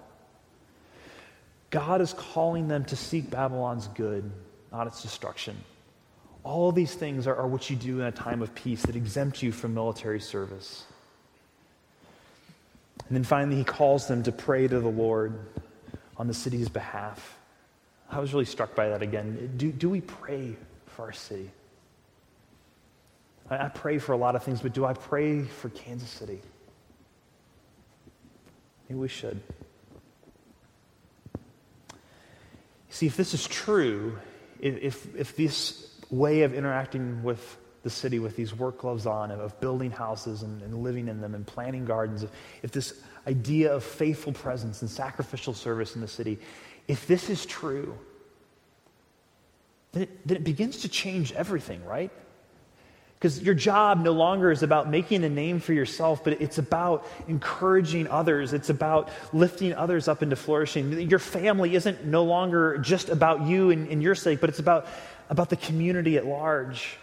God 1.69 2.01
is 2.01 2.11
calling 2.11 2.67
them 2.67 2.83
to 2.83 2.97
seek 2.97 3.29
Babylon's 3.29 3.87
good, 3.87 4.29
not 4.73 4.85
its 4.85 5.01
destruction. 5.01 5.55
All 6.43 6.73
these 6.73 6.93
things 6.93 7.25
are, 7.25 7.37
are 7.37 7.47
what 7.47 7.69
you 7.69 7.77
do 7.77 8.01
in 8.01 8.05
a 8.05 8.11
time 8.11 8.41
of 8.41 8.53
peace 8.53 8.81
that 8.81 8.97
exempt 8.97 9.41
you 9.41 9.53
from 9.53 9.73
military 9.73 10.19
service. 10.19 10.83
And 13.07 13.15
then 13.15 13.23
finally, 13.23 13.55
he 13.55 13.63
calls 13.63 14.09
them 14.09 14.23
to 14.23 14.33
pray 14.33 14.67
to 14.67 14.77
the 14.81 14.89
Lord 14.89 15.39
on 16.17 16.27
the 16.27 16.33
city's 16.33 16.67
behalf. 16.67 17.37
I 18.11 18.19
was 18.19 18.33
really 18.33 18.43
struck 18.43 18.75
by 18.75 18.89
that 18.89 19.01
again. 19.01 19.53
Do, 19.55 19.71
do 19.71 19.89
we 19.89 20.01
pray 20.01 20.57
for 20.87 21.03
our 21.03 21.13
city? 21.13 21.49
I, 23.49 23.65
I 23.65 23.69
pray 23.69 23.97
for 23.97 24.13
a 24.13 24.17
lot 24.17 24.35
of 24.35 24.43
things, 24.43 24.61
but 24.61 24.73
do 24.73 24.85
I 24.85 24.93
pray 24.93 25.43
for 25.43 25.69
Kansas 25.69 26.09
City? 26.09 26.41
Maybe 28.87 28.99
we 28.99 29.07
should. 29.07 29.41
See, 32.89 33.05
if 33.05 33.15
this 33.15 33.33
is 33.33 33.47
true, 33.47 34.17
if, 34.59 35.15
if 35.15 35.35
this 35.35 35.95
way 36.09 36.41
of 36.41 36.53
interacting 36.53 37.23
with 37.23 37.57
the 37.83 37.89
city 37.89 38.19
with 38.19 38.35
these 38.35 38.53
work 38.53 38.79
gloves 38.79 39.05
on, 39.05 39.31
of 39.31 39.59
building 39.61 39.91
houses 39.91 40.43
and, 40.43 40.61
and, 40.61 40.83
living 40.83 41.07
in 41.07 41.21
them 41.21 41.33
and 41.33 41.47
planting 41.47 41.85
gardens, 41.85 42.25
if 42.61 42.71
this 42.71 43.01
idea 43.25 43.73
of 43.73 43.83
faithful 43.83 44.33
presence 44.33 44.81
and 44.81 44.89
sacrificial 44.89 45.53
service 45.53 45.95
in 45.95 46.01
the 46.01 46.07
city, 46.07 46.39
if 46.87 47.07
this 47.07 47.29
is 47.29 47.45
true, 47.45 47.97
then 49.93 50.03
it, 50.03 50.27
then 50.27 50.37
it 50.37 50.43
begins 50.43 50.81
to 50.81 50.89
change 50.89 51.31
everything, 51.33 51.85
right? 51.85 52.11
Because 53.19 53.41
your 53.41 53.53
job 53.53 53.99
no 53.99 54.13
longer 54.13 54.49
is 54.49 54.63
about 54.63 54.89
making 54.89 55.25
a 55.25 55.29
name 55.29 55.59
for 55.59 55.73
yourself, 55.73 56.23
but 56.23 56.41
it's 56.41 56.57
about 56.57 57.05
encouraging 57.27 58.07
others. 58.07 58.53
It's 58.53 58.69
about 58.69 59.09
lifting 59.33 59.73
others 59.73 60.07
up 60.07 60.23
into 60.23 60.37
flourishing. 60.37 61.09
Your 61.09 61.19
family 61.19 61.75
isn't 61.75 62.05
no 62.05 62.23
longer 62.23 62.77
just 62.77 63.09
about 63.09 63.41
you 63.45 63.71
and, 63.71 63.89
and 63.89 64.01
your 64.01 64.15
sake, 64.15 64.39
but 64.39 64.49
it's 64.49 64.59
about, 64.59 64.87
about 65.29 65.49
the 65.49 65.57
community 65.57 66.15
at 66.15 66.25
large. 66.25 66.97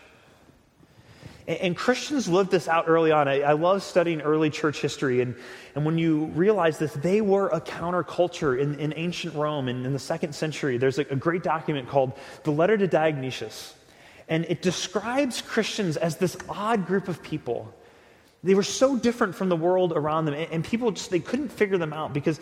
And, 1.47 1.59
and 1.59 1.77
Christians 1.77 2.31
lived 2.31 2.51
this 2.51 2.67
out 2.67 2.87
early 2.89 3.13
on. 3.13 3.29
I, 3.29 3.43
I, 3.43 3.53
love 3.53 3.83
studying 3.83 4.23
early 4.23 4.49
church 4.49 4.81
history. 4.81 5.21
And, 5.21 5.37
and 5.75 5.85
when 5.85 5.99
you 5.99 6.27
realize 6.27 6.79
this, 6.79 6.95
they 6.95 7.21
were 7.21 7.49
a 7.49 7.61
counterculture 7.61 8.59
in, 8.59 8.81
in 8.81 8.95
ancient 8.97 9.35
Rome 9.35 9.69
in, 9.69 9.85
in 9.85 9.93
the 9.93 9.99
second 9.99 10.35
century. 10.35 10.79
There's 10.79 10.99
a, 10.99 11.03
a 11.11 11.17
great 11.17 11.43
document 11.43 11.91
called 11.91 12.13
the 12.45 12.53
Letter 12.53 12.79
to 12.79 12.89
Diognetus. 12.89 13.75
And 14.29 14.45
it 14.47 14.63
describes 14.63 15.41
Christians 15.41 15.97
as 15.97 16.17
this 16.17 16.37
odd 16.49 16.87
group 16.87 17.09
of 17.09 17.23
people. 17.23 17.73
They 18.43 18.55
were 18.55 18.63
so 18.63 18.97
different 18.97 19.35
from 19.35 19.49
the 19.49 19.57
world 19.57 19.93
around 19.93 20.27
them, 20.27 20.35
and 20.35 20.65
people 20.65 20.91
just 20.93 21.11
they 21.11 21.19
couldn't 21.19 21.49
figure 21.49 21.79
them 21.79 21.93
out 21.93 22.13
because 22.13 22.39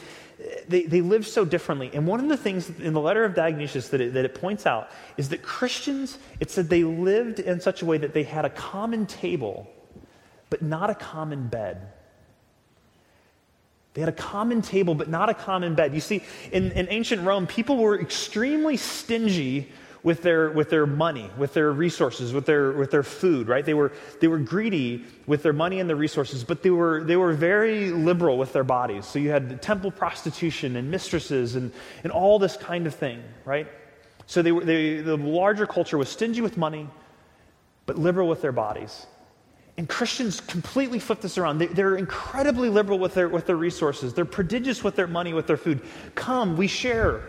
they, 0.69 0.83
they 0.83 1.01
lived 1.01 1.27
so 1.27 1.45
differently. 1.45 1.91
And 1.95 2.07
one 2.07 2.21
of 2.21 2.29
the 2.29 2.37
things 2.37 2.69
in 2.69 2.93
the 2.93 3.01
letter 3.01 3.25
of 3.25 3.35
Diognetus 3.35 3.91
that 3.91 4.01
it, 4.01 4.15
that 4.15 4.25
it 4.25 4.35
points 4.35 4.67
out 4.67 4.91
is 5.17 5.31
that 5.31 5.43
Christians, 5.43 6.19
it 6.41 6.51
said 6.51 6.69
they 6.69 6.85
lived 6.85 7.41
in 7.41 7.61
such 7.61 7.81
a 7.81 7.87
way 7.87 7.97
that 7.97 8.13
they 8.13 8.23
had 8.23 8.45
a 8.45 8.51
common 8.51 9.07
table, 9.07 9.71
but 10.51 10.63
not 10.63 10.91
a 10.91 10.95
common 10.95 11.47
bed. 11.47 11.93
They 13.95 14.03
had 14.03 14.09
a 14.09 14.13
common 14.13 14.61
table, 14.61 14.95
but 14.95 15.09
not 15.09 15.31
a 15.31 15.35
common 15.35 15.75
bed. 15.75 15.95
You 15.95 16.01
see, 16.01 16.23
in, 16.51 16.73
in 16.73 16.89
ancient 16.91 17.23
Rome, 17.23 17.47
people 17.47 17.77
were 17.77 17.99
extremely 17.99 18.77
stingy 18.77 19.71
with 20.05 20.23
their, 20.23 20.51
with 20.51 20.69
their 20.69 20.87
money, 20.87 21.31
with 21.39 21.55
their 21.55 21.73
resources, 21.73 22.35
with 22.35 22.45
their, 22.45 22.73
with 22.73 22.91
their 22.91 23.03
food, 23.03 23.49
right? 23.49 23.65
They 23.65 23.73
were, 23.73 23.91
they 24.21 24.29
were 24.29 24.39
greedy 24.39 25.03
with 25.27 25.43
their 25.43 25.55
money 25.55 25.81
and 25.81 25.89
their 25.89 25.97
resources, 25.97 26.45
but 26.45 26.63
they 26.63 26.71
were, 26.71 27.03
they 27.03 27.17
were 27.17 27.33
very 27.33 27.91
liberal 27.91 28.37
with 28.37 28.53
their 28.53 28.65
bodies. 28.65 29.07
So 29.07 29.19
you 29.19 29.31
had 29.31 29.63
temple 29.63 29.91
prostitution 29.91 30.77
and 30.77 30.91
mistresses 30.91 31.57
and, 31.57 31.73
and 32.05 32.13
all 32.13 32.39
this 32.39 32.55
kind 32.59 32.87
of 32.87 32.95
thing, 32.95 33.25
right? 33.47 33.67
So 34.27 34.43
they 34.43 34.53
were, 34.53 34.63
they, 34.63 35.01
the 35.01 35.17
larger 35.17 35.67
culture 35.67 35.97
was 35.97 36.11
stingy 36.11 36.43
with 36.43 36.59
money, 36.59 36.87
but 37.87 37.99
liberal 37.99 38.29
with 38.29 38.43
their 38.43 38.53
bodies. 38.53 39.07
And 39.79 39.89
Christians 39.89 40.39
completely 40.39 40.99
flip 40.99 41.23
this 41.23 41.39
around. 41.39 41.59
They, 41.59 41.83
are 41.83 41.97
incredibly 41.97 42.69
liberal 42.69 42.99
with 42.99 43.15
their, 43.15 43.29
with 43.29 43.47
their 43.47 43.57
resources. 43.57 44.13
They're 44.13 44.25
prodigious 44.27 44.85
with 44.85 44.97
their 44.97 45.09
money, 45.09 45.33
with 45.33 45.47
their 45.47 45.57
food. 45.57 45.81
Come, 46.15 46.59
we 46.59 46.67
share 46.67 47.23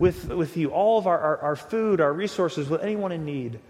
with, 0.00 0.28
with 0.28 0.56
you 0.56 0.70
all 0.70 0.98
of 0.98 1.06
our, 1.06 1.18
our, 1.18 1.38
our 1.38 1.56
food, 1.56 2.00
our 2.00 2.12
resources, 2.12 2.68
with 2.68 2.82
anyone 2.82 3.12
in 3.12 3.24
need. 3.24 3.60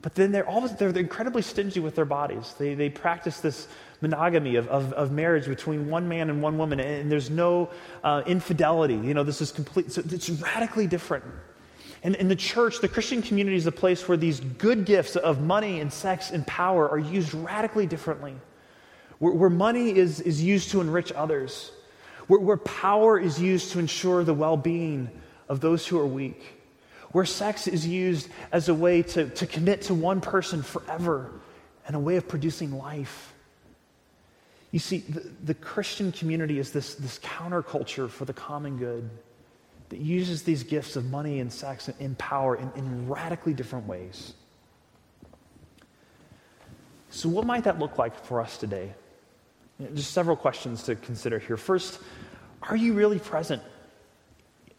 But 0.00 0.14
then 0.14 0.30
they're, 0.30 0.48
always, 0.48 0.72
they're 0.76 0.90
incredibly 0.90 1.42
stingy 1.42 1.80
with 1.80 1.96
their 1.96 2.04
bodies. 2.04 2.54
They, 2.58 2.74
they 2.74 2.88
practice 2.88 3.40
this 3.40 3.66
monogamy 4.00 4.54
of, 4.56 4.68
of, 4.68 4.92
of 4.92 5.10
marriage 5.10 5.46
between 5.46 5.90
one 5.90 6.08
man 6.08 6.30
and 6.30 6.40
one 6.40 6.56
woman, 6.56 6.78
and 6.78 7.10
there's 7.10 7.30
no 7.30 7.70
uh, 8.04 8.22
infidelity. 8.26 8.94
You 8.94 9.14
know, 9.14 9.24
this 9.24 9.42
is 9.42 9.50
complete, 9.50 9.90
so 9.90 10.02
it's 10.08 10.30
radically 10.30 10.86
different. 10.86 11.24
And 12.04 12.14
in 12.14 12.28
the 12.28 12.36
church, 12.36 12.80
the 12.80 12.88
Christian 12.88 13.20
community 13.20 13.56
is 13.56 13.66
a 13.66 13.72
place 13.72 14.06
where 14.06 14.16
these 14.16 14.38
good 14.38 14.84
gifts 14.84 15.16
of 15.16 15.42
money 15.42 15.80
and 15.80 15.92
sex 15.92 16.30
and 16.30 16.46
power 16.46 16.88
are 16.88 16.98
used 16.98 17.34
radically 17.34 17.86
differently. 17.86 18.36
Where, 19.18 19.32
where 19.32 19.50
money 19.50 19.96
is, 19.96 20.20
is 20.20 20.40
used 20.40 20.70
to 20.70 20.80
enrich 20.80 21.10
others, 21.10 21.72
where, 22.28 22.38
where 22.38 22.58
power 22.58 23.18
is 23.18 23.40
used 23.40 23.72
to 23.72 23.80
ensure 23.80 24.22
the 24.22 24.34
well 24.34 24.56
being 24.56 25.10
of 25.48 25.60
those 25.60 25.86
who 25.86 25.98
are 25.98 26.06
weak, 26.06 26.42
where 27.12 27.24
sex 27.24 27.66
is 27.66 27.86
used 27.86 28.28
as 28.52 28.68
a 28.68 28.74
way 28.74 29.02
to, 29.02 29.28
to 29.30 29.46
commit 29.46 29.82
to 29.82 29.94
one 29.94 30.20
person 30.20 30.62
forever 30.62 31.30
and 31.86 31.96
a 31.96 32.00
way 32.00 32.16
of 32.16 32.26
producing 32.26 32.76
life. 32.76 33.32
You 34.72 34.78
see, 34.78 34.98
the, 34.98 35.20
the 35.44 35.54
Christian 35.54 36.12
community 36.12 36.58
is 36.58 36.72
this, 36.72 36.94
this 36.96 37.18
counterculture 37.20 38.10
for 38.10 38.24
the 38.24 38.32
common 38.32 38.76
good 38.76 39.08
that 39.88 40.00
uses 40.00 40.42
these 40.42 40.64
gifts 40.64 40.96
of 40.96 41.04
money 41.06 41.40
and 41.40 41.52
sex 41.52 41.88
and 42.00 42.18
power 42.18 42.56
in, 42.56 42.70
in 42.74 43.08
radically 43.08 43.54
different 43.54 43.86
ways. 43.86 44.34
So, 47.10 47.28
what 47.28 47.46
might 47.46 47.64
that 47.64 47.78
look 47.78 47.96
like 47.96 48.24
for 48.24 48.40
us 48.40 48.58
today? 48.58 48.92
You 49.78 49.86
know, 49.86 49.94
just 49.94 50.12
several 50.12 50.36
questions 50.36 50.82
to 50.84 50.96
consider 50.96 51.38
here. 51.38 51.56
First, 51.56 52.00
are 52.62 52.76
you 52.76 52.94
really 52.94 53.18
present 53.18 53.62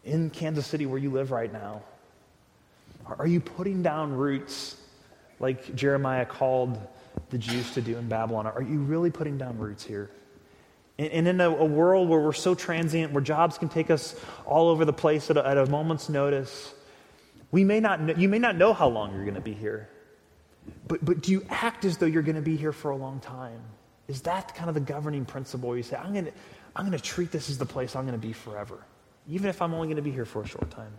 in 0.08 0.30
Kansas 0.30 0.66
City 0.66 0.86
where 0.86 0.98
you 0.98 1.10
live 1.10 1.30
right 1.30 1.52
now? 1.52 1.82
Are 3.06 3.26
you 3.26 3.40
putting 3.40 3.82
down 3.82 4.12
roots 4.12 4.76
like 5.40 5.74
Jeremiah 5.74 6.26
called 6.26 6.78
the 7.30 7.38
Jews 7.38 7.72
to 7.74 7.80
do 7.80 7.96
in 7.96 8.08
Babylon? 8.08 8.46
Are 8.46 8.62
you 8.62 8.80
really 8.80 9.10
putting 9.10 9.38
down 9.38 9.58
roots 9.58 9.84
here? 9.84 10.10
And 10.98 11.28
in 11.28 11.40
a, 11.40 11.64
world 11.64 12.08
where 12.08 12.18
we're 12.18 12.32
so 12.32 12.56
transient, 12.56 13.12
where 13.12 13.22
jobs 13.22 13.56
can 13.56 13.68
take 13.68 13.88
us 13.88 14.20
all 14.44 14.68
over 14.68 14.84
the 14.84 14.92
place 14.92 15.30
at 15.30 15.36
a, 15.36 15.46
at 15.46 15.56
a 15.56 15.66
moment's 15.66 16.08
notice, 16.08 16.74
we 17.52 17.62
may 17.62 17.78
not 17.78 18.00
know, 18.00 18.14
you 18.14 18.28
may 18.28 18.40
not 18.40 18.56
know 18.56 18.72
how 18.72 18.88
long 18.88 19.14
you're 19.14 19.22
going 19.22 19.36
to 19.36 19.40
be 19.40 19.54
here. 19.54 19.88
But, 20.88 21.04
but 21.04 21.22
do 21.22 21.30
you 21.30 21.46
act 21.48 21.84
as 21.84 21.98
though 21.98 22.06
you're 22.06 22.22
going 22.22 22.36
to 22.36 22.42
be 22.42 22.56
here 22.56 22.72
for 22.72 22.90
a 22.90 22.96
long 22.96 23.20
time? 23.20 23.60
Is 24.08 24.22
that 24.22 24.54
kind 24.56 24.68
of 24.68 24.74
the 24.74 24.80
governing 24.80 25.24
principle 25.24 25.76
you 25.76 25.84
say, 25.84 25.96
I'm 25.96 26.12
going 26.12 26.26
to, 26.26 26.32
I'm 26.74 26.84
going 26.84 26.98
to 26.98 27.04
treat 27.04 27.30
this 27.30 27.48
as 27.48 27.58
the 27.58 27.66
place 27.66 27.94
I'm 27.94 28.04
going 28.04 28.20
to 28.20 28.26
be 28.26 28.32
forever? 28.32 28.78
Even 29.28 29.48
if 29.48 29.60
I'm 29.62 29.74
only 29.74 29.86
going 29.86 29.96
to 29.96 30.02
be 30.02 30.10
here 30.10 30.24
for 30.24 30.42
a 30.42 30.46
short 30.46 30.70
time. 30.70 30.92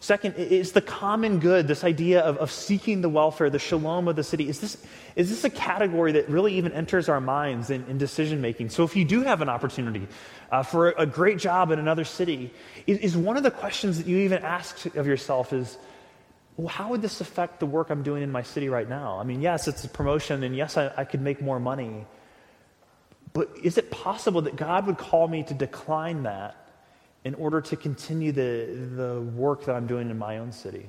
Second, 0.00 0.36
is 0.36 0.72
the 0.72 0.80
common 0.80 1.40
good, 1.40 1.66
this 1.66 1.82
idea 1.82 2.20
of, 2.20 2.36
of 2.38 2.52
seeking 2.52 3.00
the 3.00 3.08
welfare, 3.08 3.50
the 3.50 3.58
shalom 3.58 4.06
of 4.06 4.14
the 4.14 4.22
city. 4.22 4.48
Is 4.48 4.60
this, 4.60 4.76
is 5.16 5.28
this 5.28 5.42
a 5.42 5.50
category 5.50 6.12
that 6.12 6.28
really 6.28 6.54
even 6.54 6.70
enters 6.70 7.08
our 7.08 7.20
minds 7.20 7.70
in, 7.70 7.84
in 7.86 7.98
decision 7.98 8.40
making? 8.40 8.70
So, 8.70 8.84
if 8.84 8.94
you 8.94 9.04
do 9.04 9.22
have 9.22 9.42
an 9.42 9.48
opportunity 9.48 10.06
uh, 10.52 10.62
for 10.62 10.90
a, 10.90 11.04
great 11.04 11.38
job 11.38 11.72
in 11.72 11.80
another 11.80 12.04
city, 12.04 12.52
is, 12.86 12.98
is 12.98 13.16
one 13.16 13.36
of 13.36 13.42
the 13.42 13.50
questions 13.50 13.98
that 13.98 14.06
you 14.06 14.18
even 14.18 14.44
ask 14.44 14.86
of 14.94 15.06
yourself 15.06 15.52
is 15.52 15.76
well, 16.56 16.68
how 16.68 16.90
would 16.90 17.02
this 17.02 17.20
affect 17.20 17.60
the 17.60 17.66
work 17.66 17.90
I'm 17.90 18.02
doing 18.02 18.22
in 18.22 18.32
my 18.32 18.42
city 18.42 18.68
right 18.68 18.88
now? 18.88 19.18
I 19.18 19.24
mean, 19.24 19.40
yes, 19.40 19.68
it's 19.68 19.84
a 19.84 19.88
promotion, 19.88 20.42
and 20.42 20.56
yes, 20.56 20.76
I, 20.76 20.92
I 20.96 21.04
could 21.04 21.20
make 21.20 21.40
more 21.40 21.60
money. 21.60 22.04
But 23.32 23.50
is 23.62 23.78
it 23.78 23.90
possible 23.90 24.42
that 24.42 24.56
God 24.56 24.86
would 24.86 24.98
call 24.98 25.28
me 25.28 25.42
to 25.44 25.54
decline 25.54 26.22
that 26.22 26.56
in 27.24 27.34
order 27.34 27.60
to 27.60 27.76
continue 27.76 28.32
the, 28.32 28.88
the 28.96 29.20
work 29.20 29.64
that 29.66 29.74
I'm 29.74 29.86
doing 29.86 30.10
in 30.10 30.18
my 30.18 30.38
own 30.38 30.52
city? 30.52 30.88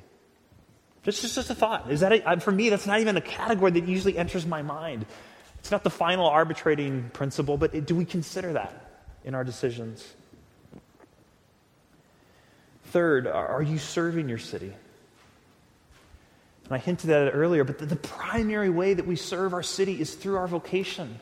Just, 1.04 1.22
just, 1.22 1.36
just 1.36 1.50
a 1.50 1.56
thought. 1.56 1.92
Is 1.92 2.02
that 2.02 2.12
a, 2.12 2.40
for 2.40 2.52
me? 2.52 2.70
That's 2.70 2.88
not 2.88 3.00
even 3.00 3.18
a 3.18 3.22
category 3.22 3.72
that 3.72 3.88
usually 3.88 4.18
enters 4.18 4.46
my 4.46 4.62
mind. 4.62 5.06
It's 5.60 5.72
not 5.72 5.84
the 5.84 5.90
final 5.90 6.26
arbitrating 6.26 7.10
principle, 7.12 7.58
but 7.58 7.74
it, 7.74 7.86
do 7.86 7.96
we 7.96 8.06
consider 8.06 8.54
that 8.54 9.06
in 9.24 9.36
our 9.36 9.44
decisions? 9.44 10.08
Third, 12.86 13.28
are 13.28 13.62
you 13.62 13.78
serving 13.78 14.30
your 14.30 14.38
city? 14.38 14.74
And 16.66 16.74
I 16.74 16.78
hinted 16.78 17.10
at 17.10 17.28
it 17.28 17.32
earlier, 17.32 17.64
but 17.64 17.78
the, 17.80 17.86
the 17.86 17.96
primary 17.96 18.70
way 18.70 18.94
that 18.94 19.06
we 19.06 19.16
serve 19.16 19.54
our 19.54 19.64
city 19.64 20.00
is 20.00 20.14
through 20.16 20.38
our 20.38 20.48
vocation. 20.48 21.20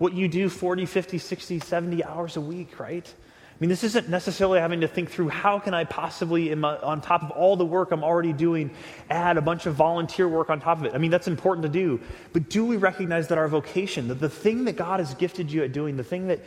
What 0.00 0.14
you 0.14 0.28
do 0.28 0.48
40, 0.48 0.86
50, 0.86 1.18
60, 1.18 1.60
70 1.60 2.04
hours 2.04 2.38
a 2.38 2.40
week, 2.40 2.80
right? 2.80 3.06
I 3.06 3.56
mean, 3.60 3.68
this 3.68 3.84
isn't 3.84 4.08
necessarily 4.08 4.58
having 4.58 4.80
to 4.80 4.88
think 4.88 5.10
through 5.10 5.28
how 5.28 5.58
can 5.58 5.74
I 5.74 5.84
possibly, 5.84 6.54
my, 6.54 6.78
on 6.78 7.02
top 7.02 7.22
of 7.22 7.32
all 7.32 7.54
the 7.54 7.66
work 7.66 7.90
I'm 7.92 8.02
already 8.02 8.32
doing, 8.32 8.70
add 9.10 9.36
a 9.36 9.42
bunch 9.42 9.66
of 9.66 9.74
volunteer 9.74 10.26
work 10.26 10.48
on 10.48 10.58
top 10.58 10.78
of 10.78 10.86
it. 10.86 10.94
I 10.94 10.98
mean, 10.98 11.10
that's 11.10 11.28
important 11.28 11.64
to 11.64 11.68
do. 11.68 12.00
But 12.32 12.48
do 12.48 12.64
we 12.64 12.78
recognize 12.78 13.28
that 13.28 13.36
our 13.36 13.46
vocation, 13.46 14.08
that 14.08 14.20
the 14.20 14.30
thing 14.30 14.64
that 14.64 14.76
God 14.76 15.00
has 15.00 15.12
gifted 15.12 15.52
you 15.52 15.64
at 15.64 15.72
doing, 15.72 15.98
the 15.98 16.02
thing 16.02 16.28
that, 16.28 16.40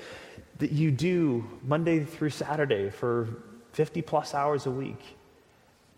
that 0.58 0.72
you 0.72 0.90
do 0.90 1.48
Monday 1.62 2.06
through 2.06 2.32
Saturday 2.32 2.90
for 2.90 3.28
50 3.74 4.02
plus 4.02 4.34
hours 4.34 4.66
a 4.66 4.72
week, 4.72 5.00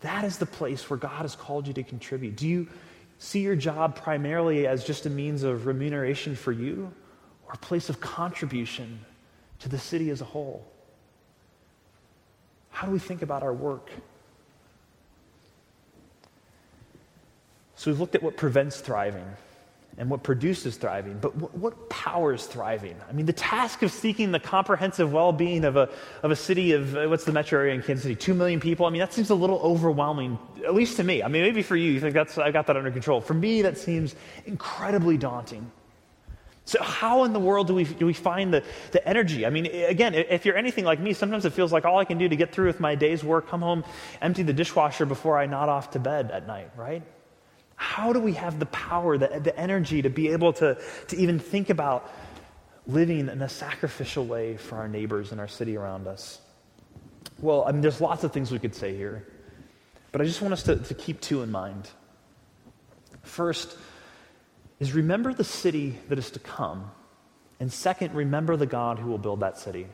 that 0.00 0.24
is 0.24 0.36
the 0.36 0.44
place 0.44 0.90
where 0.90 0.98
God 0.98 1.22
has 1.22 1.34
called 1.34 1.66
you 1.66 1.72
to 1.72 1.82
contribute. 1.82 2.36
Do 2.36 2.46
you 2.46 2.68
see 3.18 3.40
your 3.40 3.56
job 3.56 3.96
primarily 3.96 4.66
as 4.66 4.84
just 4.84 5.06
a 5.06 5.10
means 5.10 5.42
of 5.42 5.64
remuneration 5.64 6.36
for 6.36 6.52
you 6.52 6.92
or 7.46 7.54
a 7.54 7.58
place 7.58 7.88
of 7.88 8.00
contribution 8.00 9.00
to 9.60 9.68
the 9.68 9.78
city 9.78 10.10
as 10.10 10.20
a 10.20 10.24
whole? 10.24 10.66
How 12.70 12.86
do 12.86 12.92
we 12.92 12.98
think 12.98 13.22
about 13.22 13.42
our 13.42 13.54
work? 13.54 13.90
So 17.76 17.90
we've 17.90 18.00
looked 18.00 18.14
at 18.14 18.22
what 18.22 18.36
prevents 18.36 18.80
thriving 18.80 19.24
and 19.98 20.10
what 20.10 20.22
produces 20.22 20.76
thriving, 20.76 21.18
but 21.18 21.34
what, 21.36 21.56
what, 21.56 21.88
powers 21.88 22.46
thriving? 22.46 22.96
I 23.08 23.12
mean, 23.12 23.24
the 23.24 23.32
task 23.32 23.82
of 23.82 23.90
seeking 23.90 24.30
the 24.30 24.38
comprehensive 24.38 25.12
well 25.12 25.32
being 25.32 25.64
of 25.64 25.76
a, 25.76 25.88
of 26.22 26.30
a 26.30 26.36
city 26.36 26.72
of, 26.72 26.94
uh, 26.96 27.06
what's 27.06 27.24
the 27.24 27.32
metro 27.32 27.58
area 27.58 27.74
in 27.74 27.82
Kansas 27.82 28.02
City? 28.02 28.14
Two 28.14 28.34
million 28.34 28.60
people? 28.60 28.84
I 28.84 28.90
mean, 28.90 29.00
that 29.00 29.14
seems 29.14 29.30
a 29.30 29.34
little 29.34 29.58
overwhelming, 29.60 30.38
at 30.64 30.74
least 30.74 30.96
to 30.98 31.04
me. 31.04 31.22
I 31.22 31.28
mean, 31.28 31.42
maybe 31.42 31.62
for 31.62 31.76
you, 31.76 31.92
you 31.92 32.00
think 32.00 32.12
that's, 32.12 32.36
I 32.36 32.50
got 32.50 32.66
that 32.66 32.76
under 32.76 32.90
control. 32.90 33.22
For 33.22 33.34
me, 33.34 33.62
that 33.62 33.78
seems 33.78 34.14
incredibly 34.44 35.16
daunting. 35.16 35.70
So, 36.66 36.82
how 36.82 37.22
in 37.22 37.32
the 37.32 37.38
world 37.38 37.68
do 37.68 37.74
we, 37.74 37.84
do 37.84 38.06
we 38.06 38.12
find 38.12 38.52
the, 38.52 38.64
the 38.90 39.08
energy? 39.08 39.46
I 39.46 39.50
mean, 39.50 39.66
again, 39.66 40.14
if 40.14 40.44
you're 40.44 40.56
anything 40.56 40.84
like 40.84 40.98
me, 40.98 41.12
sometimes 41.12 41.44
it 41.44 41.52
feels 41.52 41.72
like 41.72 41.84
all 41.84 41.98
I 41.98 42.04
can 42.04 42.18
do 42.18 42.28
to 42.28 42.34
get 42.34 42.50
through 42.50 42.66
with 42.66 42.80
my 42.80 42.96
day's 42.96 43.22
work, 43.22 43.48
come 43.48 43.62
home, 43.62 43.84
empty 44.20 44.42
the 44.42 44.52
dishwasher 44.52 45.06
before 45.06 45.38
I 45.38 45.46
nod 45.46 45.68
off 45.68 45.92
to 45.92 46.00
bed 46.00 46.32
at 46.32 46.48
night, 46.48 46.70
right? 46.76 47.04
How 47.76 48.12
do 48.12 48.18
we 48.18 48.32
have 48.32 48.58
the 48.58 48.66
power, 48.66 49.16
the, 49.16 49.40
the 49.40 49.56
energy 49.56 50.02
to 50.02 50.10
be 50.10 50.28
able 50.28 50.52
to, 50.54 50.76
to 51.06 51.16
even 51.16 51.38
think 51.38 51.70
about 51.70 52.12
living 52.88 53.28
in 53.28 53.42
a 53.42 53.48
sacrificial 53.48 54.26
way 54.26 54.56
for 54.56 54.76
our 54.76 54.88
neighbors 54.88 55.30
and 55.30 55.40
our 55.40 55.48
city 55.48 55.76
around 55.76 56.08
us? 56.08 56.40
Well, 57.38 57.64
I 57.64 57.70
mean, 57.70 57.80
there's 57.80 58.00
lots 58.00 58.24
of 58.24 58.32
things 58.32 58.50
we 58.50 58.58
could 58.58 58.74
say 58.74 58.96
here, 58.96 59.24
but 60.10 60.20
I 60.20 60.24
just 60.24 60.42
want 60.42 60.52
us 60.52 60.64
to, 60.64 60.76
to 60.76 60.94
keep 60.94 61.20
two 61.20 61.42
in 61.42 61.52
mind. 61.52 61.88
First 63.22 63.76
is 64.78 64.92
remember 64.92 65.32
the 65.32 65.44
city 65.44 65.98
that 66.08 66.18
is 66.18 66.30
to 66.32 66.38
come, 66.38 66.90
and 67.60 67.72
second, 67.72 68.14
remember 68.14 68.56
the 68.56 68.66
God 68.66 68.98
who 68.98 69.08
will 69.08 69.18
build 69.18 69.40
that 69.40 69.58
city. 69.58 69.86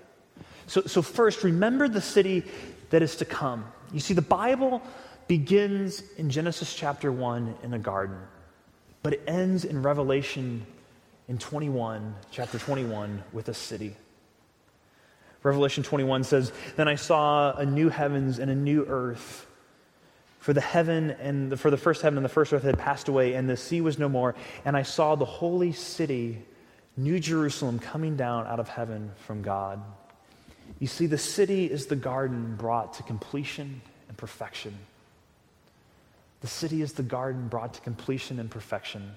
So, 0.66 0.82
so 0.82 1.02
first, 1.02 1.44
remember 1.44 1.88
the 1.88 2.00
city 2.00 2.44
that 2.90 3.02
is 3.02 3.16
to 3.16 3.24
come. 3.24 3.64
You 3.92 4.00
see, 4.00 4.14
the 4.14 4.22
Bible 4.22 4.82
begins 5.28 6.02
in 6.16 6.30
Genesis 6.30 6.74
chapter 6.74 7.12
1 7.12 7.56
in 7.62 7.74
a 7.74 7.78
garden, 7.78 8.18
but 9.02 9.12
it 9.12 9.22
ends 9.26 9.64
in 9.64 9.82
Revelation 9.82 10.66
in 11.28 11.38
21, 11.38 12.14
chapter 12.30 12.58
21, 12.58 13.22
with 13.32 13.48
a 13.48 13.54
city. 13.54 13.96
Revelation 15.42 15.82
21 15.82 16.24
says, 16.24 16.52
Then 16.76 16.88
I 16.88 16.94
saw 16.94 17.52
a 17.56 17.66
new 17.66 17.88
heavens 17.88 18.38
and 18.38 18.50
a 18.50 18.54
new 18.54 18.84
earth. 18.86 19.46
For 20.42 20.52
the 20.52 20.60
heaven 20.60 21.12
and 21.20 21.52
the, 21.52 21.56
for 21.56 21.70
the 21.70 21.76
first 21.76 22.02
heaven 22.02 22.18
and 22.18 22.24
the 22.24 22.28
first 22.28 22.52
earth 22.52 22.64
had 22.64 22.76
passed 22.76 23.06
away, 23.06 23.34
and 23.34 23.48
the 23.48 23.56
sea 23.56 23.80
was 23.80 23.96
no 23.96 24.08
more. 24.08 24.34
And 24.64 24.76
I 24.76 24.82
saw 24.82 25.14
the 25.14 25.24
holy 25.24 25.70
city, 25.70 26.42
New 26.96 27.20
Jerusalem, 27.20 27.78
coming 27.78 28.16
down 28.16 28.48
out 28.48 28.58
of 28.58 28.68
heaven 28.68 29.12
from 29.24 29.42
God. 29.42 29.80
You 30.80 30.88
see, 30.88 31.06
the 31.06 31.16
city 31.16 31.66
is 31.66 31.86
the 31.86 31.94
garden 31.94 32.56
brought 32.56 32.94
to 32.94 33.04
completion 33.04 33.82
and 34.08 34.16
perfection. 34.16 34.76
The 36.40 36.48
city 36.48 36.82
is 36.82 36.94
the 36.94 37.04
garden 37.04 37.46
brought 37.46 37.74
to 37.74 37.80
completion 37.80 38.40
and 38.40 38.50
perfection. 38.50 39.12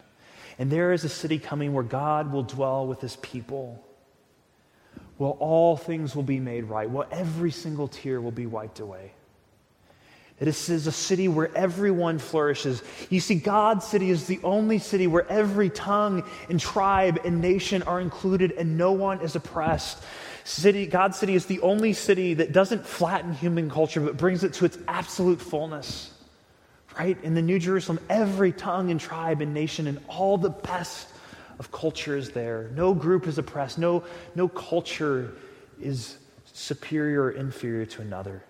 And 0.60 0.72
there 0.72 0.94
is 0.94 1.06
a 1.06 1.10
city 1.10 1.40
coming 1.40 1.74
where 1.74 1.84
God 1.84 2.32
will 2.32 2.44
dwell 2.44 2.86
with 2.86 3.02
his 3.02 3.16
people. 3.16 3.84
Well, 5.18 5.38
all 5.40 5.76
things 5.76 6.16
will 6.16 6.22
be 6.22 6.40
made 6.40 6.66
right. 6.66 6.88
Well, 6.88 7.08
every 7.10 7.50
single 7.50 7.88
tear 7.88 8.22
will 8.22 8.30
be 8.30 8.46
wiped 8.46 8.80
away. 8.80 9.14
It 10.40 10.50
is 10.50 10.70
a 10.70 10.92
city 10.92 11.28
where 11.30 11.56
everyone 11.56 12.20
flourishes. 12.20 12.84
You 13.10 13.22
see, 13.22 13.36
God's 13.36 13.86
city 13.86 14.10
is 14.10 14.28
the 14.28 14.40
only 14.44 14.80
city 14.80 15.08
where 15.08 15.26
every 15.30 15.70
tongue 15.70 16.24
and 16.50 16.60
tribe 16.60 17.22
and 17.24 17.40
nation 17.40 17.84
are 17.84 18.02
included 18.02 18.52
and 18.52 18.78
no 18.78 18.92
one 18.92 19.22
is 19.22 19.36
oppressed. 19.36 20.04
City, 20.44 20.88
God's 20.88 21.18
city 21.18 21.36
is 21.36 21.46
the 21.46 21.62
only 21.62 21.94
city 21.94 22.34
that 22.34 22.52
doesn't 22.52 22.86
flatten 22.86 23.34
human 23.34 23.70
culture 23.70 24.02
but 24.02 24.18
brings 24.18 24.44
it 24.44 24.54
to 24.54 24.66
its 24.66 24.78
absolute 24.88 25.42
fullness 25.42 26.12
right? 26.98 27.22
In 27.24 27.34
the 27.34 27.42
New 27.42 27.60
Jerusalem, 27.60 28.00
every 28.10 28.52
tongue 28.52 28.92
and 28.92 29.00
tribe 29.00 29.42
and 29.42 29.54
nation 29.54 29.88
and 29.88 30.00
all 30.08 30.38
the 30.38 30.50
best 30.50 31.10
of 31.60 31.72
culture 31.72 32.18
is 32.18 32.32
there. 32.32 32.70
No 32.74 32.94
group 32.94 33.28
is 33.28 33.38
oppressed, 33.38 33.78
no, 33.78 34.04
no 34.36 34.48
culture 34.48 35.34
is 35.82 36.18
superior 36.54 37.24
or 37.24 37.32
inferior 37.32 37.86
to 37.86 38.02
another. 38.02 38.44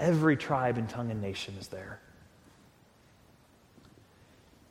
Every 0.00 0.36
tribe 0.36 0.76
and 0.78 0.88
tongue 0.88 1.10
and 1.10 1.20
nation 1.20 1.54
is 1.58 1.68
there. 1.68 2.00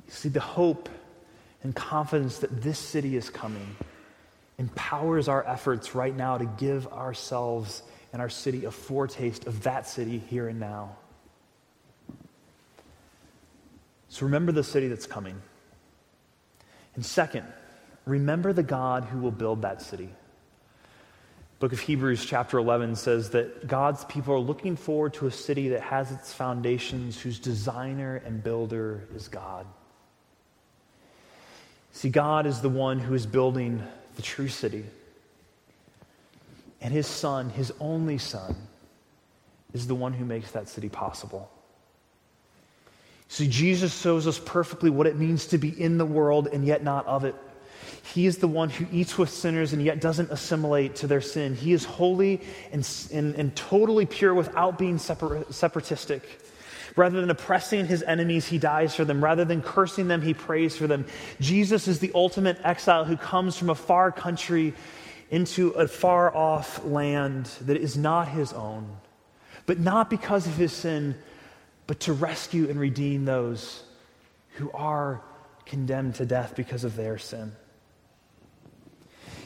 You 0.06 0.14
see, 0.14 0.30
the 0.30 0.40
hope 0.40 0.90
and 1.64 1.74
confidence 1.74 2.40
that 2.40 2.62
this 2.62 2.78
city 2.78 3.16
is 3.16 3.30
coming 3.30 3.76
empowers 4.58 5.28
our 5.28 5.46
efforts 5.48 5.96
right 5.96 6.16
now 6.16 6.38
to 6.38 6.46
give 6.46 6.88
ourselves 6.88 7.84
and 8.12 8.22
our 8.22 8.30
city 8.30 8.66
a 8.66 8.72
foretaste 8.72 9.48
of 9.48 9.64
that 9.64 9.88
city 9.88 10.20
here 10.30 10.48
and 10.48 10.60
now. 10.60 10.96
So 14.10 14.26
remember 14.26 14.52
the 14.52 14.64
city 14.64 14.88
that's 14.88 15.08
coming. 15.08 15.42
And 16.94 17.04
second, 17.04 17.46
remember 18.06 18.54
the 18.54 18.62
God 18.62 19.06
who 19.06 19.20
will 19.20 19.32
build 19.32 19.64
that 19.64 19.82
city. 19.82 20.10
Book 21.64 21.72
of 21.72 21.80
Hebrews 21.80 22.26
chapter 22.26 22.58
11 22.58 22.98
says 22.98 23.30
that 23.30 23.68
God's 23.68 24.04
people 24.04 24.34
are 24.34 24.40
looking 24.40 24.76
forward 24.76 25.14
to 25.14 25.28
a 25.28 25.32
city 25.32 25.70
that 25.70 25.80
has 25.80 26.12
its 26.12 26.34
foundations, 26.34 27.18
whose 27.18 27.40
designer 27.40 28.22
and 28.26 28.44
builder 28.44 29.08
is 29.16 29.30
God. 29.30 29.66
See, 31.94 32.10
God 32.10 32.48
is 32.48 32.60
the 32.60 32.68
one 32.68 33.00
who 33.00 33.14
is 33.14 33.26
building 33.26 33.82
the 34.18 34.22
true 34.22 34.50
city. 34.50 34.84
And 36.82 36.92
his 36.94 37.08
son, 37.08 37.50
his 37.50 37.72
only 37.80 38.18
son, 38.18 38.58
is 39.72 39.88
the 39.88 39.96
one 39.96 40.12
who 40.12 40.26
makes 40.26 40.52
that 40.52 40.68
city 40.68 40.90
possible. 40.90 41.50
See, 43.30 43.48
Jesus 43.48 43.98
shows 44.02 44.28
us 44.28 44.38
perfectly 44.38 44.90
what 44.90 45.08
it 45.08 45.16
means 45.16 45.46
to 45.46 45.58
be 45.58 45.70
in 45.70 45.98
the 45.98 46.06
world 46.06 46.50
and 46.52 46.66
yet 46.66 46.84
not 46.84 47.06
of 47.06 47.24
it. 47.24 47.36
He 48.14 48.26
is 48.26 48.38
the 48.38 48.48
one 48.48 48.70
who 48.70 48.86
eats 48.92 49.18
with 49.18 49.30
sinners 49.30 49.74
and 49.74 49.82
yet 49.82 50.00
doesn't 50.00 50.32
assimilate 50.32 50.96
to 50.98 51.08
their 51.08 51.22
sin. 51.22 51.56
He 51.56 51.74
is 51.74 51.86
holy 51.86 52.42
and, 52.72 52.88
and, 53.12 53.36
and 53.36 53.56
totally 53.56 54.06
pure 54.06 54.34
without 54.34 54.78
being 54.78 54.98
separ- 54.98 55.46
separatistic. 55.50 56.42
Rather 56.96 57.20
than 57.22 57.30
oppressing 57.30 57.88
his 57.88 58.04
enemies, 58.04 58.46
he 58.46 58.60
dies 58.60 58.94
for 58.96 59.04
them. 59.04 59.24
Rather 59.24 59.46
than 59.46 59.62
cursing 59.62 60.08
them, 60.08 60.22
he 60.22 60.34
prays 60.34 60.76
for 60.78 60.86
them. 60.86 61.06
Jesus 61.40 61.88
is 61.88 62.00
the 62.00 62.12
ultimate 62.14 62.60
exile 62.64 63.04
who 63.04 63.18
comes 63.18 63.58
from 63.58 63.70
a 63.70 63.76
far 63.76 64.12
country 64.12 64.74
into 65.32 65.70
a 65.70 65.88
far 65.88 66.36
off 66.36 66.86
land 66.86 67.48
that 67.62 67.78
is 67.78 67.98
not 67.98 68.28
his 68.28 68.54
own, 68.54 68.88
but 69.66 69.80
not 69.80 70.10
because 70.10 70.46
of 70.46 70.56
his 70.56 70.72
sin 70.72 71.16
but 71.88 72.00
to 72.02 72.14
rescue 72.14 72.70
and 72.70 72.80
redeem 72.80 73.26
those 73.26 73.84
who 74.56 74.72
are 74.72 75.22
condemned 75.66 76.16
to 76.16 76.26
death 76.26 76.56
because 76.56 76.84
of 76.84 76.96
their 76.96 77.18
sin. 77.18 77.52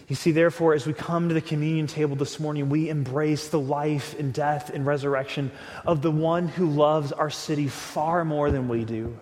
You 0.07 0.15
see, 0.15 0.31
therefore, 0.31 0.73
as 0.73 0.87
we 0.87 0.93
come 0.93 1.27
to 1.27 1.33
the 1.33 1.41
communion 1.41 1.87
table 1.87 2.15
this 2.15 2.39
morning, 2.39 2.69
we 2.69 2.89
embrace 2.89 3.49
the 3.49 3.59
life 3.59 4.17
and 4.17 4.33
death 4.33 4.69
and 4.69 4.85
resurrection 4.85 5.51
of 5.85 6.01
the 6.01 6.11
one 6.11 6.47
who 6.47 6.67
loves 6.67 7.11
our 7.11 7.29
city 7.29 7.67
far 7.67 8.23
more 8.23 8.49
than 8.49 8.69
we 8.69 8.85
do. 8.85 9.19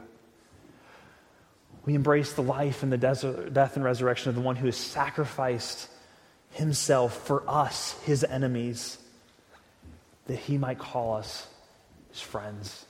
We 1.86 1.96
embrace 1.96 2.34
the 2.34 2.44
life 2.44 2.84
and 2.84 2.92
the 2.92 2.98
death 2.98 3.76
and 3.76 3.84
resurrection 3.84 4.30
of 4.30 4.36
the 4.36 4.42
one 4.42 4.56
who 4.56 4.68
has 4.68 4.78
sacrificed 4.78 5.88
himself 6.52 7.26
for 7.26 7.44
us, 7.50 8.00
his 8.04 8.24
enemies, 8.24 9.00
that 10.28 10.38
he 10.38 10.58
might 10.60 10.78
call 10.78 11.16
us 11.16 11.48
his 12.12 12.22
friends. 12.22 12.86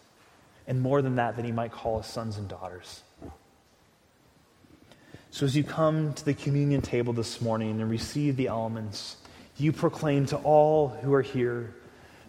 And 0.67 0.81
more 0.81 1.01
than 1.01 1.15
that, 1.15 1.37
that 1.37 1.45
he 1.45 1.51
might 1.53 1.71
call 1.71 1.99
us 1.99 2.11
sons 2.11 2.37
and 2.37 2.47
daughters. 2.47 3.03
So 5.35 5.45
as 5.45 5.53
you 5.53 5.65
come 5.65 6.13
to 6.13 6.23
the 6.23 6.33
communion 6.33 6.81
table 6.81 7.11
this 7.11 7.41
morning 7.41 7.81
and 7.81 7.89
receive 7.89 8.37
the 8.37 8.47
elements, 8.47 9.17
you 9.57 9.73
proclaim 9.73 10.25
to 10.27 10.37
all 10.37 10.87
who 10.87 11.13
are 11.13 11.21
here 11.21 11.75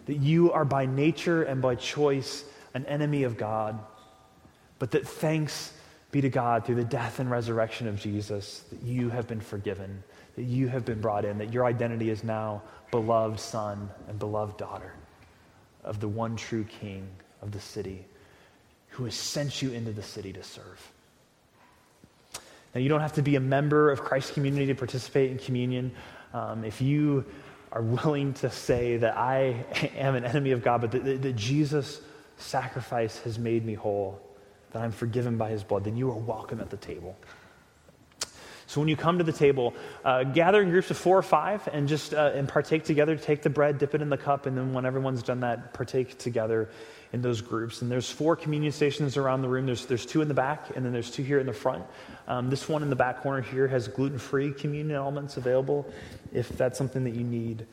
that 0.07 0.17
you 0.17 0.51
are 0.51 0.65
by 0.65 0.87
nature 0.87 1.43
and 1.43 1.61
by 1.61 1.75
choice 1.75 2.43
an 2.73 2.85
enemy 2.85 3.23
of 3.23 3.37
God, 3.37 3.79
but 4.77 4.91
that 4.91 5.07
thanks 5.07 5.71
be 6.11 6.19
to 6.19 6.27
God 6.27 6.65
through 6.65 6.75
the 6.75 6.83
death 6.83 7.21
and 7.21 7.31
resurrection 7.31 7.87
of 7.87 7.97
Jesus 7.97 8.65
that 8.71 8.83
you 8.83 9.09
have 9.09 9.25
been 9.25 9.39
forgiven, 9.39 10.03
that 10.35 10.43
you 10.43 10.67
have 10.67 10.83
been 10.83 10.99
brought 10.99 11.23
in, 11.23 11.37
that 11.37 11.53
your 11.53 11.63
identity 11.63 12.09
is 12.09 12.25
now 12.25 12.61
beloved 12.91 13.39
son 13.39 13.89
and 14.09 14.19
beloved 14.19 14.57
daughter 14.57 14.91
of 15.85 16.01
the 16.01 16.09
one 16.09 16.35
true 16.35 16.65
king 16.65 17.07
of 17.41 17.53
the 17.53 17.61
city 17.61 18.03
who 18.89 19.05
has 19.05 19.15
sent 19.15 19.61
you 19.61 19.71
into 19.71 19.93
the 19.93 20.03
city 20.03 20.33
to 20.33 20.43
serve. 20.43 20.91
Now, 22.77 22.83
you 22.83 22.89
don't 22.89 23.01
have 23.01 23.13
to 23.13 23.23
be 23.23 23.35
a 23.35 23.39
member 23.39 23.89
of 23.89 24.03
Christ's 24.03 24.33
community 24.33 24.67
to 24.67 24.75
participate 24.75 25.31
in 25.31 25.39
communion. 25.39 25.93
Um, 26.31 26.63
if 26.63 26.79
you 26.79 27.25
are 27.71 27.81
willing 27.81 28.35
to 28.35 28.51
say 28.51 28.97
that 28.97 29.17
I 29.17 29.65
am 29.97 30.13
an 30.13 30.23
enemy 30.23 30.51
of 30.51 30.61
God, 30.61 30.81
but 30.81 30.91
that, 30.91 31.23
that, 31.23 31.35
Jesus' 31.35 31.99
sacrifice 32.37 33.17
has 33.21 33.39
made 33.39 33.65
me 33.65 33.73
whole, 33.73 34.21
that 34.73 34.83
I'm 34.83 34.91
forgiven 34.91 35.39
by 35.39 35.49
his 35.49 35.63
blood, 35.63 35.85
then 35.85 35.97
you 35.97 36.11
are 36.11 36.17
welcome 36.17 36.59
at 36.61 36.69
the 36.69 36.77
table. 36.77 37.17
So 38.67 38.79
when 38.79 38.89
you 38.89 38.95
come 38.95 39.17
to 39.17 39.23
the 39.23 39.33
table, 39.33 39.73
uh, 40.05 40.25
gather 40.25 40.61
in 40.61 40.69
groups 40.69 40.91
of 40.91 40.97
four 40.97 41.17
or 41.17 41.23
five 41.23 41.67
and 41.73 41.87
just 41.87 42.13
uh, 42.13 42.31
and 42.35 42.47
partake 42.47 42.83
together. 42.83 43.15
Take 43.15 43.41
the 43.41 43.49
bread, 43.49 43.79
dip 43.79 43.95
it 43.95 44.03
in 44.03 44.09
the 44.11 44.17
cup, 44.17 44.45
and 44.45 44.55
then 44.55 44.71
when 44.71 44.85
everyone's 44.85 45.23
done 45.23 45.39
that, 45.39 45.73
partake 45.73 46.19
together 46.19 46.69
in 47.13 47.21
those 47.21 47.41
groups. 47.41 47.81
And 47.81 47.91
there's 47.91 48.09
four 48.09 48.35
communion 48.35 48.71
stations 48.71 49.17
around 49.17 49.41
the 49.41 49.49
room. 49.49 49.65
There's, 49.65 49.85
there's 49.85 50.05
two 50.05 50.21
in 50.21 50.27
the 50.27 50.33
back, 50.33 50.75
and 50.75 50.85
then 50.85 50.93
there's 50.93 51.09
two 51.09 51.23
here 51.23 51.39
in 51.39 51.45
the 51.45 51.53
front. 51.53 51.85
Um, 52.27 52.49
this 52.49 52.67
one 52.67 52.83
in 52.83 52.89
the 52.89 52.95
back 52.95 53.21
corner 53.21 53.41
here 53.41 53.67
has 53.67 53.87
gluten-free 53.87 54.53
communion 54.53 54.95
elements 54.95 55.37
available 55.37 55.91
if 56.33 56.49
that's 56.49 56.77
something 56.77 57.03
that 57.05 57.13
you 57.15 57.23
need. 57.23 57.65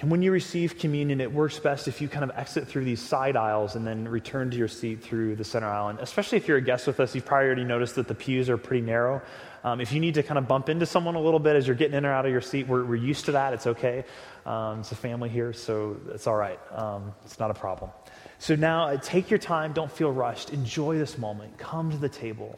And 0.00 0.12
when 0.12 0.22
you 0.22 0.30
receive 0.30 0.78
communion, 0.78 1.20
it 1.20 1.32
works 1.32 1.58
best 1.58 1.88
if 1.88 2.00
you 2.00 2.08
kind 2.08 2.22
of 2.22 2.30
exit 2.38 2.68
through 2.68 2.84
these 2.84 3.02
side 3.02 3.36
aisles 3.36 3.74
and 3.74 3.84
then 3.84 4.06
return 4.06 4.48
to 4.50 4.56
your 4.56 4.68
seat 4.68 5.02
through 5.02 5.34
the 5.34 5.44
center 5.44 5.66
aisle. 5.66 5.88
And 5.88 5.98
especially 5.98 6.38
if 6.38 6.46
you're 6.46 6.58
a 6.58 6.62
guest 6.62 6.86
with 6.86 7.00
us, 7.00 7.16
you've 7.16 7.24
probably 7.24 7.46
already 7.46 7.64
noticed 7.64 7.96
that 7.96 8.06
the 8.06 8.14
pews 8.14 8.48
are 8.48 8.56
pretty 8.56 8.86
narrow. 8.86 9.20
Um, 9.64 9.80
if 9.80 9.92
you 9.92 10.00
need 10.00 10.14
to 10.14 10.22
kind 10.22 10.38
of 10.38 10.46
bump 10.46 10.68
into 10.68 10.86
someone 10.86 11.14
a 11.14 11.20
little 11.20 11.40
bit 11.40 11.56
as 11.56 11.66
you're 11.66 11.76
getting 11.76 11.96
in 11.96 12.06
or 12.06 12.12
out 12.12 12.26
of 12.26 12.32
your 12.32 12.40
seat, 12.40 12.68
we're, 12.68 12.84
we're 12.84 12.96
used 12.96 13.24
to 13.26 13.32
that. 13.32 13.52
It's 13.52 13.66
okay. 13.66 14.04
Um, 14.46 14.80
it's 14.80 14.92
a 14.92 14.96
family 14.96 15.28
here, 15.28 15.52
so 15.52 15.96
it's 16.12 16.26
all 16.26 16.36
right. 16.36 16.60
Um, 16.72 17.12
it's 17.24 17.38
not 17.38 17.50
a 17.50 17.54
problem. 17.54 17.90
So 18.38 18.54
now 18.54 18.84
uh, 18.84 18.96
take 18.98 19.30
your 19.30 19.38
time. 19.38 19.72
Don't 19.72 19.90
feel 19.90 20.12
rushed. 20.12 20.50
Enjoy 20.50 20.96
this 20.96 21.18
moment. 21.18 21.58
Come 21.58 21.90
to 21.90 21.96
the 21.96 22.08
table 22.08 22.54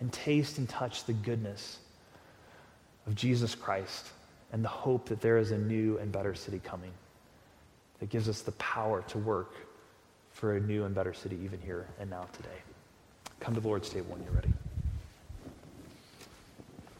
and 0.00 0.12
taste 0.12 0.58
and 0.58 0.68
touch 0.68 1.04
the 1.04 1.12
goodness 1.12 1.78
of 3.06 3.14
Jesus 3.14 3.54
Christ 3.54 4.08
and 4.52 4.64
the 4.64 4.68
hope 4.68 5.08
that 5.08 5.20
there 5.20 5.38
is 5.38 5.52
a 5.52 5.58
new 5.58 5.98
and 5.98 6.10
better 6.10 6.34
city 6.34 6.60
coming 6.62 6.92
that 8.00 8.10
gives 8.10 8.28
us 8.28 8.40
the 8.42 8.52
power 8.52 9.02
to 9.08 9.18
work 9.18 9.54
for 10.32 10.56
a 10.56 10.60
new 10.60 10.84
and 10.84 10.94
better 10.94 11.14
city 11.14 11.38
even 11.44 11.60
here 11.60 11.86
and 12.00 12.10
now 12.10 12.26
today. 12.32 12.48
Come 13.38 13.54
to 13.54 13.60
the 13.60 13.68
Lord's 13.68 13.88
table 13.88 14.06
when 14.10 14.22
you're 14.24 14.32
ready. 14.32 14.52